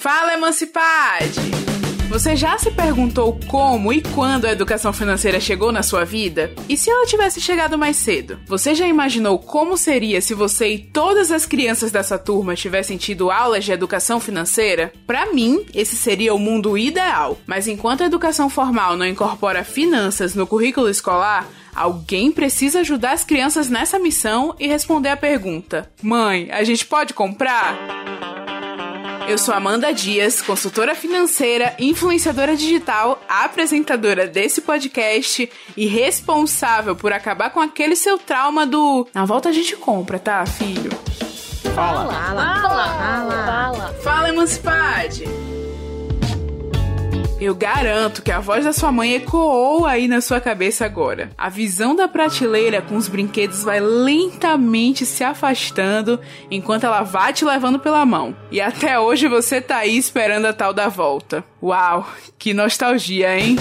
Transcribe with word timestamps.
Fala, 0.00 0.34
Emancipade! 0.34 1.40
Você 2.08 2.36
já 2.36 2.56
se 2.56 2.70
perguntou 2.70 3.36
como 3.48 3.92
e 3.92 4.00
quando 4.00 4.44
a 4.44 4.52
educação 4.52 4.92
financeira 4.92 5.40
chegou 5.40 5.72
na 5.72 5.82
sua 5.82 6.04
vida? 6.04 6.52
E 6.68 6.76
se 6.76 6.88
ela 6.88 7.04
tivesse 7.04 7.40
chegado 7.40 7.76
mais 7.76 7.96
cedo? 7.96 8.38
Você 8.46 8.76
já 8.76 8.86
imaginou 8.86 9.40
como 9.40 9.76
seria 9.76 10.20
se 10.20 10.34
você 10.34 10.68
e 10.68 10.78
todas 10.78 11.32
as 11.32 11.44
crianças 11.44 11.90
dessa 11.90 12.16
turma 12.16 12.54
tivessem 12.54 12.96
tido 12.96 13.28
aulas 13.28 13.64
de 13.64 13.72
educação 13.72 14.20
financeira? 14.20 14.92
Para 15.04 15.32
mim, 15.32 15.66
esse 15.74 15.96
seria 15.96 16.32
o 16.32 16.38
mundo 16.38 16.78
ideal. 16.78 17.36
Mas 17.44 17.66
enquanto 17.66 18.04
a 18.04 18.06
educação 18.06 18.48
formal 18.48 18.96
não 18.96 19.04
incorpora 19.04 19.64
finanças 19.64 20.32
no 20.32 20.46
currículo 20.46 20.88
escolar, 20.88 21.44
Alguém 21.74 22.32
precisa 22.32 22.80
ajudar 22.80 23.12
as 23.12 23.22
crianças 23.22 23.68
nessa 23.68 24.00
missão 24.00 24.52
e 24.58 24.66
responder 24.66 25.10
a 25.10 25.16
pergunta: 25.16 25.88
Mãe, 26.02 26.48
a 26.50 26.64
gente 26.64 26.84
pode 26.84 27.14
comprar? 27.14 27.78
Eu 29.28 29.36
sou 29.36 29.52
Amanda 29.52 29.92
Dias, 29.92 30.40
consultora 30.40 30.94
financeira, 30.94 31.76
influenciadora 31.78 32.56
digital, 32.56 33.20
apresentadora 33.28 34.26
desse 34.26 34.62
podcast 34.62 35.50
e 35.76 35.86
responsável 35.86 36.96
por 36.96 37.12
acabar 37.12 37.50
com 37.50 37.60
aquele 37.60 37.94
seu 37.94 38.16
trauma 38.16 38.66
do 38.66 39.06
na 39.12 39.26
volta 39.26 39.50
a 39.50 39.52
gente 39.52 39.76
compra, 39.76 40.18
tá, 40.18 40.46
filho? 40.46 40.90
Fala. 41.74 42.10
Fala. 42.10 42.60
Fala. 42.62 42.88
Fala. 42.88 43.44
Fala, 43.44 43.94
Fala 44.02 44.28
Emancipade. 44.30 45.24
Eu 47.40 47.54
garanto 47.54 48.20
que 48.20 48.32
a 48.32 48.40
voz 48.40 48.64
da 48.64 48.72
sua 48.72 48.90
mãe 48.90 49.14
ecoou 49.14 49.86
aí 49.86 50.08
na 50.08 50.20
sua 50.20 50.40
cabeça 50.40 50.84
agora. 50.84 51.30
A 51.38 51.48
visão 51.48 51.94
da 51.94 52.08
prateleira 52.08 52.82
com 52.82 52.96
os 52.96 53.06
brinquedos 53.06 53.62
vai 53.62 53.78
lentamente 53.78 55.06
se 55.06 55.22
afastando 55.22 56.18
enquanto 56.50 56.84
ela 56.84 57.02
vai 57.02 57.32
te 57.32 57.44
levando 57.44 57.78
pela 57.78 58.04
mão. 58.04 58.34
E 58.50 58.60
até 58.60 58.98
hoje 58.98 59.28
você 59.28 59.60
tá 59.60 59.78
aí 59.78 59.96
esperando 59.96 60.46
a 60.46 60.52
tal 60.52 60.74
da 60.74 60.88
volta. 60.88 61.44
Uau, 61.62 62.08
que 62.36 62.52
nostalgia, 62.52 63.38
hein? 63.38 63.56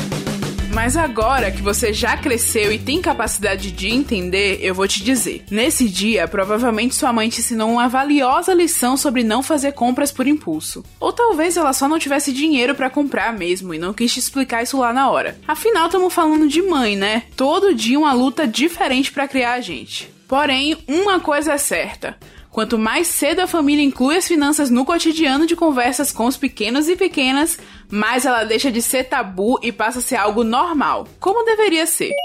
Mas 0.78 0.96
agora 0.96 1.50
que 1.50 1.60
você 1.60 1.92
já 1.92 2.16
cresceu 2.16 2.72
e 2.72 2.78
tem 2.78 3.02
capacidade 3.02 3.72
de 3.72 3.90
entender, 3.90 4.60
eu 4.62 4.76
vou 4.76 4.88
te 4.88 5.04
dizer. 5.04 5.44
Nesse 5.50 5.90
dia, 5.90 6.28
provavelmente 6.28 6.94
sua 6.94 7.12
mãe 7.12 7.30
te 7.30 7.40
ensinou 7.40 7.72
uma 7.72 7.90
valiosa 7.90 8.54
lição 8.54 8.96
sobre 8.96 9.24
não 9.24 9.42
fazer 9.42 9.72
compras 9.72 10.12
por 10.12 10.28
impulso. 10.28 10.86
Ou 11.00 11.12
talvez 11.12 11.58
ela 11.58 11.74
só 11.74 11.88
não 11.90 11.98
tivesse 11.98 12.32
dinheiro 12.32 12.76
para 12.76 12.92
comprar 12.92 13.34
mesmo 13.34 13.74
e 13.74 13.80
não 13.80 13.92
quis 13.92 14.14
te 14.14 14.20
explicar 14.20 14.62
isso 14.62 14.78
lá 14.78 14.94
na 14.94 15.10
hora. 15.10 15.36
Afinal, 15.48 15.88
estamos 15.88 16.14
falando 16.14 16.48
de 16.48 16.62
mãe, 16.62 16.96
né? 16.96 17.24
Todo 17.36 17.74
dia 17.74 17.98
uma 17.98 18.14
luta 18.14 18.46
diferente 18.46 19.12
para 19.12 19.28
criar 19.28 19.54
a 19.54 19.62
gente. 19.62 20.14
Porém, 20.28 20.78
uma 20.88 21.20
coisa 21.20 21.54
é 21.54 21.58
certa. 21.58 22.16
Quanto 22.58 22.80
mais 22.80 23.06
cedo 23.06 23.42
a 23.42 23.46
família 23.46 23.84
inclui 23.84 24.18
as 24.18 24.28
finanças 24.28 24.72
no 24.72 24.84
cotidiano 24.84 25.46
de 25.46 25.56
conversas 25.56 26.12
com 26.12 26.26
os 26.26 26.36
pequenos 26.36 26.90
e 26.90 26.96
pequenas, 26.96 27.60
mais 27.88 28.26
ela 28.26 28.46
deixa 28.46 28.72
de 28.72 28.82
ser 28.82 29.04
tabu 29.04 29.60
e 29.62 29.72
passa 29.72 30.00
a 30.00 30.02
ser 30.02 30.16
algo 30.16 30.44
normal, 30.44 31.08
como 31.20 31.46
deveria 31.46 31.86
ser. 31.86 32.16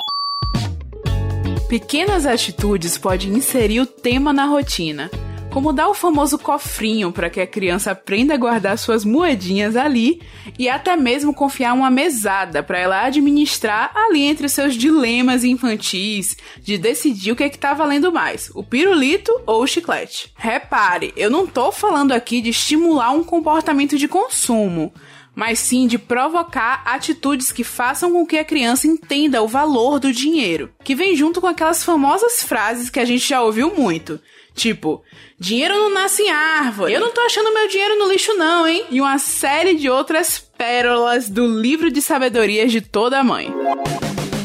Pequenas 1.69 2.25
atitudes 2.25 2.97
podem 2.97 3.35
inserir 3.35 3.81
o 3.81 3.87
tema 3.87 4.33
na 4.33 4.47
rotina 4.47 5.11
como 5.53 5.71
dar 5.71 5.89
o 5.89 5.95
famoso 5.95 6.39
cofrinho 6.39 7.13
para 7.13 7.29
que 7.29 7.39
a 7.39 7.47
criança 7.47 7.91
aprenda 7.91 8.33
a 8.33 8.39
guardar 8.39 8.79
suas 8.79 9.05
moedinhas 9.05 9.77
ali 9.77 10.23
e 10.59 10.67
até 10.67 10.97
mesmo 10.97 11.35
confiar 11.35 11.75
uma 11.75 11.91
mesada 11.91 12.63
para 12.63 12.79
ela 12.79 13.03
administrar 13.03 13.93
ali 13.95 14.23
entre 14.23 14.49
seus 14.49 14.75
dilemas 14.75 15.45
infantis 15.45 16.39
de 16.63 16.79
decidir 16.79 17.33
o 17.33 17.37
que 17.37 17.45
é 17.45 17.51
que 17.51 17.59
tá 17.59 17.75
valendo 17.75 18.11
mais, 18.11 18.51
o 18.55 18.65
pirulito 18.65 19.31
ou 19.47 19.63
o 19.63 19.67
chiclete. 19.67 20.33
Repare, 20.35 21.13
eu 21.19 21.31
não 21.31 21.47
tô 21.47 21.71
falando 21.71 22.13
aqui 22.13 22.41
de 22.41 22.49
estimular 22.49 23.11
um 23.11 23.23
comportamento 23.23 23.99
de 23.99 24.09
consumo, 24.09 24.91
mas 25.35 25.59
sim 25.59 25.87
de 25.87 25.99
provocar 25.99 26.83
atitudes 26.87 27.53
que 27.53 27.63
façam 27.63 28.13
com 28.13 28.27
que 28.27 28.39
a 28.39 28.45
criança 28.45 28.87
entenda 28.87 29.43
o 29.43 29.49
valor 29.49 30.01
do 30.01 30.13
dinheiro, 30.13 30.71
que 30.83 30.95
vem 30.95 31.15
junto 31.15 31.43
com 31.43 31.47
aquelas 31.47 31.85
famosas 31.85 32.43
frases 32.43 32.89
que 32.89 33.01
a 33.01 33.05
gente 33.05 33.29
já 33.29 33.43
ouviu 33.43 33.75
muito. 33.75 34.19
Tipo, 34.55 35.03
dinheiro 35.39 35.75
não 35.75 35.95
nasce 35.95 36.23
em 36.23 36.31
árvore. 36.31 36.93
Eu 36.93 37.01
não 37.01 37.13
tô 37.13 37.21
achando 37.23 37.53
meu 37.53 37.69
dinheiro 37.69 37.99
no 37.99 38.11
lixo, 38.11 38.35
não, 38.35 38.67
hein? 38.67 38.85
E 38.91 39.01
uma 39.01 39.19
série 39.19 39.75
de 39.75 39.89
outras 39.89 40.39
pérolas 40.39 41.29
do 41.29 41.47
livro 41.47 41.91
de 41.91 42.03
sabedorias 42.03 42.71
de 42.71 42.81
toda 42.81 43.25
mãe. 43.25 43.53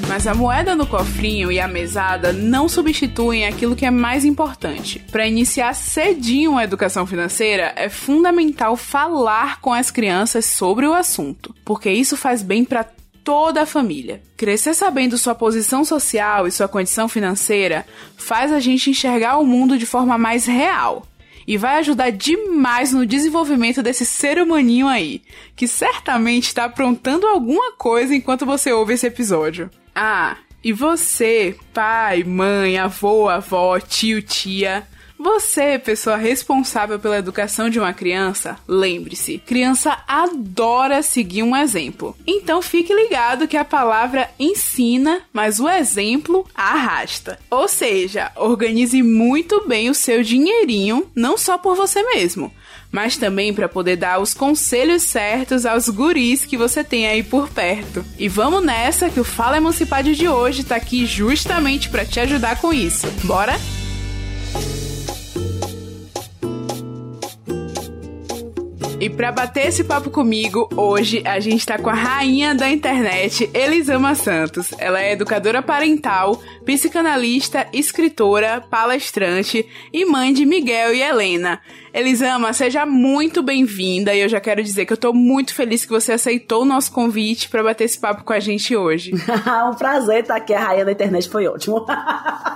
Mas 0.07 0.25
a 0.25 0.34
moeda 0.34 0.73
no 0.73 0.88
cofrinho 0.88 1.51
e 1.51 1.59
a 1.59 1.67
mesada 1.67 2.31
não 2.31 2.69
substituem 2.69 3.46
aquilo 3.46 3.75
que 3.75 3.85
é 3.85 3.91
mais 3.91 4.23
importante. 4.23 5.03
Para 5.12 5.28
iniciar 5.28 5.73
cedinho 5.75 6.57
a 6.57 6.63
educação 6.63 7.06
financeira, 7.06 7.73
é 7.75 7.90
fundamental 7.90 8.78
falar 8.78 9.59
com 9.59 9.73
as 9.73 9.91
crianças 9.91 10.46
sobre 10.46 10.88
o 10.88 10.94
assunto, 10.94 11.53
porque 11.66 11.91
isso 11.91 12.16
faz 12.16 12.41
bem 12.41 12.63
para 12.63 12.85
toda 13.28 13.64
a 13.64 13.66
família. 13.66 14.22
Crescer 14.38 14.74
sabendo 14.74 15.18
sua 15.18 15.36
posição 15.36 15.84
social 15.84 16.48
e 16.48 16.52
sua 16.52 16.70
condição 16.70 17.10
financeira 17.10 17.86
faz 18.16 18.54
a 18.54 18.60
gente 18.62 18.90
enxergar 18.90 19.38
o 19.38 19.46
mundo 19.46 19.78
de 19.78 19.86
forma 19.86 20.18
mais 20.18 20.46
real 20.46 21.06
e 21.46 21.58
vai 21.58 21.80
ajudar 21.80 22.10
demais 22.10 22.94
no 22.94 23.06
desenvolvimento 23.06 23.84
desse 23.84 24.06
ser 24.06 24.42
humaninho 24.42 24.88
aí, 24.88 25.22
que 25.58 25.68
certamente 25.68 26.48
está 26.48 26.64
aprontando 26.64 27.28
alguma 27.28 27.74
coisa 27.74 28.16
enquanto 28.16 28.46
você 28.46 28.72
ouve 28.72 28.94
esse 28.94 29.08
episódio. 29.08 29.70
Ah, 29.94 30.38
e 30.64 30.72
você, 30.72 31.54
pai, 31.74 32.24
mãe, 32.24 32.78
avô, 32.78 33.28
avó, 33.28 33.78
tio, 33.78 34.22
tia, 34.22 34.88
você, 35.19 35.79
pessoa 35.79 36.16
responsável 36.16 37.00
pela 37.00 37.17
educação 37.17 37.69
de 37.69 37.79
uma 37.79 37.94
criança, 37.94 38.57
lembre-se, 38.67 39.39
criança 39.39 39.97
adora 40.07 41.01
seguir 41.01 41.41
um 41.41 41.55
exemplo. 41.55 42.16
Então 42.25 42.61
fique 42.61 42.94
ligado 42.94 43.47
que 43.47 43.57
a 43.57 43.66
palavra 43.66 44.29
ensina, 44.39 45.22
mas 45.33 45.59
o 45.59 45.67
exemplo 45.67 46.45
arrasta. 46.53 47.39
Ou 47.50 47.67
seja, 47.67 48.31
organize 48.35 49.01
muito 49.01 49.67
bem 49.67 49.89
o 49.89 49.95
seu 49.95 50.22
dinheirinho, 50.22 51.09
não 51.16 51.38
só 51.38 51.57
por 51.57 51.75
você 51.75 52.03
mesmo, 52.03 52.53
mas 52.91 53.17
também 53.17 53.53
para 53.53 53.67
poder 53.67 53.95
dar 53.95 54.19
os 54.19 54.34
conselhos 54.34 55.03
certos 55.03 55.66
aos 55.66 55.89
guris 55.89 56.45
que 56.45 56.57
você 56.57 56.84
tem 56.84 57.07
aí 57.07 57.23
por 57.23 57.49
perto. 57.49 58.05
E 58.19 58.29
vamos 58.29 58.63
nessa 58.63 59.09
que 59.09 59.19
o 59.19 59.23
Fala 59.23 59.57
Emancipado 59.57 60.13
de 60.13 60.28
hoje 60.28 60.63
tá 60.63 60.75
aqui 60.75 61.05
justamente 61.05 61.89
para 61.89 62.05
te 62.05 62.19
ajudar 62.19 62.61
com 62.61 62.72
isso. 62.72 63.07
Bora? 63.23 63.57
E 69.00 69.12
para 69.12 69.31
bater 69.31 69.68
esse 69.68 69.84
papo 69.84 70.09
comigo, 70.09 70.68
hoje 70.75 71.22
a 71.24 71.40
gente 71.40 71.63
tá 71.63 71.78
com 71.78 71.88
a 71.88 71.94
rainha 71.94 72.56
da 72.56 72.68
internet, 72.68 73.47
Elisama 73.53 74.16
Santos. 74.16 74.74
Ela 74.80 75.00
é 75.00 75.12
educadora 75.12 75.62
parental, 75.62 76.41
psicanalista, 76.66 77.68
escritora, 77.72 78.59
palestrante 78.59 79.68
e 79.94 80.03
mãe 80.03 80.34
de 80.34 80.47
Miguel 80.47 80.96
e 80.96 81.03
Helena. 81.03 81.62
Elisama, 81.94 82.52
seja 82.53 82.88
muito 82.88 83.44
bem-vinda 83.44 84.16
e 84.16 84.22
eu 84.22 84.30
já 84.30 84.40
quero 84.40 84.63
dizer 84.63 84.88
que 84.88 84.94
eu 84.94 84.97
tô 84.97 85.14
muito 85.14 85.53
feliz 85.53 85.85
que 85.85 85.91
você 85.91 86.14
aceitou 86.14 86.64
o 86.64 86.66
nosso 86.66 86.91
convite 86.91 87.50
para 87.50 87.64
bater 87.64 87.84
esse 87.84 88.00
papo 88.00 88.24
com 88.24 88.34
a 88.34 88.40
gente 88.40 88.75
hoje. 88.75 89.12
um 89.69 89.75
prazer 89.75 90.22
estar 90.22 90.38
aqui, 90.38 90.56
a 90.56 90.59
rainha 90.59 90.85
da 90.85 90.91
internet 90.91 91.29
foi 91.29 91.47
ótimo. 91.47 91.85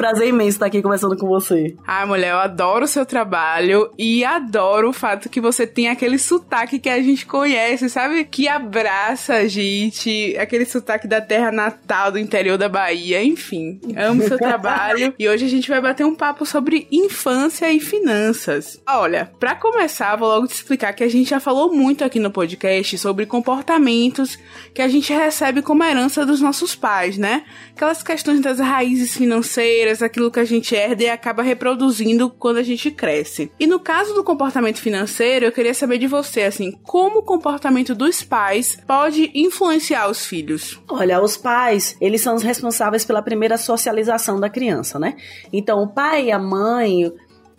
Prazer 0.00 0.28
imenso 0.28 0.56
estar 0.56 0.64
aqui 0.64 0.80
conversando 0.80 1.14
com 1.14 1.26
você. 1.26 1.76
Ai, 1.86 2.06
mulher, 2.06 2.30
eu 2.30 2.38
adoro 2.38 2.86
o 2.86 2.88
seu 2.88 3.04
trabalho 3.04 3.92
e 3.98 4.24
adoro 4.24 4.88
o 4.88 4.92
fato 4.94 5.28
que 5.28 5.42
você 5.42 5.66
tem 5.66 5.90
aquele 5.90 6.18
sotaque 6.18 6.78
que 6.78 6.88
a 6.88 7.02
gente 7.02 7.26
conhece, 7.26 7.90
sabe? 7.90 8.24
Que 8.24 8.48
abraça 8.48 9.34
a 9.34 9.46
gente, 9.46 10.34
aquele 10.38 10.64
sotaque 10.64 11.06
da 11.06 11.20
terra 11.20 11.52
natal, 11.52 12.10
do 12.10 12.18
interior 12.18 12.56
da 12.56 12.66
Bahia, 12.66 13.22
enfim. 13.22 13.78
Amo 13.94 14.22
seu 14.22 14.38
trabalho 14.38 15.12
e 15.20 15.28
hoje 15.28 15.44
a 15.44 15.50
gente 15.50 15.68
vai 15.68 15.82
bater 15.82 16.06
um 16.06 16.14
papo 16.14 16.46
sobre 16.46 16.88
infância 16.90 17.70
e 17.70 17.78
finanças. 17.78 18.80
Olha, 18.88 19.30
para 19.38 19.54
começar, 19.54 20.16
vou 20.16 20.28
logo 20.28 20.46
te 20.46 20.54
explicar 20.54 20.94
que 20.94 21.04
a 21.04 21.10
gente 21.10 21.28
já 21.28 21.40
falou 21.40 21.74
muito 21.74 22.02
aqui 22.06 22.18
no 22.18 22.30
podcast 22.30 22.96
sobre 22.96 23.26
comportamentos 23.26 24.38
que 24.72 24.80
a 24.80 24.88
gente 24.88 25.12
recebe 25.12 25.60
como 25.60 25.84
herança 25.84 26.24
dos 26.24 26.40
nossos 26.40 26.74
pais, 26.74 27.18
né? 27.18 27.44
Aquelas 27.76 28.02
questões 28.02 28.40
das 28.40 28.58
raízes 28.58 29.14
financeiras 29.14 29.89
aquilo 30.02 30.30
que 30.30 30.40
a 30.40 30.44
gente 30.44 30.74
herda 30.74 31.02
e 31.02 31.10
acaba 31.10 31.42
reproduzindo 31.42 32.30
quando 32.30 32.58
a 32.58 32.62
gente 32.62 32.90
cresce. 32.90 33.50
E 33.58 33.66
no 33.66 33.80
caso 33.80 34.14
do 34.14 34.24
comportamento 34.24 34.78
financeiro, 34.78 35.46
eu 35.46 35.52
queria 35.52 35.74
saber 35.74 35.98
de 35.98 36.06
você, 36.06 36.42
assim, 36.42 36.72
como 36.82 37.18
o 37.18 37.22
comportamento 37.22 37.94
dos 37.94 38.22
pais 38.22 38.78
pode 38.86 39.30
influenciar 39.34 40.08
os 40.08 40.24
filhos? 40.24 40.80
Olha, 40.88 41.20
os 41.20 41.36
pais, 41.36 41.96
eles 42.00 42.20
são 42.20 42.34
os 42.34 42.42
responsáveis 42.42 43.04
pela 43.04 43.22
primeira 43.22 43.58
socialização 43.58 44.38
da 44.38 44.48
criança, 44.48 44.98
né? 44.98 45.16
Então, 45.52 45.82
o 45.82 45.88
pai 45.88 46.26
e 46.26 46.32
a 46.32 46.38
mãe, 46.38 47.12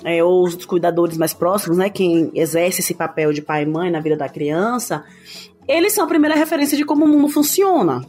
é, 0.04 0.24
ou 0.24 0.44
os 0.44 0.66
cuidadores 0.66 1.18
mais 1.18 1.34
próximos, 1.34 1.78
né, 1.78 1.90
quem 1.90 2.32
exerce 2.34 2.82
esse 2.82 2.94
papel 2.94 3.34
de 3.34 3.42
pai 3.42 3.64
e 3.64 3.66
mãe 3.66 3.92
na 3.92 4.00
vida 4.00 4.18
da 4.18 4.30
criança, 4.30 5.04
eles 5.68 5.94
são 5.94 6.06
a 6.06 6.08
primeira 6.08 6.36
referência 6.36 6.78
de 6.78 6.84
como 6.84 7.06
o 7.06 7.08
mundo 7.08 7.30
funciona. 7.30 8.02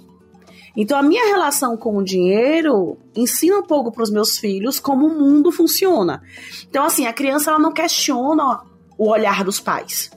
Então, 0.77 0.99
a 0.99 1.03
minha 1.03 1.27
relação 1.27 1.77
com 1.77 1.97
o 1.97 2.05
dinheiro 2.05 2.97
ensina 3.15 3.59
um 3.59 3.63
pouco 3.63 3.93
para 3.93 4.03
os 4.03 4.11
meus 4.11 4.39
filhos 4.39 4.81
como 4.81 5.07
o 5.07 5.19
mundo 5.19 5.53
funciona. 5.53 6.23
Então, 6.69 6.85
assim, 6.85 7.07
a 7.07 7.13
criança 7.13 7.51
ela 7.51 7.59
não 7.59 7.73
questiona 7.73 8.61
o 8.97 9.09
olhar 9.09 9.45
dos 9.45 9.61
pais. 9.61 10.11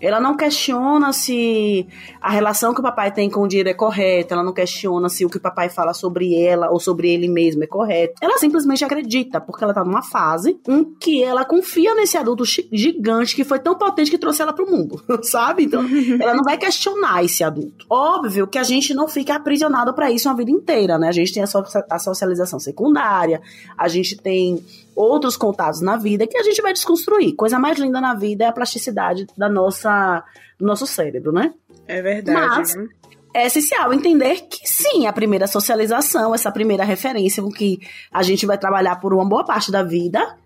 Ela 0.00 0.20
não 0.20 0.36
questiona 0.36 1.12
se 1.12 1.86
a 2.20 2.30
relação 2.30 2.72
que 2.72 2.80
o 2.80 2.82
papai 2.82 3.12
tem 3.12 3.28
com 3.28 3.42
o 3.42 3.48
dinheiro 3.48 3.68
é 3.68 3.74
correta, 3.74 4.34
ela 4.34 4.42
não 4.42 4.52
questiona 4.52 5.08
se 5.08 5.24
o 5.24 5.30
que 5.30 5.36
o 5.36 5.40
papai 5.40 5.68
fala 5.68 5.92
sobre 5.92 6.34
ela 6.34 6.70
ou 6.70 6.80
sobre 6.80 7.10
ele 7.10 7.28
mesmo 7.28 7.62
é 7.64 7.66
correto. 7.66 8.14
Ela 8.20 8.38
simplesmente 8.38 8.84
acredita, 8.84 9.40
porque 9.40 9.62
ela 9.62 9.74
tá 9.74 9.84
numa 9.84 10.02
fase 10.02 10.58
em 10.66 10.84
que 10.98 11.22
ela 11.22 11.44
confia 11.44 11.94
nesse 11.94 12.16
adulto 12.16 12.44
gigante 12.44 13.34
que 13.34 13.44
foi 13.44 13.58
tão 13.58 13.76
potente 13.76 14.10
que 14.10 14.18
trouxe 14.18 14.42
ela 14.42 14.52
pro 14.52 14.70
mundo, 14.70 15.02
sabe? 15.22 15.64
Então, 15.64 15.84
ela 16.20 16.34
não 16.34 16.44
vai 16.44 16.56
questionar 16.56 17.24
esse 17.24 17.44
adulto. 17.44 17.86
Óbvio 17.88 18.46
que 18.46 18.58
a 18.58 18.62
gente 18.62 18.94
não 18.94 19.06
fica 19.08 19.34
aprisionado 19.34 19.92
para 19.92 20.10
isso 20.10 20.28
uma 20.28 20.36
vida 20.36 20.50
inteira, 20.50 20.98
né? 20.98 21.08
A 21.08 21.12
gente 21.12 21.32
tem 21.32 21.42
a, 21.42 21.46
so 21.46 21.62
a 21.90 21.98
socialização 21.98 22.58
secundária, 22.58 23.40
a 23.76 23.88
gente 23.88 24.16
tem 24.16 24.64
outros 24.94 25.36
contatos 25.36 25.80
na 25.80 25.96
vida 25.96 26.26
que 26.26 26.36
a 26.36 26.42
gente 26.42 26.60
vai 26.60 26.72
desconstruir. 26.72 27.34
Coisa 27.34 27.58
mais 27.58 27.78
linda 27.78 28.00
na 28.00 28.14
vida 28.14 28.44
é 28.44 28.48
a 28.48 28.52
plasticidade 28.52 29.26
da 29.36 29.48
nossa, 29.48 30.22
do 30.58 30.66
nosso 30.66 30.86
cérebro, 30.86 31.32
né? 31.32 31.52
É 31.86 32.02
verdade. 32.02 32.38
Mas, 32.38 32.76
é 33.32 33.46
essencial 33.46 33.92
entender 33.92 34.42
que 34.48 34.68
sim, 34.68 35.06
a 35.06 35.12
primeira 35.12 35.46
socialização, 35.46 36.34
essa 36.34 36.50
primeira 36.50 36.84
referência 36.84 37.42
com 37.42 37.50
que 37.50 37.78
a 38.12 38.22
gente 38.22 38.44
vai 38.44 38.58
trabalhar 38.58 38.96
por 38.96 39.14
uma 39.14 39.24
boa 39.24 39.44
parte 39.44 39.70
da 39.70 39.82
vida, 39.82 40.36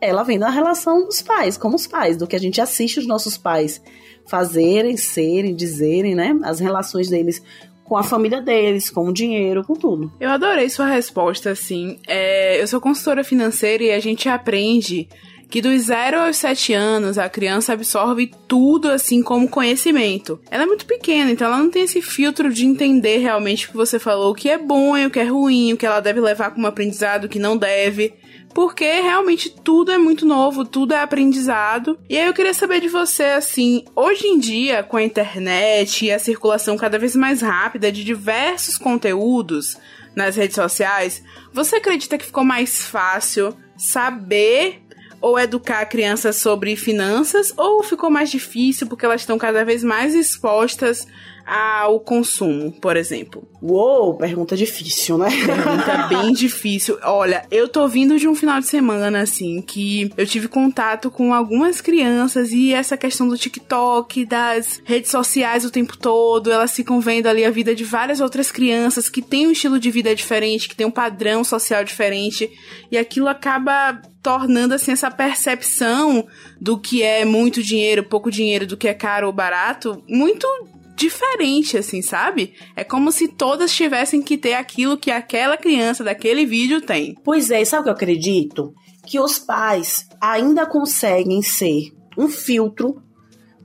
ela 0.00 0.22
vem 0.22 0.38
da 0.38 0.50
relação 0.50 1.04
dos 1.04 1.22
pais, 1.22 1.56
como 1.56 1.76
os 1.76 1.86
pais, 1.86 2.16
do 2.16 2.26
que 2.26 2.36
a 2.36 2.40
gente 2.40 2.60
assiste 2.60 2.98
os 2.98 3.06
nossos 3.06 3.38
pais 3.38 3.80
fazerem, 4.26 4.96
serem, 4.96 5.54
dizerem, 5.54 6.14
né? 6.14 6.36
As 6.42 6.58
relações 6.58 7.08
deles 7.08 7.42
com 7.84 7.96
a 7.96 8.02
família 8.02 8.40
deles, 8.40 8.90
com 8.90 9.08
o 9.08 9.12
dinheiro, 9.12 9.62
com 9.62 9.74
tudo. 9.74 10.12
Eu 10.18 10.30
adorei 10.30 10.68
sua 10.68 10.86
resposta, 10.86 11.50
assim. 11.50 11.98
É, 12.08 12.60
eu 12.60 12.66
sou 12.66 12.80
consultora 12.80 13.22
financeira 13.22 13.84
e 13.84 13.92
a 13.92 14.00
gente 14.00 14.28
aprende 14.28 15.08
que 15.54 15.60
dos 15.60 15.82
0 15.82 16.18
aos 16.18 16.36
7 16.38 16.72
anos 16.72 17.18
a 17.18 17.28
criança 17.28 17.72
absorve 17.72 18.32
tudo 18.48 18.90
assim 18.90 19.22
como 19.22 19.48
conhecimento. 19.48 20.40
Ela 20.50 20.64
é 20.64 20.66
muito 20.66 20.86
pequena, 20.86 21.30
então 21.30 21.46
ela 21.46 21.58
não 21.58 21.70
tem 21.70 21.84
esse 21.84 22.02
filtro 22.02 22.52
de 22.52 22.66
entender 22.66 23.18
realmente 23.18 23.66
o 23.66 23.70
que 23.70 23.76
você 23.76 23.98
falou, 23.98 24.32
o 24.32 24.34
que 24.34 24.48
é 24.48 24.58
bom 24.58 24.96
e 24.96 25.06
o 25.06 25.10
que 25.10 25.20
é 25.20 25.24
ruim, 25.24 25.72
o 25.72 25.76
que 25.76 25.86
ela 25.86 26.00
deve 26.00 26.20
levar 26.20 26.50
como 26.50 26.66
aprendizado, 26.66 27.26
o 27.26 27.28
que 27.28 27.38
não 27.38 27.56
deve 27.56 28.14
porque 28.54 29.00
realmente 29.00 29.50
tudo 29.50 29.90
é 29.90 29.98
muito 29.98 30.24
novo, 30.24 30.64
tudo 30.64 30.94
é 30.94 31.00
aprendizado. 31.00 31.98
E 32.08 32.16
aí 32.16 32.26
eu 32.26 32.32
queria 32.32 32.54
saber 32.54 32.80
de 32.80 32.88
você, 32.88 33.24
assim, 33.24 33.84
hoje 33.96 34.28
em 34.28 34.38
dia, 34.38 34.84
com 34.84 34.96
a 34.96 35.02
internet 35.02 36.06
e 36.06 36.12
a 36.12 36.18
circulação 36.18 36.76
cada 36.76 36.98
vez 36.98 37.16
mais 37.16 37.42
rápida 37.42 37.90
de 37.90 38.04
diversos 38.04 38.78
conteúdos 38.78 39.76
nas 40.14 40.36
redes 40.36 40.54
sociais, 40.54 41.22
você 41.52 41.76
acredita 41.76 42.16
que 42.16 42.26
ficou 42.26 42.44
mais 42.44 42.86
fácil 42.86 43.56
saber 43.76 44.80
ou 45.20 45.38
educar 45.38 45.80
a 45.80 45.86
criança 45.86 46.32
sobre 46.32 46.76
finanças, 46.76 47.52
ou 47.56 47.82
ficou 47.82 48.10
mais 48.10 48.30
difícil 48.30 48.86
porque 48.86 49.06
elas 49.06 49.22
estão 49.22 49.38
cada 49.38 49.64
vez 49.64 49.82
mais 49.82 50.14
expostas 50.14 51.08
ao 51.46 52.00
consumo, 52.00 52.72
por 52.72 52.96
exemplo? 52.96 53.46
Uou, 53.60 54.14
pergunta 54.14 54.56
difícil, 54.56 55.18
né? 55.18 55.28
Pergunta 55.44 56.06
bem 56.08 56.32
difícil. 56.32 56.98
Olha, 57.02 57.46
eu 57.50 57.68
tô 57.68 57.86
vindo 57.88 58.18
de 58.18 58.28
um 58.28 58.34
final 58.34 58.60
de 58.60 58.66
semana, 58.66 59.20
assim, 59.20 59.60
que 59.62 60.10
eu 60.16 60.26
tive 60.26 60.48
contato 60.48 61.10
com 61.10 61.32
algumas 61.34 61.80
crianças 61.80 62.52
e 62.52 62.72
essa 62.72 62.96
questão 62.96 63.28
do 63.28 63.38
TikTok, 63.38 64.24
das 64.26 64.82
redes 64.84 65.10
sociais 65.10 65.64
o 65.64 65.70
tempo 65.70 65.96
todo, 65.96 66.50
elas 66.50 66.74
ficam 66.74 67.00
vendo 67.00 67.26
ali 67.26 67.44
a 67.44 67.50
vida 67.50 67.74
de 67.74 67.84
várias 67.84 68.20
outras 68.20 68.50
crianças 68.50 69.08
que 69.08 69.22
têm 69.22 69.46
um 69.46 69.52
estilo 69.52 69.78
de 69.78 69.90
vida 69.90 70.14
diferente, 70.14 70.68
que 70.68 70.76
tem 70.76 70.86
um 70.86 70.90
padrão 70.90 71.44
social 71.44 71.84
diferente, 71.84 72.50
e 72.90 72.98
aquilo 72.98 73.28
acaba 73.28 74.00
tornando 74.22 74.74
assim 74.74 74.92
essa 74.92 75.10
percepção 75.10 76.26
do 76.60 76.78
que 76.78 77.02
é 77.02 77.24
muito 77.24 77.62
dinheiro, 77.62 78.02
pouco 78.02 78.30
dinheiro, 78.30 78.66
do 78.66 78.76
que 78.76 78.88
é 78.88 78.94
caro 78.94 79.26
ou 79.26 79.32
barato, 79.32 80.02
muito 80.08 80.46
diferente, 80.94 81.76
assim, 81.76 82.00
sabe? 82.00 82.54
É 82.76 82.84
como 82.84 83.10
se 83.10 83.28
todas 83.28 83.74
tivessem 83.74 84.22
que 84.22 84.38
ter 84.38 84.54
aquilo 84.54 84.96
que 84.96 85.10
aquela 85.10 85.56
criança 85.56 86.04
daquele 86.04 86.46
vídeo 86.46 86.80
tem. 86.80 87.16
Pois 87.24 87.50
é, 87.50 87.64
sabe 87.64 87.80
o 87.80 87.84
que 87.84 87.90
eu 87.90 87.94
acredito? 87.94 88.74
Que 89.06 89.18
os 89.18 89.38
pais 89.38 90.08
ainda 90.20 90.64
conseguem 90.66 91.42
ser 91.42 91.92
um 92.16 92.28
filtro 92.28 93.02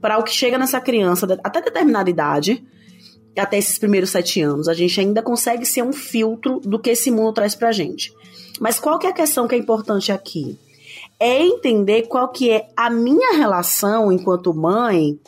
para 0.01 0.17
o 0.17 0.23
que 0.23 0.31
chega 0.31 0.57
nessa 0.57 0.81
criança 0.81 1.27
até 1.43 1.61
determinada 1.61 2.09
idade, 2.09 2.65
até 3.37 3.57
esses 3.57 3.77
primeiros 3.77 4.09
sete 4.09 4.41
anos. 4.41 4.67
A 4.67 4.73
gente 4.73 4.99
ainda 4.99 5.21
consegue 5.21 5.65
ser 5.65 5.83
um 5.83 5.93
filtro 5.93 6.59
do 6.59 6.79
que 6.79 6.89
esse 6.89 7.11
mundo 7.11 7.33
traz 7.33 7.55
pra 7.55 7.71
gente. 7.71 8.11
Mas 8.59 8.79
qual 8.79 8.97
que 8.97 9.07
é 9.07 9.11
a 9.11 9.13
questão 9.13 9.47
que 9.47 9.55
é 9.55 9.57
importante 9.57 10.11
aqui? 10.11 10.57
É 11.19 11.41
entender 11.41 12.07
qual 12.07 12.29
que 12.29 12.49
é 12.49 12.67
a 12.75 12.89
minha 12.89 13.33
relação 13.33 14.11
enquanto 14.11 14.53
mãe 14.53 15.19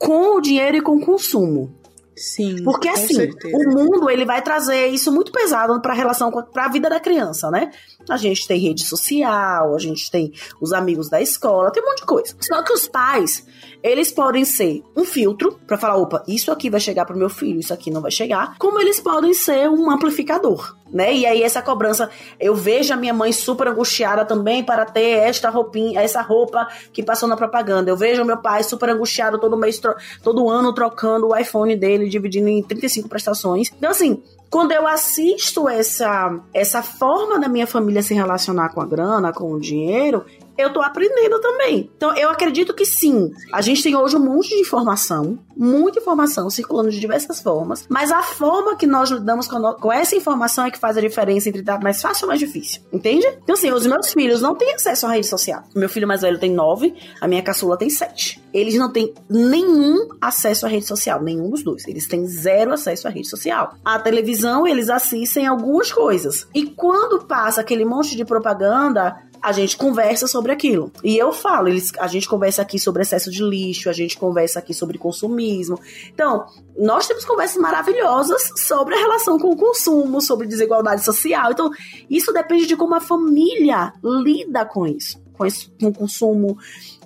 com 0.00 0.36
o 0.36 0.40
dinheiro 0.40 0.78
e 0.78 0.80
com 0.80 0.96
o 0.96 1.00
consumo. 1.00 1.78
Sim. 2.16 2.62
Porque 2.64 2.88
assim, 2.88 3.14
certeza. 3.14 3.56
o 3.56 3.72
mundo 3.72 4.10
ele 4.10 4.26
vai 4.26 4.42
trazer 4.42 4.88
isso 4.88 5.10
muito 5.10 5.32
pesado 5.32 5.80
para 5.80 5.92
a 5.92 5.96
relação 5.96 6.30
para 6.30 6.66
a 6.66 6.68
vida 6.68 6.90
da 6.90 7.00
criança, 7.00 7.50
né? 7.50 7.70
A 8.10 8.16
gente 8.16 8.46
tem 8.46 8.60
rede 8.60 8.84
social, 8.84 9.74
a 9.74 9.78
gente 9.78 10.10
tem 10.10 10.32
os 10.60 10.72
amigos 10.72 11.08
da 11.08 11.20
escola, 11.22 11.70
tem 11.70 11.82
um 11.82 11.86
monte 11.86 12.00
de 12.00 12.06
coisa. 12.06 12.34
Só 12.40 12.62
que 12.62 12.72
os 12.72 12.86
pais, 12.88 13.46
eles 13.82 14.12
podem 14.12 14.44
ser 14.44 14.82
um 14.94 15.04
filtro 15.04 15.58
para 15.66 15.78
falar, 15.78 15.96
opa, 15.96 16.22
isso 16.28 16.52
aqui 16.52 16.68
vai 16.68 16.80
chegar 16.80 17.06
pro 17.06 17.16
meu 17.16 17.30
filho, 17.30 17.60
isso 17.60 17.72
aqui 17.72 17.90
não 17.90 18.02
vai 18.02 18.10
chegar, 18.10 18.58
como 18.58 18.78
eles 18.78 19.00
podem 19.00 19.32
ser 19.32 19.70
um 19.70 19.90
amplificador 19.90 20.76
né? 20.92 21.14
E 21.14 21.26
aí 21.26 21.42
essa 21.42 21.62
cobrança, 21.62 22.10
eu 22.38 22.54
vejo 22.54 22.92
a 22.92 22.96
minha 22.96 23.14
mãe 23.14 23.32
super 23.32 23.68
angustiada 23.68 24.24
também 24.24 24.62
para 24.62 24.84
ter 24.84 25.18
esta 25.18 25.50
roupinha, 25.50 26.00
essa 26.00 26.20
roupa 26.20 26.68
que 26.92 27.02
passou 27.02 27.28
na 27.28 27.36
propaganda. 27.36 27.90
Eu 27.90 27.96
vejo 27.96 28.24
meu 28.24 28.38
pai 28.38 28.62
super 28.62 28.88
angustiado 28.88 29.38
todo 29.38 29.56
mês, 29.56 29.80
todo 30.22 30.48
ano 30.48 30.72
trocando 30.74 31.28
o 31.28 31.36
iPhone 31.36 31.76
dele, 31.76 32.08
dividindo 32.08 32.48
em 32.48 32.62
35 32.62 33.08
prestações. 33.08 33.70
Então 33.76 33.90
assim, 33.90 34.22
quando 34.50 34.72
eu 34.72 34.86
assisto 34.86 35.68
essa 35.68 36.40
essa 36.52 36.82
forma 36.82 37.38
da 37.38 37.48
minha 37.48 37.66
família 37.66 38.02
se 38.02 38.12
relacionar 38.12 38.70
com 38.70 38.80
a 38.80 38.86
grana, 38.86 39.32
com 39.32 39.52
o 39.52 39.60
dinheiro, 39.60 40.24
eu 40.56 40.72
tô 40.72 40.80
aprendendo 40.80 41.40
também. 41.40 41.90
Então, 41.96 42.14
eu 42.16 42.30
acredito 42.30 42.74
que 42.74 42.84
sim. 42.84 43.32
A 43.52 43.60
gente 43.60 43.82
tem 43.82 43.96
hoje 43.96 44.16
um 44.16 44.20
monte 44.20 44.50
de 44.50 44.60
informação, 44.60 45.38
muita 45.56 45.98
informação 45.98 46.48
circulando 46.50 46.90
de 46.90 47.00
diversas 47.00 47.40
formas, 47.40 47.86
mas 47.88 48.10
a 48.10 48.22
forma 48.22 48.76
que 48.76 48.86
nós 48.86 49.10
lidamos 49.10 49.46
com, 49.46 49.58
no... 49.58 49.74
com 49.74 49.92
essa 49.92 50.16
informação 50.16 50.64
é 50.64 50.70
que 50.70 50.78
faz 50.78 50.96
a 50.96 51.00
diferença 51.00 51.48
entre 51.48 51.62
dar 51.62 51.80
mais 51.80 52.00
fácil 52.00 52.24
ou 52.24 52.28
mais 52.28 52.40
difícil. 52.40 52.82
Entende? 52.92 53.26
Então, 53.42 53.54
assim, 53.54 53.70
os 53.70 53.86
meus 53.86 54.12
filhos 54.12 54.40
não 54.40 54.54
têm 54.54 54.74
acesso 54.74 55.06
à 55.06 55.10
rede 55.10 55.26
social. 55.26 55.62
Meu 55.74 55.88
filho 55.88 56.08
mais 56.08 56.22
velho 56.22 56.38
tem 56.38 56.52
nove, 56.52 56.94
a 57.20 57.28
minha 57.28 57.42
caçula 57.42 57.76
tem 57.76 57.90
sete. 57.90 58.40
Eles 58.52 58.74
não 58.74 58.90
têm 58.90 59.14
nenhum 59.28 60.08
acesso 60.20 60.66
à 60.66 60.68
rede 60.68 60.86
social, 60.86 61.22
nenhum 61.22 61.50
dos 61.50 61.62
dois. 61.62 61.86
Eles 61.86 62.06
têm 62.06 62.26
zero 62.26 62.72
acesso 62.72 63.06
à 63.06 63.10
rede 63.10 63.28
social. 63.28 63.74
A 63.84 63.98
televisão, 63.98 64.66
eles 64.66 64.88
assistem 64.88 65.46
algumas 65.46 65.92
coisas. 65.92 66.46
E 66.54 66.66
quando 66.66 67.24
passa 67.24 67.60
aquele 67.60 67.84
monte 67.84 68.16
de 68.16 68.24
propaganda, 68.24 69.16
a 69.42 69.52
gente 69.52 69.76
conversa 69.76 70.26
sobre 70.26 70.52
aquilo. 70.52 70.92
E 71.02 71.16
eu 71.16 71.32
falo, 71.32 71.68
eles, 71.68 71.92
a 71.98 72.06
gente 72.06 72.28
conversa 72.28 72.62
aqui 72.62 72.78
sobre 72.78 73.02
excesso 73.02 73.30
de 73.30 73.42
lixo, 73.42 73.88
a 73.88 73.92
gente 73.92 74.16
conversa 74.18 74.58
aqui 74.58 74.74
sobre 74.74 74.98
consumismo. 74.98 75.78
Então, 76.12 76.46
nós 76.78 77.06
temos 77.06 77.24
conversas 77.24 77.60
maravilhosas 77.60 78.50
sobre 78.56 78.94
a 78.94 78.98
relação 78.98 79.38
com 79.38 79.50
o 79.50 79.56
consumo, 79.56 80.20
sobre 80.20 80.46
desigualdade 80.46 81.04
social. 81.04 81.52
Então, 81.52 81.70
isso 82.08 82.32
depende 82.32 82.66
de 82.66 82.76
como 82.76 82.94
a 82.94 83.00
família 83.00 83.92
lida 84.04 84.64
com 84.64 84.86
isso, 84.86 85.22
com, 85.32 85.46
isso, 85.46 85.72
com 85.80 85.88
o 85.88 85.94
consumo, 85.94 86.58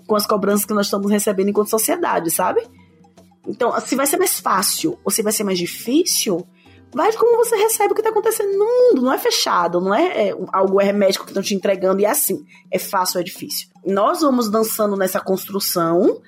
com 0.06 0.16
as 0.16 0.26
cobranças 0.26 0.64
que 0.64 0.74
nós 0.74 0.86
estamos 0.86 1.10
recebendo 1.10 1.50
enquanto 1.50 1.70
sociedade, 1.70 2.30
sabe? 2.30 2.66
Então, 3.46 3.78
se 3.80 3.94
vai 3.94 4.06
ser 4.06 4.16
mais 4.16 4.40
fácil 4.40 4.98
ou 5.04 5.10
se 5.10 5.22
vai 5.22 5.32
ser 5.32 5.44
mais 5.44 5.58
difícil, 5.58 6.44
vai 6.94 7.10
de 7.10 7.18
como 7.18 7.36
você 7.36 7.56
recebe 7.56 7.92
o 7.92 7.94
que 7.94 8.00
está 8.00 8.10
acontecendo 8.10 8.52
no 8.52 8.64
mundo. 8.64 9.02
Não 9.02 9.12
é 9.12 9.18
fechado, 9.18 9.80
não 9.80 9.94
é, 9.94 10.28
é 10.28 10.36
algo 10.52 10.80
hermético 10.80 11.24
que 11.24 11.30
estão 11.30 11.42
te 11.42 11.54
entregando 11.54 12.00
e 12.00 12.04
é 12.04 12.10
assim. 12.10 12.44
É 12.70 12.78
fácil 12.78 13.18
ou 13.18 13.20
é 13.20 13.24
difícil. 13.24 13.68
Nós 13.84 14.20
vamos 14.20 14.48
dançando 14.48 14.96
nessa 14.96 15.20
construção 15.20 16.20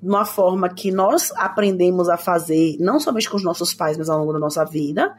de 0.00 0.08
uma 0.08 0.24
forma 0.24 0.68
que 0.68 0.90
nós 0.90 1.32
aprendemos 1.36 2.08
a 2.08 2.16
fazer, 2.16 2.76
não 2.80 2.98
somente 2.98 3.30
com 3.30 3.36
os 3.36 3.44
nossos 3.44 3.72
pais, 3.72 3.96
mas 3.96 4.08
ao 4.08 4.18
longo 4.18 4.32
da 4.32 4.38
nossa 4.38 4.64
vida. 4.64 5.14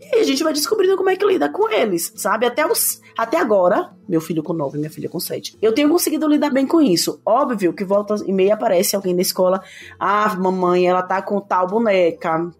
E 0.00 0.16
a 0.16 0.24
gente 0.24 0.42
vai 0.42 0.52
descobrindo 0.52 0.96
como 0.96 1.10
é 1.10 1.16
que 1.16 1.26
lida 1.26 1.48
com 1.48 1.68
eles, 1.68 2.12
sabe? 2.16 2.46
Até, 2.46 2.66
os, 2.66 3.00
até 3.18 3.38
agora, 3.38 3.90
meu 4.08 4.20
filho 4.20 4.42
com 4.42 4.52
nove, 4.52 4.78
minha 4.78 4.90
filha 4.90 5.08
com 5.08 5.20
sete. 5.20 5.58
Eu 5.60 5.74
tenho 5.74 5.90
conseguido 5.90 6.26
lidar 6.26 6.50
bem 6.50 6.66
com 6.66 6.80
isso. 6.80 7.20
Óbvio 7.24 7.72
que 7.72 7.84
volta 7.84 8.14
e 8.26 8.32
meia 8.32 8.54
aparece 8.54 8.96
alguém 8.96 9.14
na 9.14 9.20
escola. 9.20 9.62
Ah, 9.98 10.34
mamãe, 10.36 10.86
ela 10.86 11.02
tá 11.02 11.20
com 11.20 11.40
tal 11.40 11.66
boneca 11.66 12.50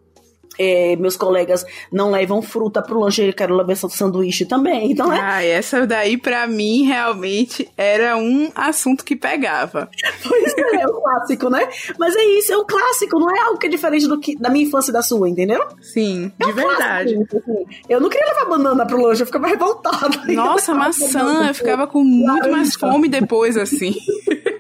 é, 0.61 0.95
meus 0.97 1.17
colegas 1.17 1.65
não 1.91 2.11
levam 2.11 2.43
fruta 2.43 2.83
pro 2.83 3.01
lanche, 3.01 3.23
eu 3.23 3.33
quero 3.33 3.57
levar 3.57 3.75
sanduíche 3.77 4.45
também, 4.45 4.93
então 4.93 5.11
é. 5.11 5.19
Ah, 5.19 5.43
essa 5.43 5.87
daí 5.87 6.19
para 6.19 6.47
mim 6.47 6.85
realmente 6.85 7.67
era 7.79 8.15
um 8.19 8.53
assunto 8.55 9.03
que 9.03 9.17
pegava. 9.17 9.89
Pois 10.23 10.55
é, 10.57 10.83
é 10.83 10.87
um 10.87 11.01
clássico, 11.01 11.49
né? 11.49 11.69
Mas 11.99 12.15
é 12.15 12.23
isso, 12.23 12.53
é 12.53 12.57
um 12.57 12.65
clássico, 12.65 13.19
não 13.19 13.35
é 13.35 13.41
algo 13.41 13.59
que 13.59 13.67
é 13.67 13.71
diferente 13.71 14.07
do 14.07 14.21
que 14.21 14.37
da 14.37 14.51
minha 14.51 14.67
infância 14.67 14.91
e 14.91 14.93
da 14.93 15.03
sua, 15.03 15.29
entendeu? 15.29 15.63
Sim, 15.81 16.31
é 16.39 16.45
de 16.45 16.51
um 16.51 16.55
verdade. 16.55 17.15
Clássico, 17.15 17.37
assim. 17.39 17.67
Eu 17.89 18.01
não 18.01 18.09
queria 18.11 18.27
levar 18.27 18.45
banana 18.47 18.87
pro 18.87 19.01
lanche, 19.01 19.23
eu 19.23 19.27
ficava 19.27 19.47
revoltada. 19.47 20.11
Nossa, 20.29 20.75
maçã, 20.75 21.49
eu 21.49 21.55
ficava 21.55 21.87
com 21.87 22.05
muito 22.05 22.51
mais 22.51 22.75
fome 22.75 23.09
depois, 23.09 23.57
assim. 23.57 23.95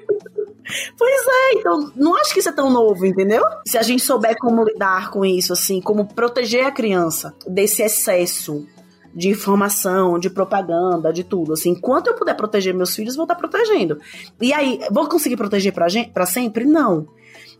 Pois 0.96 1.26
é, 1.26 1.58
então 1.58 1.92
não 1.96 2.16
acho 2.16 2.32
que 2.32 2.40
isso 2.40 2.48
é 2.48 2.52
tão 2.52 2.70
novo, 2.70 3.06
entendeu? 3.06 3.42
Se 3.66 3.78
a 3.78 3.82
gente 3.82 4.02
souber 4.02 4.36
como 4.38 4.64
lidar 4.64 5.10
com 5.10 5.24
isso, 5.24 5.52
assim, 5.52 5.80
como 5.80 6.06
proteger 6.06 6.66
a 6.66 6.70
criança 6.70 7.34
desse 7.46 7.82
excesso 7.82 8.66
de 9.14 9.28
informação, 9.28 10.18
de 10.18 10.30
propaganda, 10.30 11.12
de 11.12 11.24
tudo. 11.24 11.52
Assim, 11.52 11.70
enquanto 11.70 12.08
eu 12.08 12.14
puder 12.14 12.34
proteger 12.34 12.74
meus 12.74 12.94
filhos, 12.94 13.16
vou 13.16 13.24
estar 13.24 13.34
protegendo. 13.34 13.98
E 14.40 14.52
aí, 14.52 14.80
vou 14.90 15.08
conseguir 15.08 15.36
proteger 15.36 15.72
pra, 15.72 15.88
gente, 15.88 16.10
pra 16.10 16.26
sempre? 16.26 16.64
Não. 16.64 17.08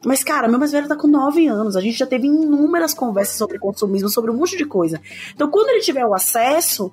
Mas, 0.04 0.24
cara, 0.24 0.48
meu 0.48 0.58
mais 0.58 0.72
velho 0.72 0.88
tá 0.88 0.96
com 0.96 1.08
9 1.08 1.46
anos. 1.46 1.76
A 1.76 1.80
gente 1.80 1.98
já 1.98 2.06
teve 2.06 2.26
inúmeras 2.26 2.94
conversas 2.94 3.36
sobre 3.36 3.58
consumismo, 3.58 4.08
sobre 4.08 4.30
um 4.30 4.34
monte 4.34 4.56
de 4.56 4.64
coisa. 4.64 5.00
Então, 5.34 5.50
quando 5.50 5.70
ele 5.70 5.80
tiver 5.80 6.06
o 6.06 6.14
acesso, 6.14 6.92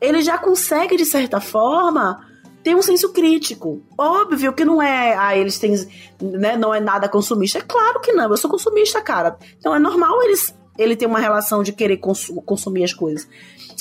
ele 0.00 0.20
já 0.20 0.36
consegue, 0.36 0.96
de 0.96 1.06
certa 1.06 1.40
forma, 1.40 2.26
ter 2.62 2.74
um 2.74 2.82
senso 2.82 3.12
crítico. 3.12 3.82
Óbvio 3.96 4.52
que 4.52 4.64
não 4.64 4.80
é, 4.80 5.16
ah, 5.16 5.36
eles 5.36 5.58
têm, 5.58 5.74
né, 6.20 6.56
não 6.56 6.74
é 6.74 6.80
nada 6.80 7.08
consumista. 7.08 7.58
É 7.58 7.62
claro 7.62 8.00
que 8.00 8.12
não, 8.12 8.30
eu 8.30 8.36
sou 8.36 8.50
consumista, 8.50 9.00
cara. 9.00 9.36
Então 9.58 9.74
é 9.74 9.78
normal 9.78 10.22
eles 10.22 10.54
ele 10.78 10.96
ter 10.96 11.06
uma 11.06 11.18
relação 11.18 11.62
de 11.62 11.72
querer 11.72 11.98
consumir 11.98 12.84
as 12.84 12.94
coisas. 12.94 13.28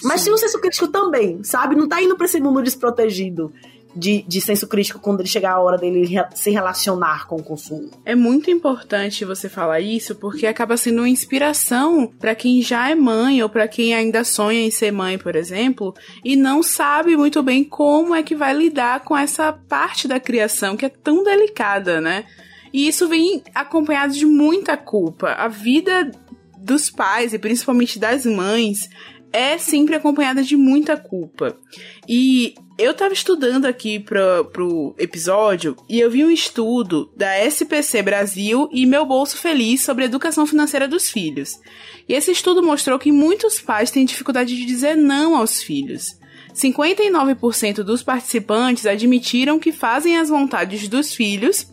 Mas 0.04 0.22
Sim. 0.22 0.26
tem 0.26 0.34
um 0.34 0.38
senso 0.38 0.60
crítico 0.60 0.88
também, 0.88 1.44
sabe? 1.44 1.76
Não 1.76 1.88
tá 1.88 2.02
indo 2.02 2.18
pra 2.18 2.26
esse 2.26 2.40
mundo 2.40 2.62
desprotegido 2.62 3.54
de, 3.96 4.24
de 4.28 4.42
senso 4.42 4.68
crítico 4.68 5.00
quando 5.00 5.20
ele 5.20 5.30
chegar 5.30 5.54
a 5.54 5.60
hora 5.60 5.78
dele 5.78 6.08
se 6.34 6.50
relacionar 6.50 7.28
com 7.28 7.36
o 7.36 7.44
consumo. 7.44 7.90
É 8.06 8.16
muito 8.16 8.50
importante 8.50 9.26
você 9.26 9.50
falar 9.50 9.80
isso 9.80 10.16
porque 10.16 10.46
acaba 10.46 10.78
sendo 10.78 11.00
uma 11.00 11.10
inspiração 11.10 12.08
para 12.20 12.36
quem 12.36 12.62
já 12.62 12.90
é 12.90 12.96
mãe 12.96 13.42
ou 13.44 13.50
para 13.50 13.68
quem 13.68 13.94
ainda 13.94 14.24
sonha 14.24 14.62
em 14.62 14.72
ser 14.72 14.92
mãe, 14.92 15.18
por 15.18 15.36
exemplo, 15.36 15.94
e 16.24 16.36
não 16.36 16.64
sabe 16.64 17.16
muito 17.18 17.42
bem 17.44 17.64
como 17.64 18.16
é 18.16 18.24
que 18.24 18.36
vai 18.36 18.54
lidar 18.54 19.02
com 19.02 19.18
essa 19.18 19.52
parte 19.52 20.08
da 20.08 20.20
criação 20.20 20.78
que 20.78 20.86
é 20.86 20.90
tão 20.90 21.24
delicada, 21.24 22.00
né? 22.00 22.26
E 22.74 22.88
isso 22.88 23.08
vem 23.08 23.44
acompanhado 23.54 24.14
de 24.14 24.26
muita 24.26 24.78
culpa. 24.78 25.34
A 25.34 25.48
vida 25.48 26.10
dos 26.58 26.90
pais 26.90 27.34
e 27.34 27.40
principalmente 27.40 28.00
das 28.00 28.26
mães 28.26 28.90
é 29.34 29.58
sempre 29.58 29.96
acompanhada 29.96 30.44
de 30.44 30.56
muita 30.56 30.98
culpa. 30.98 31.58
E 32.08 32.56
eu 32.78 32.94
tava 32.94 33.14
estudando 33.14 33.66
aqui 33.66 34.00
pro, 34.00 34.46
pro 34.52 34.96
episódio 34.98 35.76
e 35.88 36.00
eu 36.00 36.10
vi 36.10 36.26
um 36.26 36.32
estudo 36.32 37.12
da 37.16 37.38
SPC 37.46 38.02
Brasil 38.02 38.70
e 38.72 38.86
Meu 38.86 39.06
Bolso 39.06 39.38
Feliz 39.38 39.82
sobre 39.82 40.06
educação 40.06 40.46
financeira 40.46 40.88
dos 40.88 41.10
filhos. 41.10 41.60
E 42.08 42.14
esse 42.14 42.32
estudo 42.32 42.64
mostrou 42.64 42.98
que 42.98 43.12
muitos 43.12 43.62
pais 43.62 43.92
têm 43.92 44.06
dificuldade 44.06 44.56
de 44.56 44.66
dizer 44.66 44.96
não 44.96 45.36
aos 45.36 45.62
filhos. 45.62 46.20
59% 46.54 47.84
dos 47.84 48.04
participantes 48.04 48.86
admitiram 48.86 49.58
que 49.58 49.72
fazem 49.72 50.18
as 50.18 50.30
vontades 50.30 50.88
dos 50.88 51.14
filhos 51.14 51.71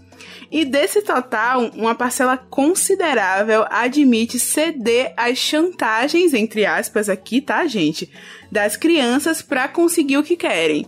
e 0.51 0.65
desse 0.65 1.03
total, 1.03 1.71
uma 1.75 1.95
parcela 1.95 2.37
considerável 2.37 3.65
admite 3.69 4.39
ceder 4.39 5.13
às 5.17 5.39
chantagens, 5.39 6.33
entre 6.33 6.65
aspas, 6.65 7.09
aqui, 7.09 7.41
tá, 7.41 7.67
gente? 7.67 8.11
Das 8.51 8.77
crianças 8.77 9.43
para 9.43 9.69
conseguir 9.69 10.17
o 10.17 10.23
que 10.23 10.37
querem. 10.37 10.87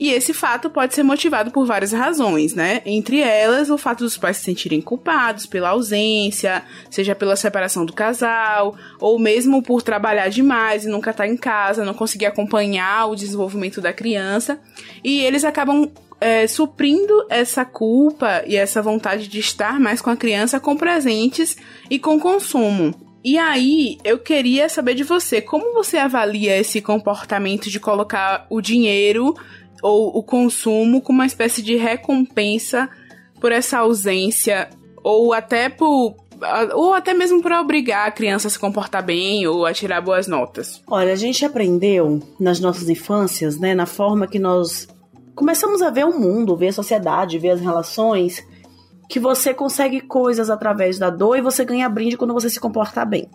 E 0.00 0.08
esse 0.08 0.32
fato 0.32 0.70
pode 0.70 0.94
ser 0.94 1.02
motivado 1.02 1.50
por 1.50 1.66
várias 1.66 1.92
razões, 1.92 2.54
né? 2.54 2.80
Entre 2.86 3.20
elas, 3.20 3.68
o 3.68 3.76
fato 3.76 4.02
dos 4.02 4.16
pais 4.16 4.38
se 4.38 4.44
sentirem 4.44 4.80
culpados 4.80 5.44
pela 5.44 5.68
ausência, 5.68 6.62
seja 6.90 7.14
pela 7.14 7.36
separação 7.36 7.84
do 7.84 7.92
casal, 7.92 8.74
ou 8.98 9.18
mesmo 9.18 9.62
por 9.62 9.82
trabalhar 9.82 10.30
demais 10.30 10.86
e 10.86 10.88
nunca 10.88 11.10
estar 11.10 11.24
tá 11.24 11.28
em 11.28 11.36
casa, 11.36 11.84
não 11.84 11.92
conseguir 11.92 12.24
acompanhar 12.24 13.10
o 13.10 13.14
desenvolvimento 13.14 13.82
da 13.82 13.92
criança. 13.92 14.58
E 15.04 15.20
eles 15.20 15.44
acabam 15.44 15.90
é, 16.20 16.46
suprindo 16.46 17.26
essa 17.30 17.64
culpa 17.64 18.42
e 18.46 18.56
essa 18.56 18.82
vontade 18.82 19.26
de 19.26 19.40
estar 19.40 19.80
mais 19.80 20.02
com 20.02 20.10
a 20.10 20.16
criança 20.16 20.60
com 20.60 20.76
presentes 20.76 21.56
e 21.88 21.98
com 21.98 22.20
consumo. 22.20 22.94
E 23.24 23.36
aí, 23.38 23.98
eu 24.02 24.18
queria 24.18 24.68
saber 24.68 24.94
de 24.94 25.04
você, 25.04 25.42
como 25.42 25.74
você 25.74 25.98
avalia 25.98 26.56
esse 26.56 26.80
comportamento 26.80 27.68
de 27.68 27.78
colocar 27.78 28.46
o 28.48 28.60
dinheiro 28.60 29.34
ou 29.82 30.08
o 30.16 30.22
consumo 30.22 31.02
como 31.02 31.18
uma 31.18 31.26
espécie 31.26 31.62
de 31.62 31.76
recompensa 31.76 32.88
por 33.40 33.52
essa 33.52 33.78
ausência 33.78 34.68
ou 35.02 35.32
até 35.32 35.68
por 35.68 36.16
ou 36.74 36.94
até 36.94 37.12
mesmo 37.12 37.42
para 37.42 37.60
obrigar 37.60 38.08
a 38.08 38.10
criança 38.10 38.48
a 38.48 38.50
se 38.50 38.58
comportar 38.58 39.04
bem 39.04 39.46
ou 39.46 39.66
a 39.66 39.74
tirar 39.74 40.00
boas 40.00 40.26
notas. 40.26 40.82
Olha, 40.86 41.12
a 41.12 41.16
gente 41.16 41.44
aprendeu 41.44 42.20
nas 42.38 42.58
nossas 42.60 42.88
infâncias, 42.88 43.58
né, 43.58 43.74
na 43.74 43.84
forma 43.84 44.26
que 44.26 44.38
nós 44.38 44.88
começamos 45.34 45.82
a 45.82 45.90
ver 45.90 46.04
o 46.04 46.18
mundo, 46.18 46.56
ver 46.56 46.68
a 46.68 46.72
sociedade, 46.72 47.38
ver 47.38 47.50
as 47.50 47.60
relações, 47.60 48.44
que 49.08 49.18
você 49.18 49.52
consegue 49.52 50.00
coisas 50.00 50.50
através 50.50 50.98
da 50.98 51.10
dor 51.10 51.36
e 51.36 51.42
você 51.42 51.64
ganha 51.64 51.88
brinde 51.88 52.16
quando 52.16 52.34
você 52.34 52.48
se 52.48 52.60
comporta 52.60 53.04
bem. 53.04 53.28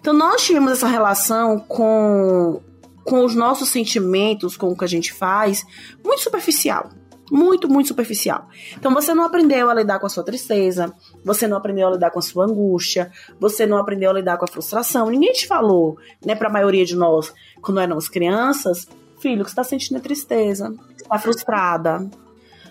Então 0.00 0.14
nós 0.14 0.42
tivemos 0.42 0.72
essa 0.72 0.88
relação 0.88 1.58
com 1.58 2.60
com 3.04 3.24
os 3.24 3.34
nossos 3.34 3.68
sentimentos, 3.68 4.56
com 4.56 4.68
o 4.68 4.76
que 4.76 4.84
a 4.84 4.88
gente 4.88 5.12
faz, 5.12 5.64
muito 6.04 6.22
superficial. 6.22 6.88
Muito, 7.30 7.66
muito 7.66 7.88
superficial. 7.88 8.46
Então 8.76 8.92
você 8.92 9.14
não 9.14 9.24
aprendeu 9.24 9.70
a 9.70 9.74
lidar 9.74 9.98
com 9.98 10.06
a 10.06 10.08
sua 10.08 10.22
tristeza, 10.22 10.92
você 11.24 11.46
não 11.48 11.56
aprendeu 11.56 11.88
a 11.88 11.92
lidar 11.92 12.10
com 12.10 12.18
a 12.18 12.22
sua 12.22 12.44
angústia, 12.44 13.10
você 13.40 13.64
não 13.64 13.78
aprendeu 13.78 14.10
a 14.10 14.12
lidar 14.12 14.36
com 14.36 14.44
a 14.44 14.48
frustração. 14.48 15.08
Ninguém 15.08 15.32
te 15.32 15.46
falou, 15.46 15.96
né, 16.24 16.34
para 16.34 16.48
a 16.48 16.52
maioria 16.52 16.84
de 16.84 16.94
nós, 16.94 17.32
quando 17.62 17.80
éramos 17.80 18.08
crianças, 18.08 18.86
filho, 19.22 19.44
que 19.44 19.50
você 19.50 19.52
está 19.52 19.64
sentindo 19.64 19.98
é 19.98 20.00
tristeza, 20.00 20.74
está 20.96 21.18
frustrada, 21.18 22.10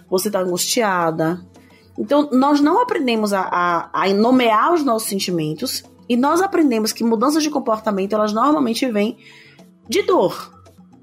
você 0.10 0.28
está 0.28 0.42
angustiada. 0.42 1.42
Então, 1.98 2.30
nós 2.32 2.60
não 2.60 2.82
aprendemos 2.82 3.32
a, 3.32 3.42
a, 3.42 4.04
a 4.04 4.14
nomear 4.14 4.74
os 4.74 4.84
nossos 4.84 5.08
sentimentos 5.08 5.84
e 6.10 6.18
nós 6.18 6.42
aprendemos 6.42 6.92
que 6.92 7.04
mudanças 7.04 7.42
de 7.42 7.50
comportamento, 7.50 8.14
elas 8.14 8.34
normalmente 8.34 8.86
vêm 8.92 9.18
de 9.88 10.02
dor. 10.02 10.52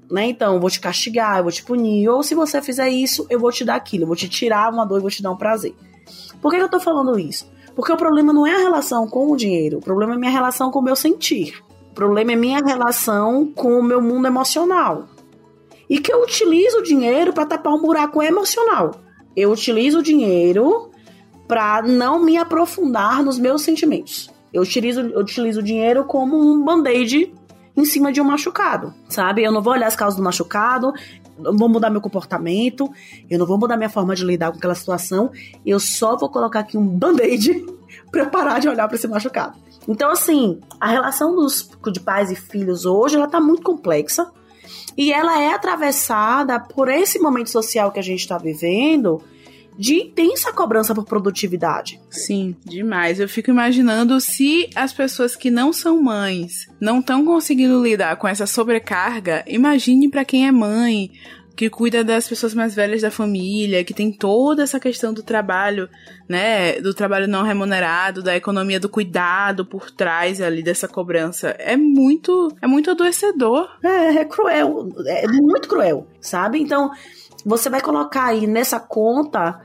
Né? 0.09 0.27
Então, 0.27 0.59
vou 0.59 0.69
te 0.69 0.79
castigar, 0.79 1.37
eu 1.37 1.43
vou 1.43 1.51
te 1.51 1.63
punir, 1.63 2.07
ou 2.07 2.21
se 2.21 2.35
você 2.35 2.61
fizer 2.61 2.89
isso, 2.89 3.25
eu 3.29 3.39
vou 3.39 3.51
te 3.51 3.65
dar 3.65 3.75
aquilo, 3.75 4.03
eu 4.03 4.07
vou 4.07 4.15
te 4.15 4.29
tirar 4.29 4.71
uma 4.71 4.85
dor 4.85 4.99
e 4.99 5.01
vou 5.01 5.09
te 5.09 5.23
dar 5.23 5.31
um 5.31 5.37
prazer. 5.37 5.75
Por 6.41 6.51
que 6.51 6.57
eu 6.57 6.69
tô 6.69 6.79
falando 6.79 7.19
isso? 7.19 7.51
Porque 7.75 7.91
o 7.91 7.97
problema 7.97 8.33
não 8.33 8.45
é 8.45 8.55
a 8.55 8.59
relação 8.59 9.07
com 9.07 9.31
o 9.31 9.37
dinheiro, 9.37 9.77
o 9.77 9.81
problema 9.81 10.13
é 10.13 10.17
minha 10.17 10.31
relação 10.31 10.71
com 10.71 10.79
o 10.79 10.83
meu 10.83 10.95
sentir. 10.95 11.63
O 11.91 11.93
problema 11.93 12.31
é 12.31 12.35
minha 12.35 12.59
relação 12.63 13.51
com 13.53 13.79
o 13.79 13.83
meu 13.83 14.01
mundo 14.01 14.27
emocional 14.27 15.07
e 15.89 15.99
que 15.99 16.11
eu 16.11 16.21
utilizo 16.21 16.77
o 16.77 16.83
dinheiro 16.83 17.33
para 17.33 17.45
tapar 17.45 17.73
um 17.73 17.81
buraco 17.81 18.21
emocional. 18.21 18.91
Eu 19.35 19.51
utilizo 19.51 19.99
o 19.99 20.03
dinheiro 20.03 20.91
para 21.47 21.81
não 21.81 22.23
me 22.23 22.37
aprofundar 22.37 23.23
nos 23.23 23.39
meus 23.39 23.63
sentimentos. 23.63 24.29
Eu 24.53 24.61
utilizo, 24.61 25.01
eu 25.01 25.19
utilizo 25.19 25.59
o 25.59 25.63
dinheiro 25.63 26.03
como 26.03 26.37
um 26.37 26.63
band-aid 26.63 27.33
em 27.75 27.85
cima 27.85 28.11
de 28.11 28.19
um 28.19 28.25
machucado, 28.25 28.93
sabe? 29.07 29.43
Eu 29.43 29.51
não 29.51 29.61
vou 29.61 29.73
olhar 29.73 29.87
as 29.87 29.95
causas 29.95 30.17
do 30.17 30.23
machucado, 30.23 30.91
não 31.37 31.55
vou 31.55 31.69
mudar 31.69 31.89
meu 31.89 32.01
comportamento, 32.01 32.91
eu 33.29 33.39
não 33.39 33.45
vou 33.45 33.57
mudar 33.57 33.77
minha 33.77 33.89
forma 33.89 34.15
de 34.15 34.25
lidar 34.25 34.51
com 34.51 34.57
aquela 34.57 34.75
situação, 34.75 35.31
eu 35.65 35.79
só 35.79 36.17
vou 36.17 36.29
colocar 36.29 36.59
aqui 36.59 36.77
um 36.77 36.85
band-aid 36.85 37.65
para 38.11 38.25
parar 38.25 38.59
de 38.59 38.67
olhar 38.67 38.87
para 38.87 38.95
esse 38.95 39.07
machucado. 39.07 39.57
Então, 39.87 40.11
assim, 40.11 40.59
a 40.79 40.87
relação 40.87 41.35
dos, 41.35 41.69
de 41.91 41.99
pais 41.99 42.29
e 42.29 42.35
filhos 42.35 42.85
hoje, 42.85 43.15
ela 43.15 43.27
tá 43.27 43.39
muito 43.39 43.63
complexa, 43.63 44.29
e 44.99 45.13
ela 45.13 45.41
é 45.41 45.53
atravessada 45.53 46.59
por 46.59 46.89
esse 46.89 47.19
momento 47.19 47.49
social 47.49 47.89
que 47.89 47.99
a 47.99 48.03
gente 48.03 48.19
está 48.19 48.37
vivendo 48.37 49.23
de 49.77 49.95
intensa 49.95 50.51
cobrança 50.51 50.93
por 50.93 51.05
produtividade. 51.05 52.01
Sim, 52.09 52.53
demais. 52.65 53.17
Eu 53.17 53.29
fico 53.29 53.49
imaginando 53.49 54.19
se 54.19 54.69
as 54.75 54.91
pessoas 54.91 55.37
que 55.37 55.49
não 55.49 55.71
são 55.71 56.03
mães 56.03 56.67
não 56.81 56.99
estão 56.99 57.23
conseguindo 57.23 57.81
lidar 57.81 58.17
com 58.17 58.27
essa 58.27 58.45
sobrecarga, 58.45 59.45
imagine 59.47 60.09
para 60.09 60.25
quem 60.25 60.45
é 60.45 60.51
mãe, 60.51 61.09
que 61.59 61.69
cuida 61.69 62.05
das 62.05 62.25
pessoas 62.25 62.53
mais 62.53 62.73
velhas 62.73 63.01
da 63.01 63.11
família, 63.11 63.83
que 63.83 63.93
tem 63.93 64.13
toda 64.13 64.63
essa 64.63 64.79
questão 64.79 65.13
do 65.13 65.21
trabalho, 65.21 65.89
né, 66.25 66.79
do 66.79 66.93
trabalho 66.93 67.27
não 67.27 67.43
remunerado, 67.43 68.23
da 68.23 68.33
economia 68.33 68.79
do 68.79 68.87
cuidado 68.87 69.65
por 69.65 69.91
trás 69.91 70.39
ali 70.39 70.63
dessa 70.63 70.87
cobrança. 70.87 71.49
É 71.59 71.75
muito, 71.75 72.47
é 72.61 72.65
muito 72.65 72.89
adoecedor. 72.89 73.67
É, 73.83 74.19
é 74.19 74.23
cruel, 74.23 74.87
é 75.05 75.27
muito 75.27 75.67
cruel, 75.67 76.07
sabe? 76.21 76.61
Então, 76.61 76.91
você 77.45 77.69
vai 77.69 77.81
colocar 77.81 78.27
aí 78.27 78.47
nessa 78.47 78.79
conta 78.79 79.59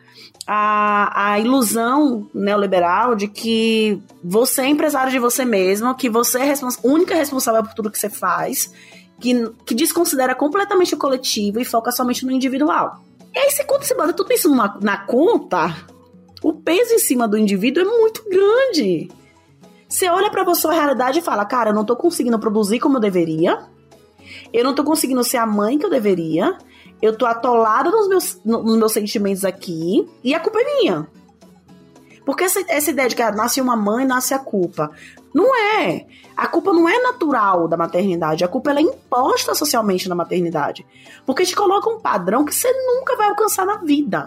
a, 0.44 1.30
a 1.30 1.38
ilusão 1.38 2.28
neoliberal 2.34 3.14
de 3.14 3.28
que 3.28 4.02
você 4.20 4.62
é 4.62 4.66
empresário 4.66 5.12
de 5.12 5.20
você 5.20 5.44
mesmo, 5.44 5.94
que 5.94 6.10
você 6.10 6.40
é 6.40 6.44
respons 6.44 6.76
única 6.82 7.14
responsável 7.14 7.62
por 7.62 7.72
tudo 7.72 7.88
que 7.88 8.00
você 8.00 8.10
faz 8.10 8.72
que, 9.24 9.50
que 9.64 9.74
desconsidera 9.74 10.34
completamente 10.34 10.94
o 10.94 10.98
coletivo 10.98 11.58
e 11.58 11.64
foca 11.64 11.90
somente 11.90 12.26
no 12.26 12.32
individual. 12.32 13.02
E 13.34 13.38
aí, 13.38 13.50
se 13.50 13.64
quando 13.64 13.84
você 13.84 13.94
bota 13.94 14.12
tudo 14.12 14.30
isso 14.32 14.50
numa, 14.50 14.78
na 14.82 14.98
conta, 14.98 15.74
o 16.42 16.52
peso 16.52 16.92
em 16.92 16.98
cima 16.98 17.26
do 17.26 17.38
indivíduo 17.38 17.82
é 17.82 17.86
muito 17.86 18.22
grande. 18.28 19.10
Você 19.88 20.08
olha 20.10 20.30
para 20.30 20.54
sua 20.54 20.74
realidade 20.74 21.20
e 21.20 21.22
fala: 21.22 21.44
Cara, 21.46 21.70
eu 21.70 21.74
não 21.74 21.86
tô 21.86 21.96
conseguindo 21.96 22.38
produzir 22.38 22.78
como 22.80 22.98
eu 22.98 23.00
deveria, 23.00 23.60
eu 24.52 24.62
não 24.62 24.74
tô 24.74 24.84
conseguindo 24.84 25.24
ser 25.24 25.38
a 25.38 25.46
mãe 25.46 25.78
que 25.78 25.86
eu 25.86 25.90
deveria, 25.90 26.58
eu 27.00 27.16
tô 27.16 27.24
atolada 27.24 27.90
nos 27.90 28.08
meus, 28.08 28.40
nos 28.44 28.76
meus 28.76 28.92
sentimentos 28.92 29.44
aqui 29.44 30.06
e 30.22 30.34
a 30.34 30.40
culpa 30.40 30.60
é 30.60 30.64
minha. 30.64 31.08
Porque 32.26 32.44
essa, 32.44 32.62
essa 32.68 32.90
ideia 32.90 33.08
de 33.08 33.16
que 33.16 33.22
ah, 33.22 33.32
nasce 33.32 33.60
uma 33.60 33.76
mãe, 33.76 34.04
nasce 34.06 34.34
a 34.34 34.38
culpa. 34.38 34.90
Não 35.34 35.54
é. 35.56 36.06
A 36.36 36.46
culpa 36.46 36.72
não 36.72 36.88
é 36.88 37.02
natural 37.02 37.66
da 37.66 37.76
maternidade. 37.76 38.44
A 38.44 38.48
culpa 38.48 38.72
é 38.72 38.80
imposta 38.80 39.52
socialmente 39.52 40.08
na 40.08 40.14
maternidade. 40.14 40.86
Porque 41.26 41.44
te 41.44 41.56
coloca 41.56 41.90
um 41.90 41.98
padrão 41.98 42.44
que 42.44 42.54
você 42.54 42.72
nunca 42.86 43.16
vai 43.16 43.28
alcançar 43.28 43.66
na 43.66 43.78
vida. 43.78 44.26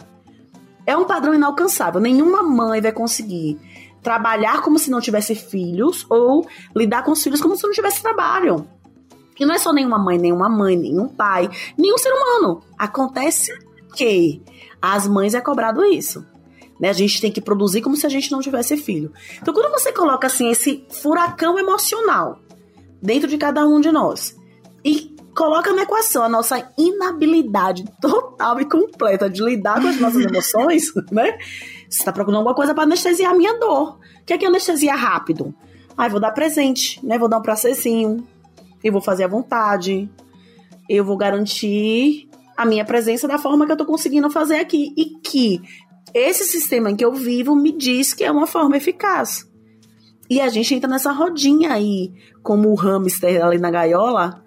É 0.85 0.97
um 0.97 1.05
padrão 1.05 1.33
inalcançável. 1.33 2.01
Nenhuma 2.01 2.43
mãe 2.43 2.81
vai 2.81 2.91
conseguir 2.91 3.57
trabalhar 4.03 4.61
como 4.61 4.77
se 4.77 4.91
não 4.91 4.99
tivesse 4.99 5.33
filhos 5.33 6.05
ou 6.09 6.45
lidar 6.75 7.03
com 7.03 7.11
os 7.11 7.23
filhos 7.23 7.41
como 7.41 7.55
se 7.55 7.63
não 7.63 7.71
tivesse 7.71 8.01
trabalho. 8.01 8.67
E 9.39 9.45
não 9.45 9.53
é 9.53 9.59
só 9.59 9.71
nenhuma 9.71 9.99
mãe, 9.99 10.17
nenhuma 10.17 10.49
mãe, 10.49 10.75
nenhum 10.75 11.07
pai, 11.07 11.49
nenhum 11.77 11.97
ser 11.97 12.11
humano. 12.11 12.61
Acontece 12.77 13.51
que 13.95 14.41
as 14.81 15.07
mães 15.07 15.33
é 15.33 15.41
cobrado 15.41 15.83
isso. 15.85 16.25
Né? 16.79 16.89
A 16.89 16.93
gente 16.93 17.19
tem 17.19 17.31
que 17.31 17.41
produzir 17.41 17.81
como 17.81 17.95
se 17.95 18.05
a 18.05 18.09
gente 18.09 18.31
não 18.31 18.39
tivesse 18.39 18.77
filho. 18.77 19.11
Então, 19.41 19.53
quando 19.53 19.71
você 19.71 19.91
coloca 19.91 20.27
assim 20.27 20.49
esse 20.49 20.85
furacão 20.89 21.57
emocional 21.57 22.39
dentro 23.01 23.27
de 23.27 23.37
cada 23.37 23.65
um 23.67 23.79
de 23.79 23.91
nós 23.91 24.35
e 24.83 25.15
coloca 25.35 25.71
na 25.71 25.83
equação 25.83 26.23
a 26.23 26.29
nossa 26.29 26.67
inabilidade 26.77 27.85
total 28.01 28.59
e 28.59 28.65
completa 28.65 29.29
de 29.29 29.43
lidar 29.43 29.79
com 29.79 29.87
as 29.87 29.99
nossas 29.99 30.25
emoções, 30.25 30.91
né? 31.11 31.37
Você 31.89 31.99
está 31.99 32.11
procurando 32.11 32.39
alguma 32.39 32.55
coisa 32.55 32.73
para 32.73 32.83
anestesiar 32.83 33.31
a 33.31 33.35
minha 33.35 33.57
dor. 33.59 33.99
O 34.21 34.25
que 34.25 34.33
é 34.33 34.37
que 34.37 34.45
anestesia 34.45 34.95
rápido? 34.95 35.53
Ah, 35.95 36.07
vou 36.07 36.19
dar 36.19 36.31
presente, 36.31 37.03
né? 37.05 37.17
Vou 37.17 37.29
dar 37.29 37.37
um 37.37 37.41
processinho. 37.41 38.27
Eu 38.83 38.91
vou 38.91 39.01
fazer 39.01 39.23
à 39.23 39.27
vontade. 39.27 40.09
Eu 40.89 41.05
vou 41.05 41.15
garantir 41.15 42.27
a 42.55 42.65
minha 42.65 42.83
presença 42.83 43.27
da 43.27 43.37
forma 43.37 43.65
que 43.65 43.71
eu 43.71 43.77
tô 43.77 43.85
conseguindo 43.85 44.29
fazer 44.29 44.55
aqui. 44.55 44.93
E 44.97 45.19
que 45.19 45.61
esse 46.13 46.45
sistema 46.45 46.91
em 46.91 46.95
que 46.95 47.05
eu 47.05 47.13
vivo 47.13 47.55
me 47.55 47.71
diz 47.71 48.13
que 48.13 48.23
é 48.23 48.31
uma 48.31 48.47
forma 48.47 48.77
eficaz. 48.77 49.47
E 50.29 50.41
a 50.41 50.49
gente 50.49 50.75
entra 50.75 50.89
nessa 50.89 51.11
rodinha 51.11 51.71
aí, 51.71 52.13
como 52.43 52.69
o 52.69 52.75
hamster 52.75 53.43
ali 53.43 53.57
na 53.57 53.71
gaiola, 53.71 54.43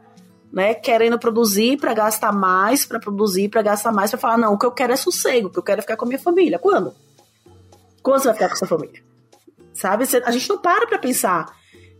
né, 0.53 0.75
querendo 0.75 1.19
produzir 1.19 1.79
para 1.79 1.95
gastar 1.95 2.33
mais, 2.33 2.85
para 2.85 2.99
produzir 2.99 3.49
para 3.49 3.63
gastar 3.63 3.93
mais, 3.93 4.11
para 4.11 4.19
falar 4.21 4.37
não, 4.37 4.55
o 4.55 4.59
que 4.59 4.67
eu 4.67 4.73
quero 4.73 4.93
é 4.93 4.97
sossego, 4.97 5.49
o 5.49 5.51
que 5.51 5.59
eu 5.59 5.63
quero 5.63 5.79
é 5.79 5.83
ficar 5.83 5.97
com 5.97 6.05
a 6.05 6.09
minha 6.09 6.19
família. 6.19 6.59
Quando? 6.59 6.93
Quando 8.03 8.21
você 8.21 8.29
vai 8.29 8.35
ficar 8.35 8.49
com 8.49 8.55
a 8.55 8.57
sua 8.57 8.69
família? 8.69 9.03
Sabe? 9.73 10.05
A 10.25 10.31
gente 10.31 10.49
não 10.49 10.59
para 10.59 10.87
para 10.87 10.99
pensar 10.99 11.47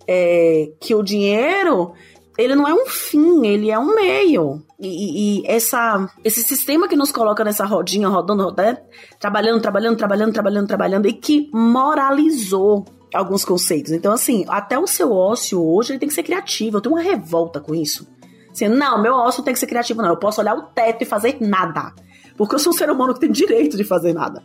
é, 0.07 0.73
que 0.81 0.95
o 0.95 1.03
dinheiro 1.03 1.95
ele 2.37 2.55
não 2.55 2.67
é 2.67 2.75
um 2.75 2.87
fim, 2.87 3.47
ele 3.47 3.71
é 3.71 3.79
um 3.79 3.95
meio. 3.95 4.63
E, 4.81 5.41
e, 5.41 5.47
essa, 5.47 6.09
esse 6.25 6.43
sistema 6.43 6.89
que 6.89 6.97
nos 6.97 7.13
coloca 7.13 7.45
nessa 7.45 7.67
rodinha, 7.67 8.09
rodando, 8.09 8.45
rodando, 8.45 8.79
trabalhando, 9.19 9.61
trabalhando, 9.61 9.97
trabalhando, 9.97 10.33
trabalhando, 10.33 10.67
trabalhando, 10.67 11.07
e 11.07 11.13
que 11.13 11.51
moralizou 11.53 12.87
alguns 13.15 13.45
conceitos. 13.45 13.93
Então, 13.93 14.13
assim, 14.13 14.45
até 14.49 14.79
o 14.79 14.87
seu 14.87 15.13
ócio 15.13 15.63
hoje 15.63 15.93
ele 15.93 15.99
tem 15.99 16.09
que 16.09 16.15
ser 16.15 16.23
criativo. 16.23 16.79
Eu 16.79 16.81
tenho 16.81 16.95
uma 16.95 17.03
revolta 17.03 17.61
com 17.61 17.75
isso. 17.75 18.09
Assim, 18.51 18.69
não, 18.69 19.01
meu 19.01 19.15
ócio 19.15 19.43
tem 19.43 19.53
que 19.53 19.61
ser 19.61 19.67
criativo, 19.67 20.01
não. 20.01 20.11
Eu 20.11 20.17
posso 20.17 20.41
olhar 20.41 20.55
o 20.55 20.63
teto 20.63 21.03
e 21.03 21.07
fazer 21.07 21.37
nada. 21.41 21.93
Porque 22.37 22.55
eu 22.55 22.59
sou 22.59 22.73
um 22.73 22.77
ser 22.77 22.91
humano 22.91 23.13
que 23.13 23.21
tem 23.21 23.31
direito 23.31 23.77
de 23.77 23.85
fazer 23.85 24.15
nada. 24.15 24.43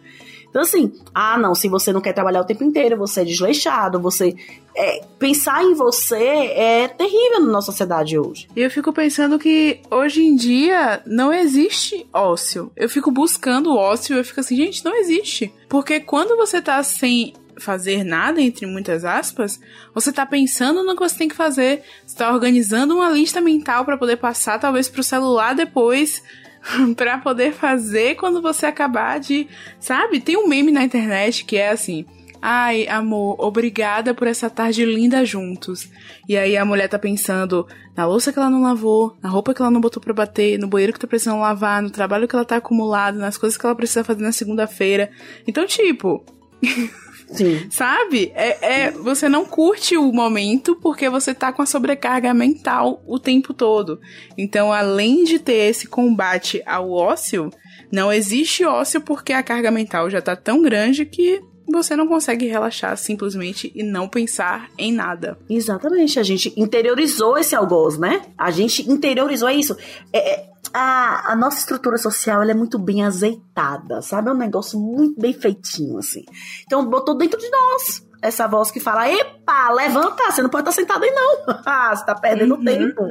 Então, 0.55 0.63
assim, 0.63 0.93
ah, 1.13 1.37
não, 1.37 1.53
se 1.53 1.67
você 1.67 1.91
não 1.91 1.99
quer 1.99 2.13
trabalhar 2.13 2.39
o 2.39 2.45
tempo 2.45 2.63
inteiro, 2.63 2.95
você 2.95 3.19
é 3.19 3.25
desleixado, 3.25 3.99
você. 3.99 4.33
É, 4.73 5.01
pensar 5.19 5.61
em 5.65 5.73
você 5.73 6.15
é 6.15 6.87
terrível 6.87 7.41
na 7.41 7.51
nossa 7.51 7.73
sociedade 7.73 8.17
hoje. 8.17 8.47
E 8.55 8.61
eu 8.61 8.71
fico 8.71 8.93
pensando 8.93 9.37
que 9.37 9.81
hoje 9.91 10.23
em 10.23 10.33
dia 10.33 11.01
não 11.05 11.33
existe 11.33 12.07
ócio. 12.13 12.71
Eu 12.73 12.87
fico 12.87 13.11
buscando 13.11 13.75
ócio 13.75 14.15
e 14.15 14.19
eu 14.19 14.23
fico 14.23 14.39
assim, 14.39 14.55
gente, 14.55 14.85
não 14.85 14.95
existe. 14.95 15.53
Porque 15.67 15.99
quando 15.99 16.37
você 16.37 16.61
tá 16.61 16.81
sem 16.83 17.33
fazer 17.57 18.05
nada, 18.05 18.41
entre 18.41 18.65
muitas 18.65 19.03
aspas, 19.03 19.59
você 19.93 20.13
tá 20.13 20.25
pensando 20.25 20.83
no 20.83 20.95
que 20.95 21.03
você 21.03 21.17
tem 21.17 21.27
que 21.27 21.35
fazer, 21.35 21.83
você 22.05 22.15
tá 22.15 22.31
organizando 22.31 22.95
uma 22.95 23.09
lista 23.09 23.41
mental 23.41 23.83
para 23.83 23.97
poder 23.97 24.15
passar 24.15 24.57
talvez 24.57 24.87
pro 24.87 25.03
celular 25.03 25.53
depois 25.53 26.23
para 26.95 27.17
poder 27.17 27.53
fazer 27.53 28.15
quando 28.15 28.41
você 28.41 28.65
acabar 28.65 29.19
de. 29.19 29.47
Sabe? 29.79 30.19
Tem 30.19 30.37
um 30.37 30.47
meme 30.47 30.71
na 30.71 30.83
internet 30.83 31.45
que 31.45 31.57
é 31.57 31.69
assim. 31.69 32.05
Ai, 32.41 32.87
amor, 32.87 33.37
obrigada 33.39 34.13
por 34.13 34.27
essa 34.27 34.49
tarde 34.49 34.85
linda 34.85 35.25
juntos. 35.25 35.89
E 36.29 36.37
aí 36.37 36.55
a 36.55 36.63
mulher 36.63 36.87
tá 36.87 36.99
pensando 36.99 37.65
na 37.95 38.05
louça 38.05 38.31
que 38.31 38.37
ela 38.37 38.51
não 38.51 38.61
lavou, 38.61 39.17
na 39.21 39.29
roupa 39.29 39.51
que 39.53 39.61
ela 39.61 39.71
não 39.71 39.81
botou 39.81 40.01
pra 40.01 40.13
bater, 40.13 40.59
no 40.59 40.67
banheiro 40.67 40.93
que 40.93 40.99
tá 40.99 41.07
precisando 41.07 41.39
lavar, 41.39 41.81
no 41.81 41.89
trabalho 41.89 42.27
que 42.27 42.35
ela 42.35 42.45
tá 42.45 42.57
acumulado, 42.57 43.17
nas 43.17 43.37
coisas 43.37 43.57
que 43.57 43.65
ela 43.65 43.75
precisa 43.75 44.03
fazer 44.03 44.21
na 44.21 44.31
segunda-feira. 44.31 45.09
Então, 45.47 45.65
tipo. 45.65 46.23
Sim. 47.27 47.67
Sabe? 47.69 48.31
É, 48.35 48.83
é, 48.83 48.91
você 48.91 49.27
não 49.27 49.45
curte 49.45 49.97
o 49.97 50.11
momento 50.11 50.75
porque 50.75 51.09
você 51.09 51.33
tá 51.33 51.51
com 51.51 51.61
a 51.61 51.65
sobrecarga 51.65 52.33
mental 52.33 53.03
o 53.05 53.19
tempo 53.19 53.53
todo. 53.53 53.99
Então, 54.37 54.71
além 54.71 55.23
de 55.23 55.39
ter 55.39 55.69
esse 55.69 55.87
combate 55.87 56.61
ao 56.65 56.91
ócio, 56.91 57.51
não 57.91 58.11
existe 58.11 58.63
ócio 58.63 59.01
porque 59.01 59.33
a 59.33 59.43
carga 59.43 59.71
mental 59.71 60.09
já 60.09 60.21
tá 60.21 60.35
tão 60.35 60.61
grande 60.61 61.05
que 61.05 61.41
você 61.67 61.95
não 61.95 62.07
consegue 62.07 62.47
relaxar 62.47 62.97
simplesmente 62.97 63.71
e 63.75 63.83
não 63.83 64.07
pensar 64.07 64.69
em 64.77 64.91
nada. 64.91 65.37
Exatamente, 65.49 66.19
a 66.19 66.23
gente 66.23 66.53
interiorizou 66.55 67.37
esse 67.37 67.55
algoz, 67.55 67.97
né? 67.97 68.21
A 68.37 68.51
gente 68.51 68.89
interiorizou 68.89 69.49
isso. 69.49 69.75
É, 70.13 70.33
é, 70.33 70.49
a, 70.73 71.31
a 71.31 71.35
nossa 71.35 71.59
estrutura 71.59 71.97
social 71.97 72.41
ela 72.41 72.51
é 72.51 72.55
muito 72.55 72.77
bem 72.77 73.03
azeitada, 73.03 74.01
sabe? 74.01 74.29
É 74.29 74.31
um 74.31 74.37
negócio 74.37 74.79
muito 74.79 75.19
bem 75.19 75.33
feitinho, 75.33 75.97
assim. 75.97 76.25
Então 76.65 76.87
botou 76.89 77.17
dentro 77.17 77.39
de 77.39 77.49
nós 77.49 78.05
essa 78.25 78.47
voz 78.47 78.71
que 78.71 78.79
fala: 78.79 79.09
epa, 79.09 79.71
levanta, 79.71 80.31
você 80.31 80.41
não 80.41 80.49
pode 80.49 80.67
estar 80.67 80.81
sentado 80.81 81.03
aí, 81.03 81.11
não. 81.11 81.55
Ah, 81.65 81.95
você 81.95 82.05
tá 82.05 82.15
perdendo 82.15 82.55
uhum. 82.55 82.63
tempo, 82.63 83.09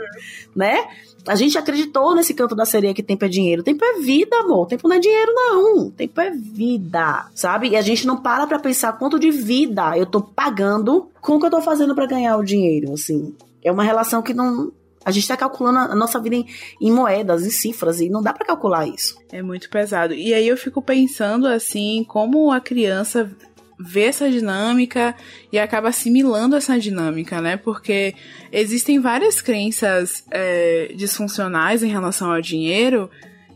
né? 0.55 0.87
A 1.27 1.35
gente 1.35 1.57
acreditou 1.57 2.15
nesse 2.15 2.35
canto 2.35 2.55
da 2.55 2.65
sereia 2.65 2.93
que 2.93 3.03
tempo 3.03 3.25
é 3.25 3.29
dinheiro. 3.29 3.63
Tempo 3.63 3.85
é 3.85 4.01
vida, 4.01 4.37
amor. 4.41 4.67
Tempo 4.67 4.87
não 4.87 4.97
é 4.97 4.99
dinheiro, 4.99 5.33
não. 5.35 5.91
Tempo 5.91 6.21
é 6.21 6.31
vida, 6.31 7.27
sabe? 7.35 7.71
E 7.71 7.77
a 7.77 7.83
gente 7.83 8.07
não 8.07 8.17
para 8.17 8.47
pra 8.47 8.59
pensar 8.59 8.93
quanto 8.93 9.19
de 9.19 9.31
vida 9.31 9.97
eu 9.97 10.07
tô 10.07 10.21
pagando 10.21 11.09
com 11.21 11.37
o 11.37 11.41
que 11.41 11.47
eu 11.47 11.51
tô 11.51 11.61
fazendo 11.63 11.95
para 11.95 12.07
ganhar 12.07 12.37
o 12.37 12.45
dinheiro, 12.45 12.93
assim. 12.93 13.35
É 13.63 13.73
uma 13.73 13.83
relação 13.83 14.21
que 14.23 14.35
não, 14.35 14.71
a 15.05 15.11
gente 15.11 15.23
está 15.23 15.37
calculando 15.37 15.79
a 15.79 15.95
nossa 15.95 16.19
vida 16.19 16.37
em, 16.37 16.47
em, 16.81 16.91
moedas, 16.91 17.47
em 17.47 17.51
cifras, 17.51 18.01
e 18.01 18.09
não 18.09 18.23
dá 18.23 18.33
para 18.33 18.47
calcular 18.47 18.87
isso. 18.87 19.19
É 19.31 19.43
muito 19.43 19.69
pesado. 19.71 20.15
E 20.15 20.33
aí 20.33 20.47
eu 20.47 20.57
fico 20.57 20.83
pensando 20.83 21.47
assim, 21.47 22.05
como 22.05 22.51
a 22.51 22.61
criança 22.61 23.31
vê 23.79 24.05
essa 24.05 24.31
dinâmica 24.31 25.15
e 25.53 25.59
acaba 25.59 25.89
assimilando 25.89 26.57
essa 26.57 26.79
dinâmica, 26.79 27.41
né? 27.41 27.57
Porque 27.57 28.15
existem 28.53 29.01
várias 29.01 29.41
crenças 29.41 30.25
é, 30.31 30.93
disfuncionais 30.97 31.83
em 31.83 31.89
relação 31.89 32.33
ao 32.33 32.41
dinheiro 32.41 33.11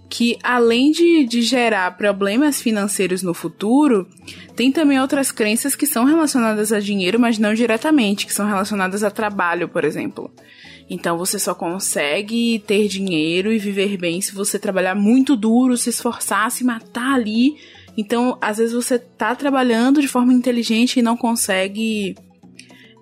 que, 0.09 0.39
além 0.43 0.91
de, 0.91 1.25
de 1.25 1.43
gerar 1.43 1.97
problemas 1.97 2.63
financeiros 2.63 3.23
no 3.23 3.35
futuro, 3.35 4.09
tem 4.57 4.73
também 4.73 4.99
outras 4.99 5.31
crenças 5.31 5.77
que 5.77 5.87
são 5.87 6.05
relacionadas 6.05 6.73
a 6.73 6.81
dinheiro, 6.81 7.21
mas 7.21 7.39
não 7.39 7.53
diretamente, 7.53 8.27
que 8.27 8.33
são 8.33 8.47
relacionadas 8.47 9.05
a 9.05 9.11
trabalho, 9.11 9.69
por 9.69 9.85
exemplo. 9.85 10.31
Então 10.91 11.19
você 11.19 11.39
só 11.39 11.55
consegue 11.55 12.63
ter 12.67 12.89
dinheiro 12.89 13.53
e 13.53 13.59
viver 13.59 13.99
bem 13.99 14.23
se 14.23 14.35
você 14.35 14.59
trabalhar 14.59 14.95
muito 14.95 15.37
duro, 15.37 15.77
se 15.77 15.91
esforçar, 15.91 16.51
se 16.51 16.65
matar 16.65 17.15
ali 17.15 17.57
então, 18.01 18.39
às 18.41 18.59
vezes 18.59 18.73
você 18.73 18.97
tá 18.97 19.35
trabalhando 19.35 20.01
de 20.01 20.07
forma 20.07 20.33
inteligente 20.33 21.01
e 21.01 21.03
não 21.03 21.17
consegue 21.17 22.15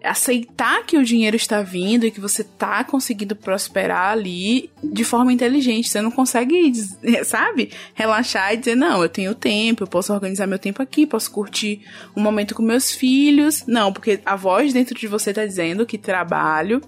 aceitar 0.02 0.87
que 0.87 0.96
o 0.96 1.04
dinheiro 1.04 1.37
está 1.37 1.61
vindo 1.61 2.06
e 2.06 2.11
que 2.11 2.18
você 2.18 2.42
tá 2.42 2.82
conseguindo 2.82 3.37
prosperar 3.37 4.12
ali 4.12 4.70
de 4.82 5.04
forma 5.04 5.30
inteligente. 5.30 5.90
Você 5.90 6.00
não 6.00 6.11
consegue, 6.11 6.72
sabe, 7.26 7.72
relaxar 7.92 8.54
e 8.54 8.56
dizer, 8.56 8.74
não, 8.74 9.02
eu 9.02 9.09
tenho 9.11 9.35
tempo, 9.35 9.82
eu 9.82 9.87
posso 9.87 10.14
organizar 10.14 10.46
meu 10.46 10.59
tempo 10.59 10.80
aqui, 10.80 11.06
posso 11.06 11.30
curtir 11.30 11.82
um 12.16 12.22
momento 12.22 12.54
com 12.54 12.62
meus 12.62 12.90
filhos. 12.90 13.64
Não, 13.66 13.92
porque 13.92 14.20
a 14.24 14.35
voz 14.35 14.72
dentro 14.72 14.98
de 14.98 15.06
você 15.06 15.30
tá 15.30 15.44
dizendo 15.44 15.85
que 15.85 15.98
trabalho 15.98 16.80